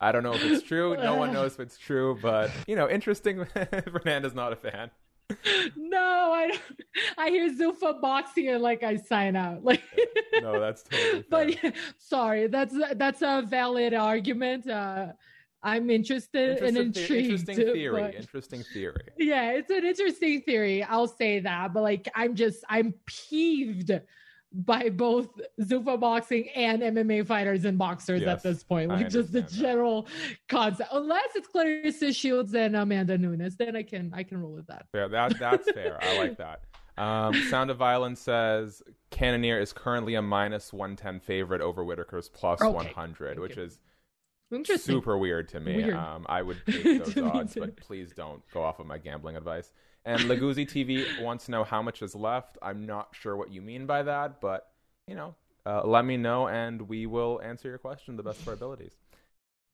I 0.00 0.10
don't 0.10 0.22
know 0.22 0.32
if 0.32 0.42
it's 0.42 0.66
true. 0.66 0.96
No 0.96 1.16
one 1.16 1.32
knows 1.34 1.52
if 1.52 1.60
it's 1.60 1.76
true, 1.76 2.18
but 2.22 2.50
you 2.66 2.76
know, 2.76 2.88
interesting. 2.88 3.44
Fernanda's 3.92 4.32
not 4.32 4.54
a 4.54 4.56
fan. 4.56 4.90
No, 5.76 6.32
I 6.32 6.48
don't. 6.48 6.60
I 7.18 7.30
hear 7.30 7.50
Zuffa 7.50 8.00
boxing 8.00 8.48
and 8.48 8.62
like 8.62 8.82
I 8.82 8.96
sign 8.96 9.36
out. 9.36 9.62
Like, 9.70 9.82
No, 10.42 10.58
that's 10.60 10.82
totally 10.82 11.24
but 11.30 11.62
yeah, 11.62 11.70
sorry, 11.98 12.46
that's 12.48 12.74
that's 12.96 13.22
a 13.22 13.44
valid 13.46 13.94
argument. 13.94 14.68
Uh, 14.68 15.08
I'm 15.62 15.90
interested 15.90 16.58
and 16.62 16.76
intrigued. 16.76 17.10
interesting 17.30 17.56
theory. 17.56 18.02
but- 18.02 18.14
Interesting 18.14 18.62
theory. 18.72 19.02
yeah, 19.18 19.50
it's 19.52 19.70
an 19.70 19.84
interesting 19.84 20.40
theory. 20.42 20.82
I'll 20.82 21.06
say 21.06 21.40
that, 21.40 21.74
but 21.74 21.82
like, 21.82 22.08
I'm 22.14 22.34
just 22.34 22.64
I'm 22.68 22.94
peeved 23.06 23.90
by 24.52 24.88
both 24.88 25.28
Zuffa 25.60 25.98
boxing 25.98 26.48
and 26.56 26.82
MMA 26.82 27.26
fighters 27.26 27.64
and 27.64 27.78
boxers 27.78 28.20
Yes, 28.22 28.28
at 28.38 28.42
this 28.42 28.62
point. 28.64 28.88
Like, 28.88 29.08
just 29.08 29.32
the 29.32 29.42
that. 29.42 29.50
general 29.50 30.08
concept. 30.48 30.90
Unless 30.92 31.36
it's 31.36 31.48
Claressa 31.48 32.14
Shields 32.14 32.52
and 32.54 32.74
Amanda 32.74 33.16
Nunes, 33.16 33.56
then 33.56 33.76
I 33.76 33.82
can 33.84 34.12
I 34.14 34.22
can 34.24 34.38
roll 34.42 34.52
with 34.52 34.66
that. 34.66 34.86
Fair. 34.92 35.08
That 35.08 35.38
that's 35.38 35.70
fair. 35.70 35.98
I 36.02 36.18
like 36.18 36.38
that. 36.38 36.62
Um, 36.98 37.32
Sound 37.48 37.70
of 37.70 37.76
Violence 37.78 38.20
says 38.20 38.82
Cannonier 39.10 39.58
is 39.60 39.72
currently 39.72 40.16
a 40.16 40.22
minus 40.22 40.72
one 40.72 40.96
ten 40.96 41.20
favorite 41.20 41.60
over 41.60 41.84
Whitaker's 41.84 42.28
plus 42.28 42.60
Okay, 42.60 42.70
one 42.70 42.86
hundred, 42.86 43.36
thank 43.36 43.40
which 43.40 43.56
you. 43.56 43.62
is 44.74 44.82
super 44.82 45.16
weird 45.16 45.48
to 45.50 45.60
me. 45.60 45.76
Weird. 45.76 45.94
Um, 45.94 46.26
I 46.28 46.42
would 46.42 46.58
take 46.66 47.04
those 47.04 47.16
odds, 47.18 47.54
but 47.54 47.76
please 47.76 48.12
don't 48.12 48.42
go 48.52 48.62
off 48.62 48.80
of 48.80 48.86
my 48.86 48.98
gambling 48.98 49.36
advice. 49.36 49.72
And 50.04 50.20
Laguzzi 50.22 50.66
TV 50.66 51.22
wants 51.22 51.44
to 51.46 51.50
know 51.50 51.64
how 51.64 51.82
much 51.82 52.02
is 52.02 52.14
left. 52.14 52.56
I'm 52.62 52.86
not 52.86 53.08
sure 53.12 53.36
what 53.36 53.52
you 53.52 53.60
mean 53.60 53.86
by 53.86 54.02
that, 54.02 54.40
but 54.40 54.68
you 55.06 55.14
know, 55.14 55.34
uh, 55.66 55.86
let 55.86 56.04
me 56.04 56.16
know, 56.16 56.48
and 56.48 56.82
we 56.82 57.06
will 57.06 57.40
answer 57.42 57.68
your 57.68 57.78
question 57.78 58.16
the 58.16 58.22
best 58.22 58.40
of 58.40 58.48
our 58.48 58.54
abilities. 58.54 58.96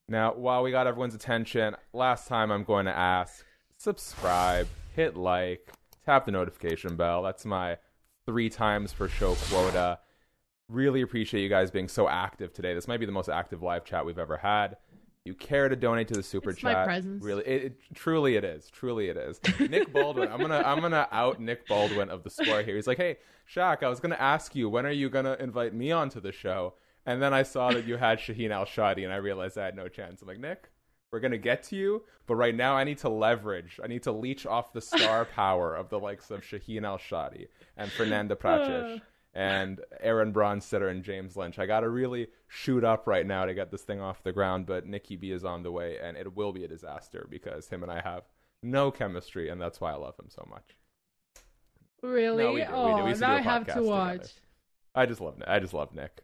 Now, 0.09 0.35
while 0.35 0.62
we 0.62 0.70
got 0.70 0.87
everyone's 0.87 1.14
attention, 1.14 1.77
last 1.93 2.27
time 2.27 2.51
I'm 2.51 2.64
going 2.64 2.87
to 2.87 2.97
ask: 2.97 3.45
subscribe, 3.77 4.66
hit 4.95 5.16
like, 5.16 5.72
tap 6.05 6.27
the 6.27 6.33
notification 6.33 6.97
bell. 6.97 7.22
That's 7.22 7.45
my 7.45 7.79
three 8.24 8.49
times 8.49 8.93
per 8.93 9.09
show 9.09 9.35
quota. 9.35 10.01
Really 10.68 11.03
appreciate 11.03 11.43
you 11.43 11.49
guys 11.49 11.70
being 11.70 11.89
so 11.89 12.09
active 12.09 12.53
today. 12.53 12.74
This 12.74 12.89
might 12.89 12.99
be 12.99 13.07
the 13.07 13.12
most 13.12 13.29
active 13.29 13.62
live 13.62 13.85
chat 13.85 14.05
we've 14.05 14.18
ever 14.18 14.39
had. 14.39 14.77
You 15.27 15.35
care 15.35 15.68
to 15.68 15.77
donate 15.77 16.09
to 16.09 16.14
the 16.14 16.22
super 16.22 16.51
It's 16.51 16.62
my 16.62 16.85
presence. 16.85 17.22
Really, 17.22 17.43
it, 17.47 17.64
it 17.64 17.77
truly 17.95 18.37
it 18.37 18.45
is. 18.45 18.70
Truly 18.70 19.09
it 19.09 19.16
is. 19.16 19.41
Nick 19.59 19.93
Baldwin. 19.93 20.31
I'm 20.31 20.41
gonna 20.41 20.62
I'm 20.64 20.81
gonna 20.81 21.09
out 21.11 21.41
Nick 21.41 21.66
Baldwin 21.66 22.11
of 22.11 22.22
the 22.22 22.31
score 22.31 22.62
here. 22.62 22.77
He's 22.77 22.87
like, 22.87 22.99
hey 22.99 23.16
Shaq, 23.53 23.83
I 23.83 23.89
was 23.89 24.01
gonna 24.01 24.14
ask 24.16 24.55
you 24.55 24.68
when 24.68 24.87
are 24.87 24.91
you 24.91 25.11
gonna 25.11 25.37
invite 25.41 25.74
me 25.74 25.91
onto 25.93 26.20
the 26.20 26.33
show? 26.33 26.74
And 27.05 27.20
then 27.20 27.35
I 27.35 27.43
saw 27.43 27.70
that 27.70 27.87
you 27.87 27.97
had 27.97 28.18
Shaheen 28.18 28.51
Al 28.51 28.64
Shatti, 28.64 29.05
and 29.05 29.12
I 29.12 29.16
realized 29.16 29.57
I 29.57 29.64
had 29.64 29.77
no 29.77 29.87
chance. 29.87 30.22
I'm 30.22 30.29
like, 30.29 30.41
Nick, 30.41 30.70
we're 31.12 31.20
gonna 31.20 31.39
get 31.39 31.62
to 31.64 31.77
you, 31.77 32.03
but 32.27 32.35
right 32.35 32.55
now 32.55 32.74
I 32.74 32.85
need 32.85 32.99
to 32.99 33.09
leverage. 33.09 33.81
I 33.83 33.87
need 33.87 34.03
to 34.05 34.12
leech 34.12 34.47
off 34.47 34.72
the 34.72 34.81
star 34.81 35.24
power 35.37 35.74
of 35.74 35.89
the 35.89 35.99
likes 35.99 36.31
of 36.31 36.43
Shaheen 36.43 36.85
Al 36.85 36.99
Shatti 36.99 37.49
and 37.77 37.91
Fernanda 37.91 38.37
Prates 38.37 39.01
and 39.37 39.80
Aaron 40.01 40.32
Bronsteter 40.32 40.91
and 40.91 41.05
James 41.05 41.37
Lynch. 41.37 41.59
I 41.59 41.66
got 41.66 41.80
to 41.80 41.89
really 41.91 42.28
shoot 42.49 42.82
up 42.84 43.07
right 43.07 43.26
now 43.26 43.45
to 43.45 43.53
get 43.55 43.70
this 43.70 43.82
thing 43.82 44.01
off 44.01 44.22
the 44.22 44.32
ground, 44.32 44.64
but 44.66 44.87
Nikki 44.87 45.16
B 45.16 45.30
is 45.30 45.45
on 45.45 45.62
the 45.62 45.70
way, 45.70 45.99
and 46.03 46.16
it 46.16 46.34
will 46.34 46.53
be 46.53 46.64
a 46.64 46.68
disaster 46.68 47.26
because 47.30 47.68
him 47.68 47.82
and 47.82 47.93
I 47.93 48.01
have 48.01 48.22
no 48.62 48.91
chemistry, 48.91 49.49
and 49.51 49.61
that's 49.61 49.80
why 49.80 49.93
I 49.93 49.97
love 49.97 50.18
him 50.18 50.30
so 50.30 50.47
much. 50.51 50.76
Really? 52.03 52.45
No, 52.45 52.53
we 52.53 52.61
do, 52.61 52.66
we 52.66 52.70
do. 52.70 52.74
oh, 52.76 53.05
We 53.05 53.12
now 53.14 53.14
do 53.14 53.24
a 53.24 53.28
I 53.37 53.41
have 53.41 53.66
to 53.74 53.82
watch. 53.82 54.12
together. 54.20 54.30
I 54.95 55.07
just 55.07 55.20
love 55.20 55.39
Nick. 55.39 55.49
I 55.49 55.59
just 55.59 55.74
love 55.74 55.95
Nick. 55.95 56.22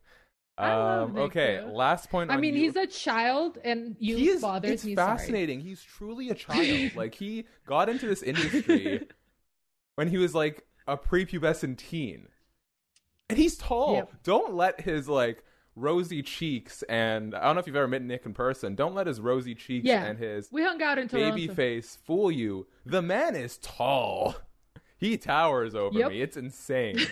I 0.58 0.74
love 0.74 1.08
Um, 1.08 1.14
Nick, 1.14 1.22
okay, 1.24 1.60
too. 1.64 1.72
last 1.72 2.10
point. 2.10 2.30
I 2.30 2.36
mean, 2.36 2.54
you. 2.54 2.62
he's 2.62 2.76
a 2.76 2.86
child, 2.86 3.58
and 3.64 3.96
you 3.98 4.16
he 4.16 4.28
is, 4.28 4.40
bothers 4.42 4.70
it's 4.70 4.84
me. 4.84 4.94
sorry. 4.94 5.18
fascinating. 5.18 5.60
He's 5.60 5.82
truly 5.82 6.30
a 6.30 6.34
child. 6.34 6.92
like 6.96 7.14
he 7.14 7.44
got 7.66 7.88
into 7.88 8.06
this 8.06 8.22
industry 8.22 9.06
when 9.96 10.08
he 10.08 10.18
was 10.18 10.34
like 10.34 10.64
a 10.86 10.96
prepubescent 10.96 11.78
teen, 11.78 12.28
and 13.32 13.38
he's 13.38 13.56
tall. 13.56 13.94
Yep. 13.94 14.12
Don't 14.22 14.54
let 14.54 14.80
his 14.80 15.08
like 15.08 15.42
rosy 15.74 16.22
cheeks 16.22 16.82
and 16.88 17.34
I 17.34 17.44
don't 17.44 17.54
know 17.56 17.60
if 17.60 17.66
you've 17.66 17.76
ever 17.76 17.88
met 17.88 18.02
Nick 18.02 18.26
in 18.26 18.34
person. 18.34 18.74
Don't 18.74 18.94
let 18.94 19.06
his 19.06 19.20
rosy 19.20 19.54
cheeks 19.54 19.86
Yeah, 19.86 20.04
and 20.04 20.18
his 20.18 20.48
We 20.52 20.62
hung 20.62 20.82
out 20.82 20.98
in 20.98 21.08
Toronto. 21.08 21.30
baby 21.34 21.48
face 21.48 21.96
fool 22.04 22.30
you. 22.30 22.66
The 22.86 23.02
man 23.02 23.34
is 23.36 23.58
tall. 23.58 24.36
He 24.98 25.16
towers 25.16 25.74
over 25.74 25.98
Yep. 25.98 26.10
me. 26.12 26.22
It's 26.22 26.36
insane. 26.36 26.96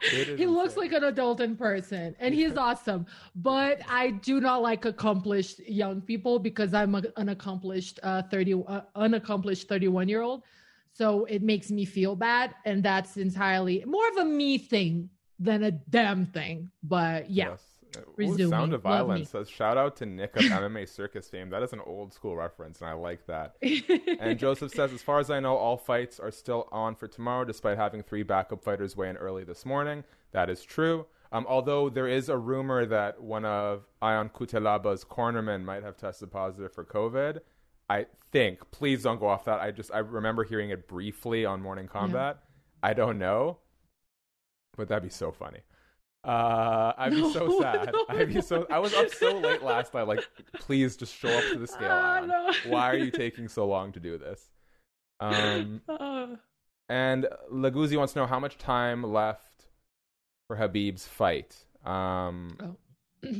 It 0.00 0.38
he 0.38 0.46
looks 0.46 0.74
insane. 0.74 0.90
like 0.90 0.92
an 0.92 1.04
adult 1.04 1.40
in 1.40 1.56
person 1.56 2.14
and 2.20 2.32
he's 2.34 2.56
awesome 2.56 3.04
but 3.34 3.80
i 3.90 4.10
do 4.10 4.40
not 4.40 4.62
like 4.62 4.84
accomplished 4.84 5.58
young 5.68 6.00
people 6.00 6.38
because 6.38 6.72
i'm 6.72 6.94
an 6.94 7.28
accomplished 7.28 7.98
uh, 8.04 8.22
30 8.22 8.62
uh, 8.68 8.80
unaccomplished 8.94 9.68
31 9.68 10.08
year 10.08 10.22
old 10.22 10.44
so 10.92 11.24
it 11.24 11.42
makes 11.42 11.70
me 11.70 11.84
feel 11.84 12.14
bad 12.16 12.54
and 12.64 12.82
that's 12.82 13.16
entirely 13.16 13.84
more 13.86 14.08
of 14.08 14.16
a 14.18 14.24
me 14.24 14.56
thing 14.56 15.10
than 15.38 15.62
a 15.62 15.70
damn 15.70 16.26
thing 16.26 16.70
but 16.82 17.30
yeah 17.30 17.50
Yes. 17.50 17.62
Ooh, 18.20 18.48
Sound 18.48 18.74
of 18.74 18.84
Love 18.84 19.06
Violence 19.06 19.20
me. 19.20 19.24
says, 19.24 19.48
shout 19.48 19.78
out 19.78 19.96
to 19.96 20.06
Nick 20.06 20.36
of 20.36 20.42
MMA 20.42 20.86
Circus 20.88 21.28
fame. 21.28 21.48
That 21.50 21.62
is 21.62 21.72
an 21.72 21.80
old 21.86 22.12
school 22.12 22.36
reference, 22.36 22.80
and 22.80 22.90
I 22.90 22.92
like 22.92 23.26
that. 23.26 23.56
and 24.20 24.38
Joseph 24.38 24.72
says, 24.72 24.92
as 24.92 25.02
far 25.02 25.20
as 25.20 25.30
I 25.30 25.40
know, 25.40 25.56
all 25.56 25.78
fights 25.78 26.20
are 26.20 26.30
still 26.30 26.68
on 26.70 26.94
for 26.94 27.08
tomorrow, 27.08 27.46
despite 27.46 27.78
having 27.78 28.02
three 28.02 28.22
backup 28.22 28.62
fighters 28.62 28.94
weigh 28.94 29.08
in 29.08 29.16
early 29.16 29.42
this 29.42 29.64
morning. 29.64 30.04
That 30.32 30.50
is 30.50 30.62
true. 30.62 31.06
Um, 31.32 31.46
although 31.48 31.88
there 31.88 32.08
is 32.08 32.28
a 32.28 32.36
rumor 32.36 32.86
that 32.86 33.22
one 33.22 33.44
of 33.44 33.84
Ion 34.00 34.30
Cutelaba's 34.30 35.04
cornermen 35.04 35.64
might 35.64 35.82
have 35.82 35.96
tested 35.96 36.30
positive 36.30 36.72
for 36.72 36.84
COVID. 36.84 37.38
I 37.90 38.06
think. 38.32 38.70
Please 38.70 39.02
don't 39.02 39.18
go 39.18 39.28
off 39.28 39.44
that. 39.46 39.60
I 39.60 39.70
just 39.70 39.92
I 39.92 39.98
remember 39.98 40.44
hearing 40.44 40.70
it 40.70 40.86
briefly 40.88 41.44
on 41.46 41.62
Morning 41.62 41.88
Combat. 41.88 42.38
I 42.82 42.92
don't 42.92 43.18
know, 43.18 43.58
but 44.78 44.88
that'd 44.88 45.02
be 45.02 45.10
so 45.10 45.30
funny. 45.30 45.58
Uh, 46.24 46.92
I'd 46.96 47.10
be 47.12 47.32
so 47.32 47.60
sad. 47.62 47.90
no, 47.92 48.04
I'd 48.08 48.32
be 48.32 48.40
so. 48.40 48.66
I 48.70 48.78
was 48.78 48.94
up 48.94 49.10
so 49.10 49.38
late 49.38 49.62
last 49.62 49.92
night. 49.92 50.08
Like, 50.08 50.26
please 50.54 50.96
just 50.96 51.14
show 51.14 51.28
up 51.28 51.44
to 51.52 51.58
the 51.58 51.66
scale. 51.76 51.88
Ah, 51.90 52.16
Alan. 52.16 52.28
no. 52.28 52.52
Why 52.66 52.90
are 52.90 52.96
you 52.96 53.10
taking 53.10 53.48
so 53.48 53.66
long 53.66 53.92
to 53.92 54.00
do 54.00 54.16
this? 54.16 54.50
Um, 55.20 55.82
Uh, 55.88 56.36
and 56.88 57.26
Laguzzi 57.52 57.98
wants 57.98 58.14
to 58.14 58.20
know 58.20 58.26
how 58.26 58.40
much 58.40 58.56
time 58.56 59.02
left 59.02 59.66
for 60.46 60.56
Khabib's 60.56 61.06
fight. 61.06 61.54
Um, 61.84 62.56
oh. 62.62 63.34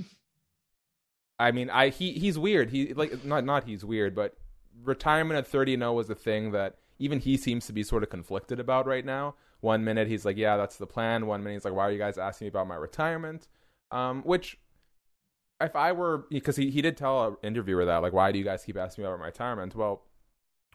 I 1.38 1.52
mean, 1.52 1.70
I 1.70 1.88
he 1.88 2.12
he's 2.12 2.38
weird. 2.38 2.70
He 2.70 2.92
like 2.94 3.24
not 3.24 3.44
not 3.44 3.64
he's 3.64 3.84
weird, 3.84 4.14
but 4.14 4.36
retirement 4.84 5.38
at 5.38 5.46
30 5.46 5.74
and 5.74 5.80
0 5.82 5.92
was 5.94 6.08
the 6.08 6.14
thing 6.14 6.50
that 6.52 6.76
even 6.98 7.20
he 7.20 7.36
seems 7.36 7.66
to 7.66 7.72
be 7.72 7.82
sort 7.82 8.02
of 8.02 8.10
conflicted 8.10 8.60
about 8.60 8.86
right 8.86 9.04
now. 9.04 9.34
One 9.60 9.84
minute 9.84 10.08
he's 10.08 10.24
like, 10.24 10.36
"Yeah, 10.36 10.56
that's 10.56 10.76
the 10.76 10.86
plan." 10.86 11.26
One 11.26 11.42
minute 11.42 11.56
he's 11.56 11.64
like, 11.64 11.74
"Why 11.74 11.88
are 11.88 11.92
you 11.92 11.98
guys 11.98 12.18
asking 12.18 12.46
me 12.46 12.50
about 12.50 12.68
my 12.68 12.76
retirement?" 12.76 13.48
Um, 13.90 14.22
which 14.22 14.58
if 15.60 15.74
I 15.74 15.92
were 15.92 16.26
because 16.30 16.56
he 16.56 16.70
he 16.70 16.82
did 16.82 16.96
tell 16.96 17.26
an 17.26 17.36
interviewer 17.42 17.84
that 17.84 17.98
like, 17.98 18.12
"Why 18.12 18.32
do 18.32 18.38
you 18.38 18.44
guys 18.44 18.64
keep 18.64 18.76
asking 18.76 19.02
me 19.02 19.08
about 19.08 19.20
my 19.20 19.26
retirement?" 19.26 19.74
Well, 19.74 20.02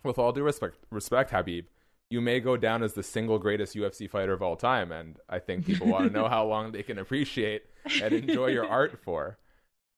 with 0.03 0.17
all 0.17 0.31
due 0.31 0.43
respect, 0.43 0.77
respect 0.91 1.31
Khabib, 1.31 1.65
you 2.09 2.21
may 2.21 2.39
go 2.39 2.57
down 2.57 2.83
as 2.83 2.93
the 2.93 3.03
single 3.03 3.39
greatest 3.39 3.75
UFC 3.75 4.09
fighter 4.09 4.33
of 4.33 4.41
all 4.41 4.55
time, 4.55 4.91
and 4.91 5.17
I 5.29 5.39
think 5.39 5.65
people 5.65 5.87
want 5.87 6.05
to 6.05 6.11
know 6.11 6.27
how 6.29 6.45
long 6.45 6.71
they 6.71 6.83
can 6.83 6.99
appreciate 6.99 7.63
and 8.01 8.13
enjoy 8.13 8.47
your 8.47 8.67
art 8.67 8.99
for. 9.03 9.37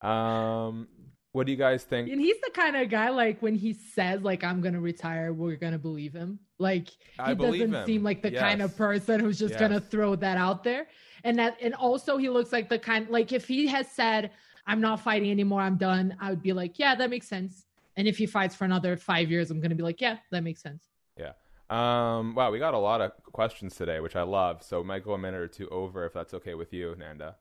Um, 0.02 0.88
what 1.36 1.46
do 1.46 1.52
you 1.52 1.58
guys 1.58 1.84
think? 1.84 2.10
and 2.10 2.20
he's 2.20 2.40
the 2.42 2.52
kind 2.52 2.76
of 2.76 2.90
guy 2.90 3.10
like 3.10 3.42
when 3.42 3.56
he 3.56 3.74
says 3.74 4.22
like 4.22 4.44
I'm 4.44 4.62
gonna 4.62 4.80
retire, 4.80 5.34
we're 5.34 5.58
gonna 5.58 5.78
believe 5.78 6.14
him. 6.14 6.40
Like 6.58 6.90
he 7.26 7.36
doesn't 7.36 7.86
seem 7.86 8.04
like 8.04 8.22
the 8.22 8.32
kind 8.32 8.62
of 8.62 8.76
person 8.78 9.20
who's 9.20 9.38
just 9.38 9.60
gonna 9.60 9.82
throw 9.82 10.16
that 10.16 10.38
out 10.38 10.64
there. 10.64 10.88
And 11.24 11.38
that 11.38 11.58
and 11.62 11.74
also 11.74 12.18
he 12.18 12.30
looks 12.30 12.54
like 12.54 12.70
the 12.70 12.80
kind 12.80 13.10
like 13.10 13.34
if 13.34 13.48
he 13.48 13.68
has 13.68 13.92
said 13.92 14.32
I'm 14.66 14.80
not 14.82 15.02
fighting 15.02 15.30
anymore, 15.30 15.62
I'm 15.62 15.78
done, 15.78 16.16
I 16.20 16.30
would 16.30 16.42
be 16.42 16.54
like, 16.54 16.80
yeah, 16.80 16.96
that 16.96 17.10
makes 17.10 17.28
sense. 17.28 17.66
And 17.98 18.08
if 18.08 18.18
he 18.18 18.26
fights 18.26 18.56
for 18.56 18.66
another 18.66 18.96
five 18.98 19.30
years, 19.30 19.52
I'm 19.52 19.60
gonna 19.60 19.76
be 19.76 19.84
like, 19.84 20.00
yeah, 20.00 20.18
that 20.32 20.42
makes 20.42 20.62
sense. 20.62 20.86
Yeah. 21.18 21.34
Um, 21.70 22.36
wow, 22.36 22.52
we 22.52 22.60
got 22.60 22.74
a 22.74 22.80
lot 22.80 23.02
of 23.02 23.12
questions 23.24 23.76
today, 23.76 24.00
which 24.00 24.16
I 24.16 24.22
love. 24.22 24.64
So 24.64 24.82
we 24.82 24.88
might 24.88 25.04
go 25.04 25.14
a 25.14 25.18
minute 25.18 25.42
or 25.42 25.48
two 25.48 25.68
over 25.70 26.06
if 26.06 26.14
that's 26.14 26.34
okay 26.36 26.54
with 26.54 26.72
you, 26.74 26.96
Nanda. 26.98 27.36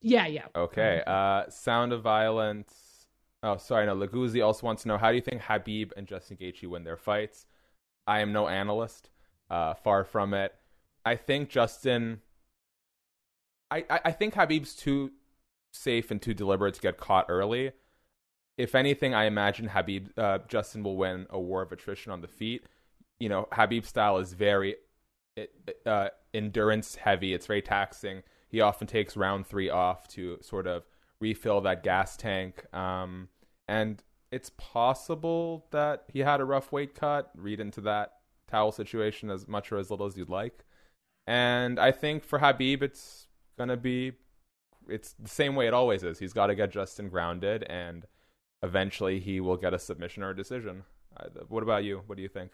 Yeah, 0.00 0.26
yeah. 0.26 0.46
Okay. 0.54 1.02
Uh, 1.06 1.48
Sound 1.48 1.92
of 1.92 2.02
Violence. 2.02 2.85
Oh, 3.46 3.58
sorry. 3.58 3.86
No, 3.86 3.94
Laguzzi 3.94 4.44
also 4.44 4.66
wants 4.66 4.82
to 4.82 4.88
know 4.88 4.98
how 4.98 5.10
do 5.10 5.14
you 5.14 5.22
think 5.22 5.40
Khabib 5.40 5.92
and 5.96 6.08
Justin 6.08 6.36
Gaethje 6.36 6.66
win 6.66 6.82
their 6.82 6.96
fights? 6.96 7.46
I 8.04 8.18
am 8.18 8.32
no 8.32 8.48
analyst. 8.48 9.08
Uh, 9.48 9.72
far 9.74 10.02
from 10.02 10.34
it. 10.34 10.52
I 11.04 11.14
think 11.14 11.48
Justin. 11.48 12.22
I, 13.70 13.84
I, 13.88 14.00
I 14.06 14.12
think 14.12 14.34
Khabib's 14.34 14.74
too 14.74 15.12
safe 15.72 16.10
and 16.10 16.20
too 16.20 16.34
deliberate 16.34 16.74
to 16.74 16.80
get 16.80 16.98
caught 16.98 17.26
early. 17.28 17.70
If 18.58 18.74
anything, 18.74 19.14
I 19.14 19.26
imagine 19.26 19.68
Khabib 19.68 20.18
uh, 20.18 20.38
Justin 20.48 20.82
will 20.82 20.96
win 20.96 21.28
a 21.30 21.38
war 21.38 21.62
of 21.62 21.70
attrition 21.70 22.10
on 22.10 22.22
the 22.22 22.28
feet. 22.28 22.64
You 23.20 23.28
know, 23.28 23.46
Khabib's 23.52 23.86
style 23.86 24.18
is 24.18 24.32
very 24.32 24.74
uh, 25.84 26.08
endurance 26.34 26.96
heavy. 26.96 27.32
It's 27.32 27.46
very 27.46 27.62
taxing. 27.62 28.24
He 28.48 28.60
often 28.60 28.88
takes 28.88 29.16
round 29.16 29.46
three 29.46 29.70
off 29.70 30.08
to 30.08 30.38
sort 30.40 30.66
of 30.66 30.82
refill 31.20 31.60
that 31.60 31.84
gas 31.84 32.16
tank. 32.16 32.64
Um, 32.74 33.28
and 33.68 34.02
it's 34.30 34.50
possible 34.56 35.66
that 35.70 36.04
he 36.12 36.20
had 36.20 36.40
a 36.40 36.44
rough 36.44 36.72
weight 36.72 36.94
cut. 36.94 37.30
Read 37.36 37.60
into 37.60 37.80
that 37.82 38.14
towel 38.48 38.72
situation 38.72 39.30
as 39.30 39.46
much 39.48 39.72
or 39.72 39.78
as 39.78 39.90
little 39.90 40.06
as 40.06 40.16
you'd 40.16 40.28
like. 40.28 40.64
And 41.26 41.78
I 41.78 41.92
think 41.92 42.24
for 42.24 42.38
Khabib, 42.38 42.82
it's 42.82 43.26
gonna 43.58 43.76
be 43.76 44.12
it's 44.88 45.14
the 45.14 45.28
same 45.28 45.54
way 45.54 45.66
it 45.66 45.74
always 45.74 46.02
is. 46.02 46.18
He's 46.18 46.32
got 46.32 46.46
to 46.46 46.54
get 46.54 46.70
Justin 46.70 47.08
grounded, 47.08 47.64
and 47.64 48.06
eventually 48.62 49.20
he 49.20 49.40
will 49.40 49.56
get 49.56 49.74
a 49.74 49.78
submission 49.78 50.22
or 50.22 50.30
a 50.30 50.36
decision. 50.36 50.84
Uh, 51.16 51.26
what 51.48 51.62
about 51.62 51.84
you? 51.84 52.02
What 52.06 52.16
do 52.16 52.22
you 52.22 52.28
think? 52.28 52.52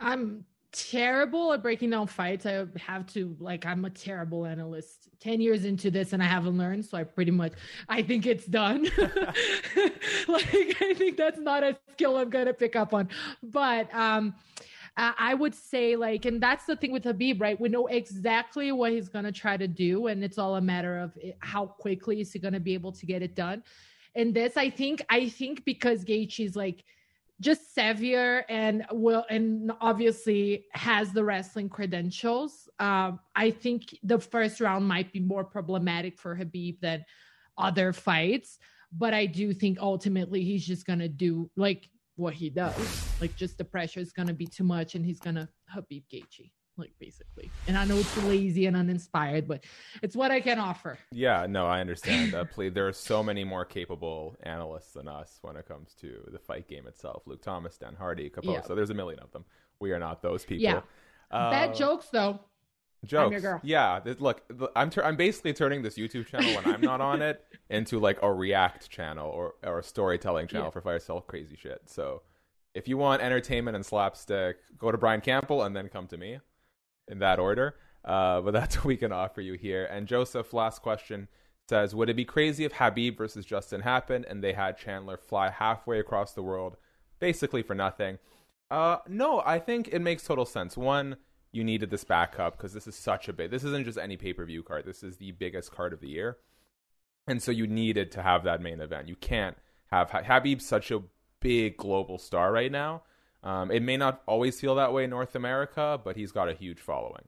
I'm 0.00 0.44
terrible 0.76 1.52
at 1.52 1.62
breaking 1.62 1.90
down 1.90 2.06
fights. 2.06 2.44
I 2.44 2.66
have 2.76 3.06
to 3.14 3.36
like 3.40 3.64
I'm 3.64 3.84
a 3.84 3.90
terrible 3.90 4.44
analyst. 4.44 5.08
10 5.20 5.40
years 5.40 5.64
into 5.64 5.90
this 5.90 6.12
and 6.12 6.22
I 6.22 6.26
haven't 6.26 6.58
learned, 6.58 6.84
so 6.84 6.98
I 6.98 7.04
pretty 7.04 7.30
much 7.30 7.52
I 7.88 8.02
think 8.02 8.26
it's 8.26 8.44
done. 8.46 8.84
like 10.28 10.76
I 10.80 10.94
think 10.94 11.16
that's 11.16 11.40
not 11.40 11.62
a 11.62 11.78
skill 11.92 12.16
I'm 12.16 12.30
going 12.30 12.46
to 12.46 12.54
pick 12.54 12.76
up 12.76 12.92
on. 12.92 13.08
But 13.42 13.92
um 13.94 14.34
I 14.98 15.34
would 15.34 15.54
say 15.54 15.94
like 15.94 16.24
and 16.24 16.42
that's 16.42 16.64
the 16.64 16.76
thing 16.76 16.92
with 16.92 17.04
Khabib, 17.04 17.40
right? 17.40 17.60
We 17.60 17.68
know 17.68 17.86
exactly 17.86 18.72
what 18.72 18.92
he's 18.92 19.08
going 19.08 19.26
to 19.26 19.32
try 19.32 19.56
to 19.56 19.68
do 19.68 20.06
and 20.06 20.22
it's 20.24 20.38
all 20.38 20.56
a 20.56 20.60
matter 20.60 20.98
of 20.98 21.16
how 21.40 21.66
quickly 21.66 22.20
is 22.20 22.32
he 22.32 22.38
going 22.38 22.54
to 22.54 22.60
be 22.60 22.74
able 22.74 22.92
to 22.92 23.06
get 23.06 23.22
it 23.22 23.34
done. 23.34 23.62
And 24.14 24.34
this 24.34 24.56
I 24.56 24.70
think 24.70 25.02
I 25.08 25.28
think 25.28 25.64
because 25.64 26.04
Gaethje 26.04 26.44
is 26.44 26.56
like 26.56 26.84
just 27.40 27.76
savvier 27.76 28.44
and 28.48 28.86
will 28.90 29.24
and 29.28 29.70
obviously 29.80 30.64
has 30.72 31.12
the 31.12 31.22
wrestling 31.22 31.68
credentials. 31.68 32.68
Um, 32.78 33.20
I 33.34 33.50
think 33.50 33.98
the 34.02 34.18
first 34.18 34.60
round 34.60 34.86
might 34.86 35.12
be 35.12 35.20
more 35.20 35.44
problematic 35.44 36.18
for 36.18 36.36
Khabib 36.36 36.80
than 36.80 37.04
other 37.58 37.92
fights, 37.92 38.58
but 38.92 39.12
I 39.12 39.26
do 39.26 39.52
think 39.52 39.78
ultimately 39.80 40.42
he's 40.44 40.66
just 40.66 40.86
gonna 40.86 41.08
do 41.08 41.50
like 41.56 41.88
what 42.16 42.34
he 42.34 42.48
does. 42.48 43.12
Like 43.20 43.36
just 43.36 43.58
the 43.58 43.64
pressure 43.64 44.00
is 44.00 44.12
gonna 44.12 44.34
be 44.34 44.46
too 44.46 44.64
much, 44.64 44.94
and 44.94 45.04
he's 45.04 45.20
gonna 45.20 45.48
Khabib 45.74 46.04
Gaethje, 46.12 46.50
like 46.76 46.92
basically. 46.98 47.50
And 47.68 47.76
I 47.76 47.84
know 47.84 47.96
it's 47.96 48.16
lazy 48.24 48.66
and 48.66 48.76
uninspired, 48.76 49.48
but 49.48 49.64
it's 50.02 50.14
what 50.16 50.30
I 50.30 50.40
can 50.40 50.58
offer. 50.58 50.98
Yeah, 51.12 51.46
no, 51.48 51.66
I 51.66 51.80
understand. 51.80 52.34
Uh, 52.34 52.44
please, 52.44 52.72
there 52.72 52.86
are 52.86 52.92
so 52.92 53.22
many 53.22 53.44
more 53.44 53.64
capable 53.64 54.36
analysts 54.42 54.92
than 54.92 55.08
us 55.08 55.38
when 55.42 55.56
it 55.56 55.66
comes 55.66 55.94
to 56.00 56.28
the 56.32 56.38
fight 56.38 56.68
game 56.68 56.86
itself. 56.86 57.22
Luke 57.26 57.42
Thomas, 57.42 57.76
Dan 57.78 57.94
Hardy, 57.98 58.30
Caposo. 58.30 58.68
Yeah. 58.68 58.74
There's 58.74 58.90
a 58.90 58.94
million 58.94 59.20
of 59.20 59.30
them. 59.32 59.44
We 59.80 59.92
are 59.92 59.98
not 59.98 60.22
those 60.22 60.44
people. 60.44 60.64
Yeah. 60.64 60.80
Uh, 61.30 61.50
Bad 61.50 61.74
jokes 61.74 62.08
though. 62.12 62.40
Jokes. 63.04 63.32
your 63.32 63.40
girl. 63.40 63.60
Yeah. 63.62 64.00
look, 64.18 64.42
I'm 64.74 64.90
tur- 64.90 65.04
I'm 65.04 65.16
basically 65.16 65.52
turning 65.52 65.82
this 65.82 65.96
YouTube 65.96 66.26
channel 66.26 66.54
when 66.56 66.66
I'm 66.74 66.80
not 66.80 67.00
on 67.00 67.22
it 67.22 67.44
into 67.70 68.00
like 68.00 68.18
a 68.22 68.32
React 68.32 68.90
channel 68.90 69.28
or 69.30 69.54
or 69.62 69.78
a 69.78 69.82
storytelling 69.82 70.48
channel 70.48 70.66
Yeah. 70.68 70.70
for 70.70 70.80
fire 70.80 70.98
sell 70.98 71.20
crazy 71.20 71.56
shit. 71.56 71.82
So 71.86 72.22
if 72.74 72.88
you 72.88 72.96
want 72.96 73.22
entertainment 73.22 73.74
and 73.76 73.84
slapstick, 73.86 74.56
go 74.78 74.90
to 74.90 74.98
Brian 74.98 75.20
Campbell 75.20 75.62
and 75.62 75.74
then 75.76 75.88
come 75.88 76.06
to 76.08 76.16
me 76.16 76.40
in 77.08 77.18
that 77.20 77.38
order. 77.38 77.76
Uh, 78.04 78.40
but 78.40 78.50
that's 78.52 78.76
what 78.76 78.86
we 78.86 78.96
can 78.96 79.12
offer 79.12 79.40
you 79.40 79.54
here. 79.54 79.84
And 79.84 80.06
Joseph, 80.06 80.52
last 80.52 80.82
question 80.82 81.28
says, 81.68 81.94
would 81.94 82.08
it 82.08 82.16
be 82.16 82.24
crazy 82.24 82.64
if 82.64 82.74
Khabib 82.74 83.16
versus 83.16 83.44
Justin 83.44 83.80
happened 83.80 84.24
and 84.28 84.42
they 84.42 84.52
had 84.52 84.78
Chandler 84.78 85.16
fly 85.16 85.50
halfway 85.50 85.98
across 85.98 86.32
the 86.32 86.42
world, 86.42 86.76
basically 87.18 87.62
for 87.62 87.74
nothing? 87.74 88.18
Uh, 88.70 88.98
no, 89.08 89.42
I 89.44 89.58
think 89.58 89.88
it 89.88 90.00
makes 90.00 90.24
total 90.24 90.44
sense. 90.44 90.76
One, 90.76 91.16
you 91.52 91.64
needed 91.64 91.90
this 91.90 92.04
backup 92.04 92.56
because 92.56 92.72
this 92.72 92.86
is 92.86 92.94
such 92.94 93.28
a 93.28 93.32
big. 93.32 93.50
This 93.50 93.64
isn't 93.64 93.84
just 93.84 93.98
any 93.98 94.16
pay 94.16 94.32
per 94.32 94.44
view 94.44 94.62
card. 94.62 94.84
This 94.84 95.02
is 95.02 95.16
the 95.16 95.32
biggest 95.32 95.72
card 95.72 95.92
of 95.92 96.00
the 96.00 96.08
year, 96.08 96.36
and 97.26 97.42
so 97.42 97.50
you 97.50 97.66
needed 97.66 98.10
to 98.12 98.22
have 98.22 98.44
that 98.44 98.60
main 98.60 98.80
event. 98.80 99.08
You 99.08 99.16
can't 99.16 99.56
have 99.90 100.10
Khabib's 100.10 100.66
such 100.66 100.90
a 100.90 101.02
big 101.40 101.76
global 101.76 102.18
star 102.18 102.52
right 102.52 102.72
now. 102.72 103.02
Um, 103.42 103.70
it 103.70 103.82
may 103.82 103.96
not 103.96 104.22
always 104.26 104.60
feel 104.60 104.74
that 104.76 104.92
way 104.92 105.04
in 105.04 105.10
North 105.10 105.34
America, 105.34 106.00
but 106.02 106.16
he's 106.16 106.32
got 106.32 106.48
a 106.48 106.54
huge 106.54 106.80
following. 106.80 107.24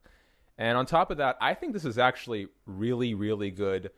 And 0.57 0.77
on 0.77 0.87
top 0.87 1.11
of 1.11 1.19
that, 1.19 1.37
I 1.41 1.55
think 1.55 1.73
this 1.73 1.85
is 1.85 1.99
actually 1.99 2.49
really, 2.67 3.15
really 3.15 3.51
good 3.51 3.91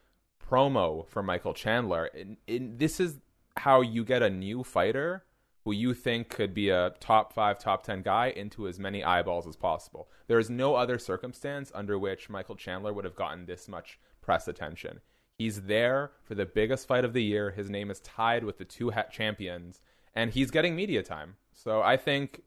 promo 0.50 1.08
for 1.08 1.22
Michael 1.22 1.54
Chandler. 1.54 2.10
And, 2.14 2.36
and 2.46 2.78
this 2.78 3.00
is 3.00 3.18
how 3.56 3.80
you 3.80 4.04
get 4.04 4.22
a 4.22 4.30
new 4.30 4.62
fighter 4.62 5.24
who 5.64 5.72
you 5.72 5.94
think 5.94 6.28
could 6.28 6.54
be 6.54 6.70
a 6.70 6.94
top 7.00 7.32
five, 7.32 7.58
top 7.58 7.84
10 7.84 8.02
guy 8.02 8.32
into 8.34 8.66
as 8.66 8.78
many 8.78 9.04
eyeballs 9.04 9.46
as 9.46 9.56
possible. 9.56 10.08
There 10.26 10.38
is 10.38 10.50
no 10.50 10.74
other 10.74 10.98
circumstance 10.98 11.70
under 11.74 11.98
which 11.98 12.30
Michael 12.30 12.56
Chandler 12.56 12.92
would 12.92 13.04
have 13.04 13.16
gotten 13.16 13.46
this 13.46 13.68
much 13.68 13.98
press 14.22 14.48
attention. 14.48 15.00
He's 15.38 15.62
there 15.62 16.12
for 16.24 16.34
the 16.34 16.46
biggest 16.46 16.86
fight 16.86 17.04
of 17.04 17.12
the 17.12 17.22
year. 17.22 17.50
His 17.50 17.70
name 17.70 17.90
is 17.90 18.00
tied 18.00 18.44
with 18.44 18.58
the 18.58 18.64
two 18.64 18.90
hat 18.90 19.10
champions, 19.10 19.80
and 20.14 20.30
he's 20.30 20.50
getting 20.50 20.76
media 20.76 21.02
time. 21.02 21.36
So 21.62 21.82
I 21.82 21.98
think 21.98 22.40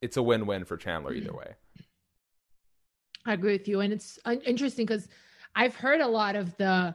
it's 0.00 0.16
a 0.16 0.22
win 0.22 0.46
win 0.46 0.64
for 0.64 0.76
Chandler 0.76 1.12
either 1.12 1.34
way. 1.34 1.54
I 3.26 3.32
agree 3.32 3.52
with 3.52 3.66
you, 3.66 3.80
and 3.80 3.92
it's 3.92 4.18
interesting 4.46 4.86
because 4.86 5.08
I've 5.56 5.74
heard 5.74 6.00
a 6.00 6.06
lot 6.06 6.36
of 6.36 6.56
the, 6.56 6.94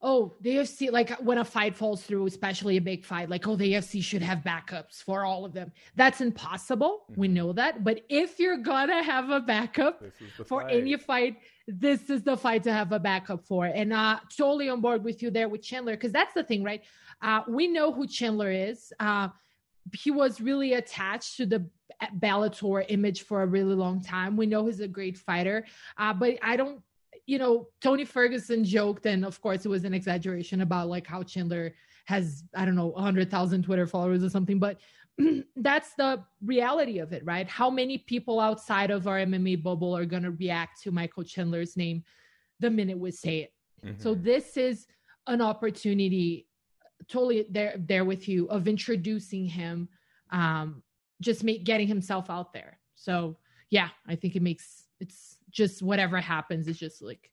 oh, 0.00 0.32
the 0.40 0.50
UFC 0.58 0.92
like 0.92 1.10
when 1.18 1.38
a 1.38 1.44
fight 1.44 1.74
falls 1.74 2.04
through, 2.04 2.26
especially 2.26 2.76
a 2.76 2.80
big 2.80 3.04
fight, 3.04 3.28
like 3.28 3.48
oh, 3.48 3.56
the 3.56 3.72
UFC 3.72 4.00
should 4.00 4.22
have 4.22 4.38
backups 4.38 5.02
for 5.02 5.24
all 5.24 5.44
of 5.44 5.52
them. 5.52 5.72
That's 5.96 6.20
impossible. 6.20 7.06
We 7.16 7.26
know 7.26 7.52
that, 7.54 7.82
but 7.82 8.04
if 8.08 8.38
you're 8.38 8.58
gonna 8.58 9.02
have 9.02 9.30
a 9.30 9.40
backup 9.40 10.00
This 10.00 10.14
is 10.20 10.30
the 10.38 10.44
for 10.44 10.62
fight. 10.62 10.76
any 10.76 10.96
fight, 10.96 11.38
this 11.66 12.08
is 12.08 12.22
the 12.22 12.36
fight 12.36 12.62
to 12.62 12.72
have 12.72 12.92
a 12.92 13.00
backup 13.00 13.44
for. 13.44 13.66
And 13.66 13.92
uh, 13.92 14.20
totally 14.38 14.68
on 14.68 14.80
board 14.80 15.02
with 15.02 15.22
you 15.22 15.32
there 15.32 15.48
with 15.48 15.62
Chandler 15.62 15.96
because 15.96 16.12
that's 16.12 16.34
the 16.34 16.44
thing, 16.44 16.62
right? 16.62 16.82
Uh, 17.20 17.40
we 17.48 17.66
know 17.66 17.92
who 17.92 18.06
Chandler 18.06 18.52
is. 18.52 18.92
Uh, 19.00 19.28
he 19.94 20.10
was 20.10 20.40
really 20.40 20.74
attached 20.74 21.36
to 21.36 21.46
the 21.46 21.66
Bellator 22.18 22.84
image 22.88 23.22
for 23.22 23.42
a 23.42 23.46
really 23.46 23.74
long 23.74 24.02
time. 24.02 24.36
We 24.36 24.46
know 24.46 24.66
he's 24.66 24.80
a 24.80 24.88
great 24.88 25.16
fighter, 25.16 25.64
uh, 25.98 26.12
but 26.12 26.38
I 26.42 26.56
don't. 26.56 26.82
you 27.26 27.38
know, 27.38 27.68
Tony 27.80 28.04
Ferguson 28.04 28.64
joked, 28.64 29.06
and 29.06 29.24
of 29.24 29.40
course 29.40 29.64
it 29.64 29.68
was 29.68 29.84
an 29.84 29.94
exaggeration 29.94 30.60
about 30.60 30.88
like 30.88 31.06
how 31.06 31.22
Chandler 31.22 31.74
has, 32.06 32.44
I 32.54 32.64
don't 32.64 32.76
know, 32.76 32.86
100,000 32.88 33.62
Twitter 33.64 33.86
followers 33.86 34.22
or 34.22 34.30
something, 34.30 34.58
but 34.58 34.78
that's 35.56 35.94
the 35.94 36.22
reality 36.44 36.98
of 36.98 37.12
it, 37.12 37.24
right? 37.24 37.48
How 37.48 37.68
many 37.70 37.98
people 37.98 38.38
outside 38.38 38.90
of 38.90 39.08
our 39.08 39.18
MMA 39.18 39.62
bubble 39.62 39.96
are 39.96 40.04
going 40.04 40.22
to 40.22 40.30
react 40.32 40.82
to 40.82 40.92
Michael 40.92 41.24
Chandler's 41.24 41.76
name 41.76 42.04
the 42.60 42.70
minute 42.70 42.98
we 42.98 43.10
say 43.10 43.38
it? 43.38 43.52
Mm-hmm. 43.84 44.02
So 44.02 44.14
this 44.14 44.56
is 44.56 44.86
an 45.26 45.40
opportunity 45.40 46.45
totally 47.08 47.46
there 47.50 47.76
there 47.78 48.04
with 48.04 48.28
you 48.28 48.46
of 48.46 48.68
introducing 48.68 49.46
him 49.46 49.88
um 50.30 50.82
just 51.20 51.44
make 51.44 51.64
getting 51.64 51.88
himself 51.88 52.30
out 52.30 52.52
there. 52.52 52.78
So 52.94 53.36
yeah 53.70 53.88
i 54.06 54.14
think 54.14 54.36
it 54.36 54.42
makes 54.42 54.84
it's 55.00 55.38
just 55.50 55.82
whatever 55.82 56.20
happens 56.20 56.68
is 56.68 56.78
just 56.78 57.02
like 57.02 57.30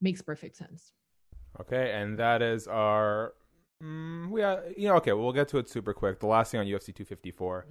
makes 0.00 0.22
perfect 0.22 0.56
sense. 0.56 0.92
Okay 1.60 1.92
and 1.92 2.18
that 2.18 2.42
is 2.42 2.66
our 2.66 3.34
mm, 3.82 4.28
we 4.30 4.42
are, 4.42 4.64
you 4.76 4.88
know 4.88 4.96
okay 4.96 5.12
we'll 5.12 5.32
get 5.32 5.48
to 5.48 5.58
it 5.58 5.68
super 5.68 5.94
quick. 5.94 6.20
The 6.20 6.26
last 6.26 6.50
thing 6.50 6.60
on 6.60 6.66
ufc 6.66 6.86
254 6.86 7.66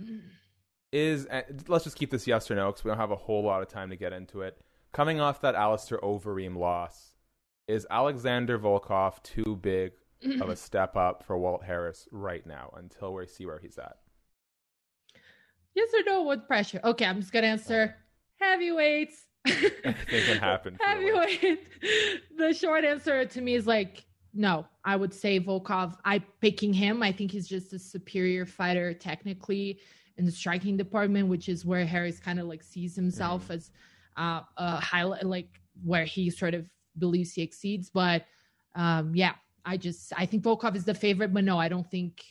is 0.91 1.27
let's 1.67 1.83
just 1.83 1.97
keep 1.97 2.09
this 2.09 2.25
yes 2.25 2.49
or 2.49 2.55
no 2.55 2.67
because 2.67 2.83
we 2.83 2.89
don't 2.89 2.97
have 2.97 3.11
a 3.11 3.15
whole 3.15 3.43
lot 3.43 3.61
of 3.61 3.67
time 3.67 3.89
to 3.89 3.95
get 3.95 4.13
into 4.13 4.41
it. 4.41 4.57
Coming 4.93 5.19
off 5.19 5.41
that 5.41 5.55
Alistair 5.55 5.97
Overeem 5.97 6.55
loss 6.55 7.15
is 7.67 7.85
Alexander 7.91 8.57
Volkov 8.57 9.21
too 9.23 9.59
big 9.61 9.91
of 10.41 10.49
a 10.49 10.55
step 10.55 10.95
up 10.95 11.23
for 11.23 11.38
Walt 11.38 11.63
Harris 11.63 12.07
right 12.11 12.45
now 12.45 12.73
until 12.78 13.13
we 13.13 13.28
see 13.28 13.45
where 13.45 13.59
he's 13.59 13.78
at? 13.78 13.97
Yes 15.73 15.89
or 15.93 16.03
no 16.05 16.23
with 16.23 16.47
pressure? 16.47 16.80
Okay, 16.84 17.05
I'm 17.05 17.19
just 17.19 17.34
gonna 17.34 17.47
answer 17.47 17.95
heavyweights. 18.39 19.26
Anything 19.45 20.26
can 20.26 20.38
happen. 20.38 20.78
Heavyweight. 20.82 21.67
The 22.38 22.53
short 22.53 22.84
answer 22.84 23.26
to 23.26 23.41
me 23.41 23.55
is 23.55 23.67
like 23.67 24.05
no. 24.34 24.65
I 24.84 24.95
would 24.95 25.13
say 25.13 25.39
Volkov. 25.39 25.95
I 26.03 26.19
picking 26.41 26.73
him. 26.73 27.03
I 27.03 27.11
think 27.11 27.32
he's 27.32 27.47
just 27.47 27.73
a 27.73 27.80
superior 27.80 28.45
fighter 28.45 28.93
technically 28.93 29.80
in 30.17 30.26
the 30.26 30.32
striking 30.32 30.78
department, 30.78 31.28
which 31.28 31.49
is 31.49 31.65
where 31.65 31.86
Harris 31.86 32.19
kind 32.19 32.39
of 32.39 32.47
like 32.47 32.63
sees 32.63 32.95
himself 32.95 33.47
mm. 33.47 33.55
as 33.55 33.71
uh, 34.17 34.41
a 34.57 34.80
highlight, 34.80 35.26
like 35.26 35.59
where 35.84 36.05
he 36.05 36.30
sort 36.30 36.53
of 36.53 36.69
believes 36.97 37.34
he 37.34 37.41
exceeds. 37.41 37.89
But 37.89 38.26
um, 38.76 39.13
yeah, 39.15 39.34
I 39.66 39.78
just 39.78 40.13
I 40.16 40.26
think 40.26 40.43
Volkov 40.43 40.76
is 40.76 40.86
the 40.86 40.93
favorite, 40.93 41.34
but 41.34 41.43
no, 41.43 41.57
I 41.57 41.68
don't 41.68 41.89
think 41.89 42.24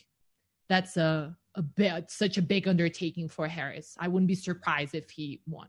that's 0.69 0.97
a 0.97 1.35
a 1.55 1.61
bit 1.61 2.11
such 2.11 2.37
a 2.37 2.41
big 2.41 2.67
undertaking 2.67 3.29
for 3.29 3.47
Harris. 3.47 3.95
I 3.99 4.07
wouldn't 4.07 4.27
be 4.27 4.35
surprised 4.35 4.95
if 4.95 5.09
he 5.09 5.41
won. 5.47 5.67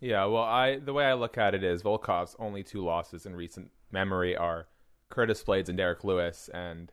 Yeah, 0.00 0.24
well, 0.26 0.42
I 0.42 0.78
the 0.78 0.92
way 0.92 1.04
I 1.04 1.14
look 1.14 1.38
at 1.38 1.54
it 1.54 1.64
is 1.64 1.82
Volkov's 1.82 2.36
only 2.38 2.62
two 2.62 2.84
losses 2.84 3.26
in 3.26 3.34
recent 3.34 3.70
memory 3.90 4.36
are 4.36 4.68
Curtis 5.08 5.42
Blaydes 5.42 5.68
and 5.68 5.76
Derrick 5.76 6.04
Lewis, 6.04 6.48
and 6.54 6.92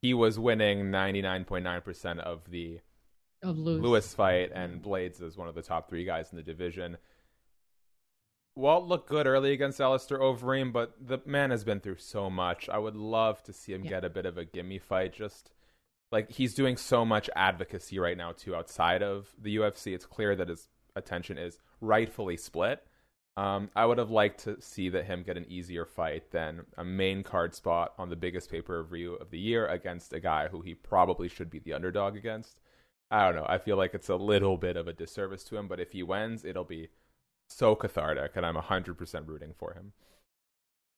he 0.00 0.14
was 0.14 0.38
winning 0.38 0.90
ninety 0.90 1.22
nine 1.22 1.44
point 1.44 1.64
nine 1.64 1.80
percent 1.80 2.20
of 2.20 2.50
the 2.50 2.80
of 3.42 3.58
Lewis. 3.58 3.82
Lewis 3.82 4.14
fight, 4.14 4.50
and 4.54 4.82
Blaydes 4.82 5.22
is 5.22 5.36
one 5.36 5.48
of 5.48 5.54
the 5.54 5.62
top 5.62 5.88
three 5.88 6.04
guys 6.04 6.30
in 6.32 6.36
the 6.36 6.42
division. 6.42 6.96
Walt 8.54 8.86
looked 8.86 9.08
good 9.08 9.26
early 9.26 9.52
against 9.52 9.80
Alistair 9.80 10.18
Overeem, 10.18 10.72
but 10.72 10.94
the 11.00 11.18
man 11.24 11.50
has 11.50 11.64
been 11.64 11.80
through 11.80 11.96
so 11.96 12.28
much. 12.28 12.68
I 12.68 12.78
would 12.78 12.96
love 12.96 13.42
to 13.44 13.52
see 13.52 13.72
him 13.72 13.84
yeah. 13.84 13.90
get 13.90 14.04
a 14.04 14.10
bit 14.10 14.26
of 14.26 14.36
a 14.36 14.44
gimme 14.44 14.78
fight. 14.78 15.14
Just 15.14 15.50
like 16.10 16.30
he's 16.30 16.54
doing 16.54 16.76
so 16.76 17.04
much 17.04 17.30
advocacy 17.34 17.98
right 17.98 18.16
now 18.16 18.32
too 18.32 18.54
outside 18.54 19.02
of 19.02 19.28
the 19.40 19.56
UFC. 19.56 19.94
It's 19.94 20.04
clear 20.04 20.36
that 20.36 20.48
his 20.48 20.68
attention 20.94 21.38
is 21.38 21.58
rightfully 21.80 22.36
split. 22.36 22.84
Um, 23.38 23.70
I 23.74 23.86
would 23.86 23.96
have 23.96 24.10
liked 24.10 24.44
to 24.44 24.60
see 24.60 24.90
that 24.90 25.06
him 25.06 25.22
get 25.22 25.38
an 25.38 25.46
easier 25.48 25.86
fight 25.86 26.30
than 26.32 26.66
a 26.76 26.84
main 26.84 27.22
card 27.22 27.54
spot 27.54 27.94
on 27.96 28.10
the 28.10 28.16
biggest 28.16 28.50
pay 28.50 28.60
per 28.60 28.82
view 28.82 29.14
of 29.14 29.30
the 29.30 29.38
year 29.38 29.66
against 29.66 30.12
a 30.12 30.20
guy 30.20 30.48
who 30.48 30.60
he 30.60 30.74
probably 30.74 31.28
should 31.28 31.48
be 31.48 31.58
the 31.58 31.72
underdog 31.72 32.14
against. 32.14 32.60
I 33.10 33.24
don't 33.24 33.36
know. 33.36 33.46
I 33.48 33.56
feel 33.56 33.78
like 33.78 33.94
it's 33.94 34.10
a 34.10 34.16
little 34.16 34.58
bit 34.58 34.76
of 34.76 34.88
a 34.88 34.92
disservice 34.92 35.44
to 35.44 35.56
him, 35.56 35.68
but 35.68 35.80
if 35.80 35.92
he 35.92 36.02
wins, 36.02 36.44
it'll 36.44 36.64
be 36.64 36.88
so 37.52 37.74
cathartic, 37.74 38.32
and 38.34 38.44
I'm 38.44 38.56
100% 38.56 39.28
rooting 39.28 39.54
for 39.58 39.74
him. 39.74 39.92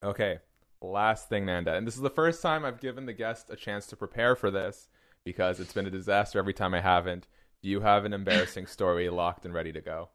Okay, 0.02 0.38
last 0.80 1.28
thing, 1.28 1.46
Nanda. 1.46 1.74
And 1.74 1.86
this 1.86 1.94
is 1.96 2.02
the 2.02 2.11
first 2.11 2.42
time 2.42 2.64
I've 2.64 2.80
given 2.80 3.07
the 3.07 3.12
guest 3.12 3.50
a 3.50 3.57
chance 3.57 3.86
to 3.86 3.96
prepare 3.96 4.36
for 4.36 4.50
this 4.50 4.88
because 5.24 5.61
it's 5.61 5.72
been 5.72 5.86
a 5.86 5.90
disaster 5.90 6.38
every 6.38 6.52
time 6.52 6.74
I 6.74 6.80
haven't. 6.80 7.26
Do 7.62 7.68
you 7.68 7.80
have 7.80 8.05
an 8.05 8.12
embarrassing 8.20 8.66
story 8.66 9.09
locked 9.09 9.44
and 9.44 9.55
ready 9.55 9.72
to 9.72 9.80
go? 9.80 10.11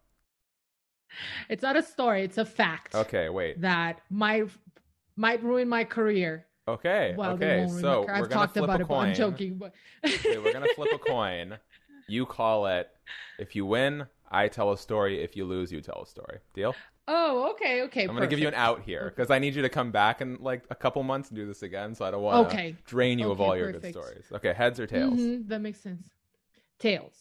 It's 1.50 1.64
not 1.64 1.76
a 1.76 1.82
story, 1.82 2.24
it's 2.24 2.38
a 2.38 2.46
fact. 2.46 2.94
Okay, 2.94 3.30
wait. 3.30 3.60
That 3.62 4.02
might 4.10 4.50
might 5.16 5.44
ruin 5.44 5.68
my 5.68 5.84
career. 5.84 6.46
Okay. 6.68 7.16
Well, 7.18 7.32
okay. 7.32 7.68
So 7.68 8.06
we're 8.08 8.14
I've 8.14 8.30
talked 8.30 8.58
about 8.58 8.80
it, 8.80 8.88
but 8.88 8.96
I'm 8.96 9.16
joking. 9.16 9.58
But 9.58 9.74
okay, 10.06 10.38
we're 10.38 10.54
gonna 10.54 10.68
flip 10.76 10.92
a 10.94 11.00
coin. 11.00 11.58
You 12.12 12.26
call 12.26 12.66
it. 12.66 12.90
If 13.38 13.56
you 13.56 13.68
win, 13.68 14.08
I 14.32 14.48
tell 14.48 14.72
a 14.72 14.78
story. 14.78 15.22
If 15.24 15.36
you 15.36 15.46
lose, 15.46 15.72
you 15.72 15.82
tell 15.82 16.02
a 16.04 16.08
story. 16.08 16.40
Deal? 16.54 16.76
Oh, 17.08 17.52
okay, 17.52 17.82
okay. 17.84 18.04
I'm 18.04 18.10
going 18.10 18.22
to 18.22 18.28
give 18.28 18.40
you 18.40 18.48
an 18.48 18.54
out 18.54 18.82
here 18.82 19.12
because 19.16 19.32
I 19.32 19.40
need 19.40 19.56
you 19.56 19.64
to 19.64 19.70
come 19.70 19.92
back 19.92 20.22
in 20.22 20.38
like 20.42 20.64
a 20.70 20.76
couple 20.76 21.02
months 21.04 21.30
and 21.30 21.36
do 21.36 21.48
this 21.48 21.64
again. 21.64 21.96
So 21.96 22.06
I 22.06 22.12
don't 22.12 22.22
want 22.22 22.50
to 22.50 22.56
okay. 22.56 22.76
drain 22.86 23.18
you 23.18 23.26
okay, 23.26 23.32
of 23.32 23.42
all 23.42 23.56
perfect. 23.56 23.72
your 23.72 23.82
good 23.82 23.92
stories. 23.92 24.26
Okay, 24.32 24.54
heads 24.54 24.80
or 24.80 24.86
tails? 24.86 25.20
Mm-hmm, 25.20 25.48
that 25.48 25.60
makes 25.60 25.80
sense. 25.80 26.08
Tails. 26.78 27.16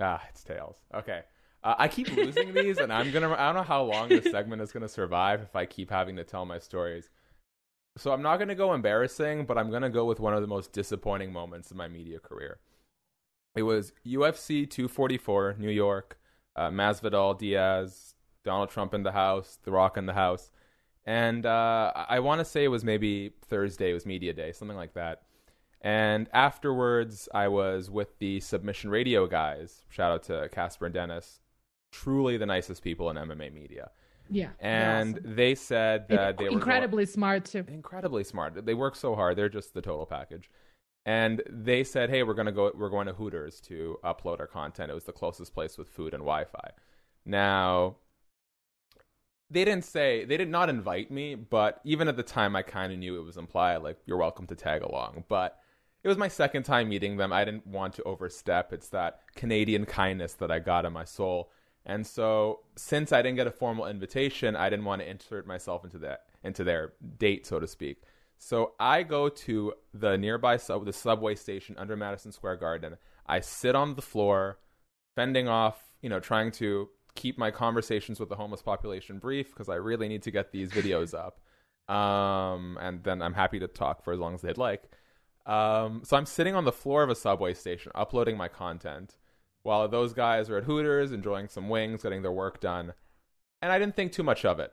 Ah, 0.00 0.22
it's 0.28 0.44
tails. 0.44 0.76
Okay. 0.94 1.22
Uh, 1.64 1.74
I 1.78 1.88
keep 1.88 2.14
losing 2.14 2.52
these, 2.52 2.78
and 2.78 2.92
I'm 2.92 3.12
gonna. 3.12 3.32
I 3.32 3.46
don't 3.46 3.54
know 3.54 3.62
how 3.62 3.84
long 3.84 4.08
this 4.08 4.30
segment 4.30 4.60
is 4.62 4.72
gonna 4.72 4.88
survive 4.88 5.42
if 5.42 5.54
I 5.54 5.64
keep 5.64 5.90
having 5.90 6.16
to 6.16 6.24
tell 6.24 6.44
my 6.44 6.58
stories. 6.58 7.08
So 7.96 8.10
I'm 8.12 8.22
not 8.22 8.38
gonna 8.38 8.54
go 8.54 8.74
embarrassing, 8.74 9.46
but 9.46 9.56
I'm 9.56 9.70
gonna 9.70 9.90
go 9.90 10.04
with 10.04 10.18
one 10.18 10.34
of 10.34 10.40
the 10.40 10.48
most 10.48 10.72
disappointing 10.72 11.32
moments 11.32 11.70
in 11.70 11.76
my 11.76 11.88
media 11.88 12.18
career. 12.18 12.58
It 13.54 13.62
was 13.62 13.92
UFC 14.06 14.68
244, 14.68 15.56
New 15.58 15.70
York, 15.70 16.18
uh, 16.56 16.70
Masvidal, 16.70 17.38
Diaz, 17.38 18.14
Donald 18.44 18.70
Trump 18.70 18.94
in 18.94 19.02
the 19.02 19.12
house, 19.12 19.58
The 19.64 19.70
Rock 19.70 19.96
in 19.96 20.06
the 20.06 20.14
house, 20.14 20.50
and 21.04 21.44
uh, 21.44 21.92
I 21.94 22.20
want 22.20 22.38
to 22.38 22.44
say 22.44 22.64
it 22.64 22.68
was 22.68 22.84
maybe 22.84 23.32
Thursday. 23.46 23.90
It 23.90 23.94
was 23.94 24.06
media 24.06 24.32
day, 24.32 24.52
something 24.52 24.76
like 24.76 24.94
that. 24.94 25.22
And 25.80 26.28
afterwards, 26.32 27.28
I 27.34 27.48
was 27.48 27.90
with 27.90 28.18
the 28.20 28.38
Submission 28.38 28.88
Radio 28.88 29.26
guys. 29.26 29.84
Shout 29.88 30.12
out 30.12 30.22
to 30.24 30.48
Casper 30.52 30.86
and 30.86 30.94
Dennis, 30.94 31.40
truly 31.90 32.36
the 32.36 32.46
nicest 32.46 32.82
people 32.82 33.10
in 33.10 33.16
MMA 33.16 33.52
media. 33.52 33.90
Yeah, 34.30 34.50
and 34.60 35.18
awesome. 35.18 35.34
they 35.34 35.54
said 35.56 36.08
that 36.08 36.38
they 36.38 36.44
were 36.44 36.50
incredibly 36.52 37.04
smart 37.04 37.44
too. 37.44 37.64
Incredibly 37.66 38.22
smart. 38.22 38.64
They 38.64 38.74
work 38.74 38.94
so 38.94 39.16
hard. 39.16 39.36
They're 39.36 39.48
just 39.48 39.74
the 39.74 39.82
total 39.82 40.06
package 40.06 40.48
and 41.04 41.42
they 41.48 41.84
said, 41.84 42.10
"Hey, 42.10 42.22
we're 42.22 42.34
gonna 42.34 42.52
go. 42.52 42.72
We're 42.74 42.90
going 42.90 43.06
to 43.06 43.12
Hooters 43.14 43.60
to 43.62 43.98
upload 44.04 44.40
our 44.40 44.46
content. 44.46 44.90
It 44.90 44.94
was 44.94 45.04
the 45.04 45.12
closest 45.12 45.54
place 45.54 45.78
with 45.78 45.88
food 45.88 46.14
and 46.14 46.22
Wi-Fi." 46.22 46.70
Now, 47.24 47.96
they 49.50 49.64
didn't 49.64 49.84
say 49.84 50.24
they 50.24 50.36
did 50.36 50.48
not 50.48 50.68
invite 50.68 51.10
me, 51.10 51.34
but 51.34 51.80
even 51.84 52.08
at 52.08 52.16
the 52.16 52.22
time, 52.22 52.56
I 52.56 52.62
kind 52.62 52.92
of 52.92 52.98
knew 52.98 53.20
it 53.20 53.24
was 53.24 53.36
implied, 53.36 53.78
like 53.78 53.98
you're 54.06 54.16
welcome 54.16 54.46
to 54.46 54.54
tag 54.56 54.82
along. 54.82 55.24
But 55.28 55.58
it 56.02 56.08
was 56.08 56.16
my 56.18 56.28
second 56.28 56.64
time 56.64 56.88
meeting 56.88 57.16
them. 57.16 57.32
I 57.32 57.44
didn't 57.44 57.66
want 57.66 57.94
to 57.94 58.02
overstep. 58.04 58.72
It's 58.72 58.88
that 58.88 59.20
Canadian 59.36 59.86
kindness 59.86 60.34
that 60.34 60.50
I 60.50 60.58
got 60.58 60.84
in 60.84 60.92
my 60.92 61.04
soul. 61.04 61.50
And 61.84 62.06
so, 62.06 62.60
since 62.76 63.12
I 63.12 63.22
didn't 63.22 63.36
get 63.36 63.46
a 63.46 63.52
formal 63.52 63.86
invitation, 63.86 64.56
I 64.56 64.70
didn't 64.70 64.84
want 64.84 65.02
to 65.02 65.08
insert 65.08 65.46
myself 65.46 65.84
into 65.84 65.98
that 65.98 66.26
into 66.44 66.64
their 66.64 66.92
date, 67.18 67.46
so 67.46 67.60
to 67.60 67.66
speak. 67.66 68.02
So 68.44 68.72
I 68.80 69.04
go 69.04 69.28
to 69.28 69.72
the 69.94 70.18
nearby 70.18 70.56
sub, 70.56 70.84
the 70.84 70.92
subway 70.92 71.36
station 71.36 71.76
under 71.78 71.96
Madison 71.96 72.32
Square 72.32 72.56
Garden. 72.56 72.96
I 73.24 73.38
sit 73.38 73.76
on 73.76 73.94
the 73.94 74.02
floor, 74.02 74.58
fending 75.14 75.46
off, 75.46 75.80
you 76.00 76.08
know, 76.08 76.18
trying 76.18 76.50
to 76.52 76.88
keep 77.14 77.38
my 77.38 77.52
conversations 77.52 78.18
with 78.18 78.28
the 78.28 78.34
homeless 78.34 78.60
population 78.60 79.20
brief 79.20 79.50
because 79.50 79.68
I 79.68 79.76
really 79.76 80.08
need 80.08 80.22
to 80.22 80.32
get 80.32 80.50
these 80.50 80.70
videos 80.70 81.14
up. 81.14 81.38
Um, 81.94 82.78
and 82.80 83.04
then 83.04 83.22
I'm 83.22 83.34
happy 83.34 83.60
to 83.60 83.68
talk 83.68 84.02
for 84.02 84.12
as 84.12 84.18
long 84.18 84.34
as 84.34 84.42
they'd 84.42 84.58
like. 84.58 84.90
Um, 85.46 86.02
so 86.04 86.16
I'm 86.16 86.26
sitting 86.26 86.56
on 86.56 86.64
the 86.64 86.72
floor 86.72 87.04
of 87.04 87.10
a 87.10 87.14
subway 87.14 87.54
station 87.54 87.92
uploading 87.94 88.36
my 88.36 88.48
content 88.48 89.18
while 89.62 89.86
those 89.86 90.14
guys 90.14 90.50
are 90.50 90.56
at 90.56 90.64
Hooters 90.64 91.12
enjoying 91.12 91.46
some 91.46 91.68
wings, 91.68 92.02
getting 92.02 92.22
their 92.22 92.32
work 92.32 92.60
done. 92.60 92.94
And 93.62 93.70
I 93.70 93.78
didn't 93.78 93.94
think 93.94 94.10
too 94.10 94.24
much 94.24 94.44
of 94.44 94.58
it 94.58 94.72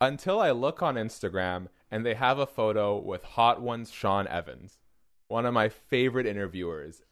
until 0.00 0.40
I 0.40 0.50
look 0.50 0.82
on 0.82 0.96
Instagram 0.96 1.68
and 1.90 2.04
they 2.04 2.14
have 2.14 2.38
a 2.38 2.46
photo 2.46 2.98
with 2.98 3.22
Hot 3.22 3.60
Ones 3.60 3.90
Sean 3.90 4.26
Evans, 4.26 4.78
one 5.28 5.46
of 5.46 5.54
my 5.54 5.68
favorite 5.68 6.26
interviewers 6.26 7.02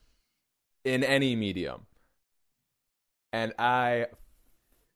in 0.84 1.02
any 1.02 1.34
medium. 1.34 1.86
And 3.32 3.52
I 3.58 4.06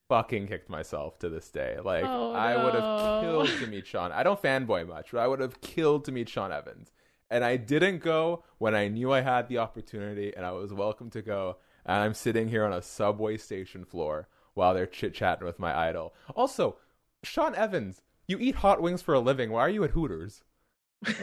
fucking 0.08 0.46
kicked 0.46 0.70
myself 0.70 1.18
to 1.18 1.28
this 1.28 1.50
day. 1.50 1.78
Like 1.82 2.04
oh, 2.04 2.32
I 2.32 2.62
would 2.62 2.74
have 2.74 3.22
killed 3.22 3.48
to 3.60 3.66
meet 3.66 3.86
Sean. 3.86 4.12
I 4.12 4.22
don't 4.22 4.40
fanboy 4.40 4.86
much, 4.88 5.10
but 5.12 5.20
I 5.20 5.26
would 5.26 5.40
have 5.40 5.60
killed 5.60 6.04
to 6.04 6.12
meet 6.12 6.28
Sean 6.28 6.52
Evans. 6.52 6.92
And 7.30 7.44
I 7.44 7.56
didn't 7.56 7.98
go 7.98 8.44
when 8.56 8.74
I 8.74 8.88
knew 8.88 9.12
I 9.12 9.20
had 9.20 9.48
the 9.48 9.58
opportunity 9.58 10.32
and 10.34 10.46
I 10.46 10.52
was 10.52 10.72
welcome 10.72 11.10
to 11.10 11.22
go. 11.22 11.56
And 11.84 11.96
I'm 12.02 12.14
sitting 12.14 12.48
here 12.48 12.64
on 12.64 12.72
a 12.72 12.82
subway 12.82 13.36
station 13.36 13.84
floor 13.84 14.28
while 14.54 14.74
they're 14.74 14.86
chit 14.86 15.14
chatting 15.14 15.46
with 15.46 15.58
my 15.58 15.76
idol. 15.76 16.14
Also, 16.34 16.76
Sean 17.22 17.54
Evans, 17.54 18.00
you 18.26 18.38
eat 18.38 18.56
hot 18.56 18.80
wings 18.80 19.02
for 19.02 19.14
a 19.14 19.20
living. 19.20 19.50
Why 19.50 19.60
are 19.60 19.70
you 19.70 19.84
at 19.84 19.90
Hooters? 19.90 20.42
that, 21.02 21.16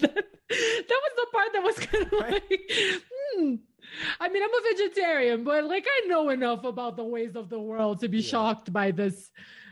that 0.00 0.24
was 0.50 1.12
the 1.16 1.26
part 1.32 1.52
that 1.52 1.62
was 1.62 1.78
kind 1.78 2.06
of 2.06 2.12
like, 2.18 2.70
hmm. 3.34 3.54
I 4.20 4.28
mean, 4.28 4.42
I'm 4.42 4.50
a 4.50 4.76
vegetarian, 4.76 5.44
but 5.44 5.64
like 5.64 5.86
I 5.86 6.06
know 6.06 6.28
enough 6.30 6.64
about 6.64 6.96
the 6.96 7.04
ways 7.04 7.36
of 7.36 7.48
the 7.48 7.58
world 7.58 8.00
to 8.00 8.08
be 8.08 8.18
yeah. 8.18 8.30
shocked 8.30 8.72
by 8.72 8.90
this 8.90 9.30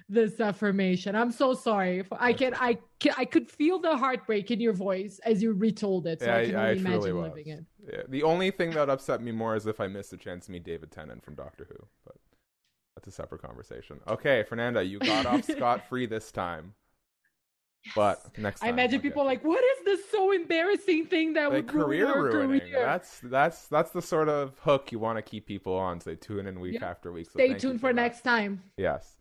this 0.08 0.38
affirmation. 0.40 1.16
I'm 1.16 1.32
so 1.32 1.52
sorry. 1.52 2.04
I 2.12 2.32
can 2.32 2.54
I 2.54 2.78
can, 3.00 3.12
I 3.16 3.24
could 3.24 3.50
feel 3.50 3.78
the 3.78 3.96
heartbreak 3.96 4.50
in 4.50 4.60
your 4.60 4.72
voice 4.72 5.20
as 5.24 5.42
you 5.42 5.52
retold 5.52 6.06
it. 6.06 6.20
So 6.20 6.26
yeah, 6.26 6.36
I 6.36 6.46
can 6.46 6.56
I, 6.56 6.68
only 6.68 6.68
I 6.68 6.94
imagine 6.94 7.22
living 7.22 7.48
it. 7.48 7.64
Yeah. 7.92 8.02
The 8.08 8.22
only 8.22 8.50
thing 8.50 8.70
that 8.70 8.88
upset 8.88 9.20
me 9.20 9.32
more 9.32 9.56
is 9.56 9.66
if 9.66 9.80
I 9.80 9.88
missed 9.88 10.12
a 10.12 10.16
chance 10.16 10.46
to 10.46 10.52
meet 10.52 10.64
David 10.64 10.90
Tennant 10.90 11.24
from 11.24 11.34
Doctor 11.34 11.66
Who, 11.68 11.86
but 12.04 12.16
that's 12.96 13.06
a 13.08 13.12
separate 13.12 13.42
conversation. 13.42 14.00
Okay, 14.08 14.42
Fernanda, 14.48 14.82
you 14.82 14.98
got 14.98 15.26
off 15.26 15.44
scot 15.50 15.88
free 15.88 16.06
this 16.06 16.32
time. 16.32 16.74
Yes. 17.84 17.94
But 17.94 18.38
next 18.38 18.60
time, 18.60 18.68
I 18.68 18.72
imagine 18.72 19.00
people 19.00 19.24
like, 19.24 19.44
what 19.44 19.62
is 19.62 19.84
this 19.84 20.10
so 20.10 20.32
embarrassing 20.32 21.06
thing 21.06 21.34
that 21.34 21.52
like 21.52 21.52
would 21.52 21.68
career 21.68 22.06
ruining? 22.06 22.60
Career? 22.60 22.84
That's 22.84 23.20
that's 23.22 23.68
that's 23.68 23.90
the 23.90 24.02
sort 24.02 24.28
of 24.28 24.58
hook 24.60 24.90
you 24.90 24.98
want 24.98 25.18
to 25.18 25.22
keep 25.22 25.46
people 25.46 25.74
on. 25.74 26.00
So 26.00 26.10
they 26.10 26.16
tune 26.16 26.46
in 26.46 26.58
week 26.58 26.82
after 26.82 27.12
week. 27.12 27.26
So 27.26 27.32
Stay 27.34 27.54
tuned 27.54 27.80
for, 27.80 27.90
for 27.90 27.92
next 27.92 28.22
time. 28.22 28.62
Yes. 28.76 29.16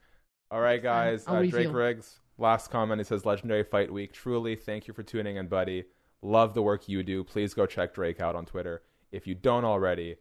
All 0.49 0.61
right, 0.61 0.81
guys. 0.81 1.25
Uh, 1.27 1.41
Drake 1.41 1.73
Riggs, 1.73 2.19
last 2.37 2.69
comment. 2.71 2.99
He 2.99 3.03
says, 3.03 3.25
Legendary 3.25 3.63
Fight 3.63 3.91
Week. 3.91 4.13
Truly, 4.13 4.55
thank 4.55 4.87
you 4.87 4.93
for 4.93 5.03
tuning 5.03 5.35
in, 5.35 5.47
buddy. 5.47 5.83
Love 6.21 6.53
the 6.53 6.61
work 6.61 6.87
you 6.87 7.03
do. 7.03 7.23
Please 7.23 7.53
go 7.53 7.65
check 7.65 7.93
Drake 7.93 8.21
out 8.21 8.35
on 8.35 8.45
Twitter 8.45 8.83
if 9.11 9.27
you 9.27 9.35
don't 9.35 9.65
already. 9.65 10.15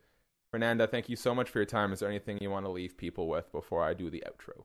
Fernanda, 0.55 0.87
thank 0.87 1.09
you 1.09 1.17
so 1.17 1.35
much 1.35 1.51
for 1.51 1.59
your 1.59 1.67
time. 1.67 1.93
Is 1.93 1.99
there 1.99 2.09
anything 2.09 2.39
you 2.41 2.49
want 2.49 2.65
to 2.65 2.71
leave 2.71 2.97
people 2.97 3.27
with 3.27 3.51
before 3.51 3.83
I 3.83 3.93
do 3.93 4.09
the 4.09 4.23
outro? 4.25 4.63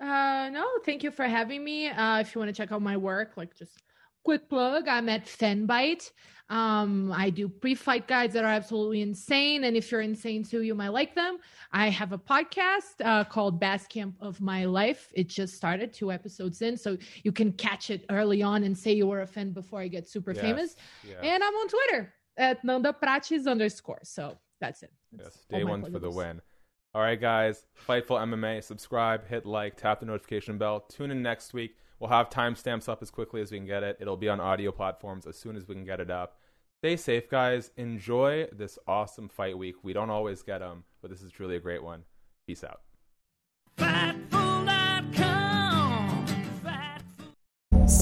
Uh, 0.00 0.48
no, 0.48 0.66
thank 0.86 1.02
you 1.02 1.10
for 1.10 1.26
having 1.26 1.62
me. 1.62 1.88
Uh, 1.88 2.20
if 2.20 2.34
you 2.34 2.38
want 2.38 2.48
to 2.48 2.54
check 2.54 2.72
out 2.72 2.80
my 2.80 2.96
work, 2.96 3.36
like 3.36 3.54
just 3.54 3.82
quick 4.24 4.48
plug, 4.48 4.88
I'm 4.88 5.10
at 5.10 5.26
Fenbite. 5.26 6.12
Um, 6.48 7.12
I 7.12 7.28
do 7.28 7.46
pre-fight 7.46 8.08
guides 8.08 8.32
that 8.32 8.42
are 8.46 8.54
absolutely 8.54 9.02
insane, 9.02 9.64
and 9.64 9.76
if 9.76 9.92
you're 9.92 10.00
insane 10.00 10.42
too, 10.44 10.62
you 10.62 10.74
might 10.74 10.94
like 10.94 11.14
them. 11.14 11.40
I 11.70 11.90
have 11.90 12.12
a 12.12 12.18
podcast 12.18 13.04
uh, 13.04 13.24
called 13.24 13.60
Bass 13.60 13.86
Camp 13.86 14.14
of 14.18 14.40
My 14.40 14.64
Life. 14.64 15.12
It 15.14 15.28
just 15.28 15.56
started, 15.56 15.92
two 15.92 16.10
episodes 16.10 16.62
in, 16.62 16.78
so 16.78 16.96
you 17.22 17.32
can 17.32 17.52
catch 17.52 17.90
it 17.90 18.06
early 18.08 18.40
on 18.42 18.64
and 18.64 18.74
say 18.74 18.94
you 18.94 19.08
were 19.08 19.20
a 19.20 19.26
fan 19.26 19.52
before 19.52 19.80
I 19.80 19.88
get 19.88 20.08
super 20.08 20.32
yes. 20.32 20.40
famous. 20.40 20.76
Yeah. 21.06 21.20
And 21.22 21.44
I'm 21.44 21.52
on 21.52 21.68
Twitter 21.68 22.14
at 22.38 22.64
Nanda 22.64 22.94
Prates 22.94 23.46
underscore. 23.46 24.00
So 24.04 24.38
that's 24.60 24.82
it. 24.82 24.92
That's 25.12 25.36
yes, 25.36 25.46
day 25.50 25.64
one 25.64 25.84
for 25.90 25.98
the 25.98 26.10
win. 26.10 26.40
All 26.94 27.02
right, 27.02 27.20
guys. 27.20 27.66
Fightful 27.88 28.20
MMA. 28.20 28.62
Subscribe, 28.62 29.26
hit 29.26 29.44
like, 29.44 29.76
tap 29.76 30.00
the 30.00 30.06
notification 30.06 30.58
bell. 30.58 30.80
Tune 30.80 31.10
in 31.10 31.22
next 31.22 31.52
week. 31.52 31.76
We'll 31.98 32.10
have 32.10 32.30
timestamps 32.30 32.88
up 32.88 33.02
as 33.02 33.10
quickly 33.10 33.40
as 33.40 33.50
we 33.50 33.58
can 33.58 33.66
get 33.66 33.82
it. 33.82 33.96
It'll 34.00 34.16
be 34.16 34.28
on 34.28 34.40
audio 34.40 34.70
platforms 34.70 35.26
as 35.26 35.36
soon 35.36 35.56
as 35.56 35.66
we 35.66 35.74
can 35.74 35.84
get 35.84 36.00
it 36.00 36.10
up. 36.10 36.38
Stay 36.82 36.96
safe, 36.96 37.28
guys. 37.30 37.70
Enjoy 37.76 38.46
this 38.52 38.78
awesome 38.86 39.28
fight 39.28 39.56
week. 39.56 39.76
We 39.82 39.92
don't 39.92 40.10
always 40.10 40.42
get 40.42 40.58
them, 40.58 40.84
but 41.00 41.10
this 41.10 41.22
is 41.22 41.32
truly 41.32 41.56
a 41.56 41.60
great 41.60 41.82
one. 41.82 42.02
Peace 42.46 42.62
out. 42.62 42.80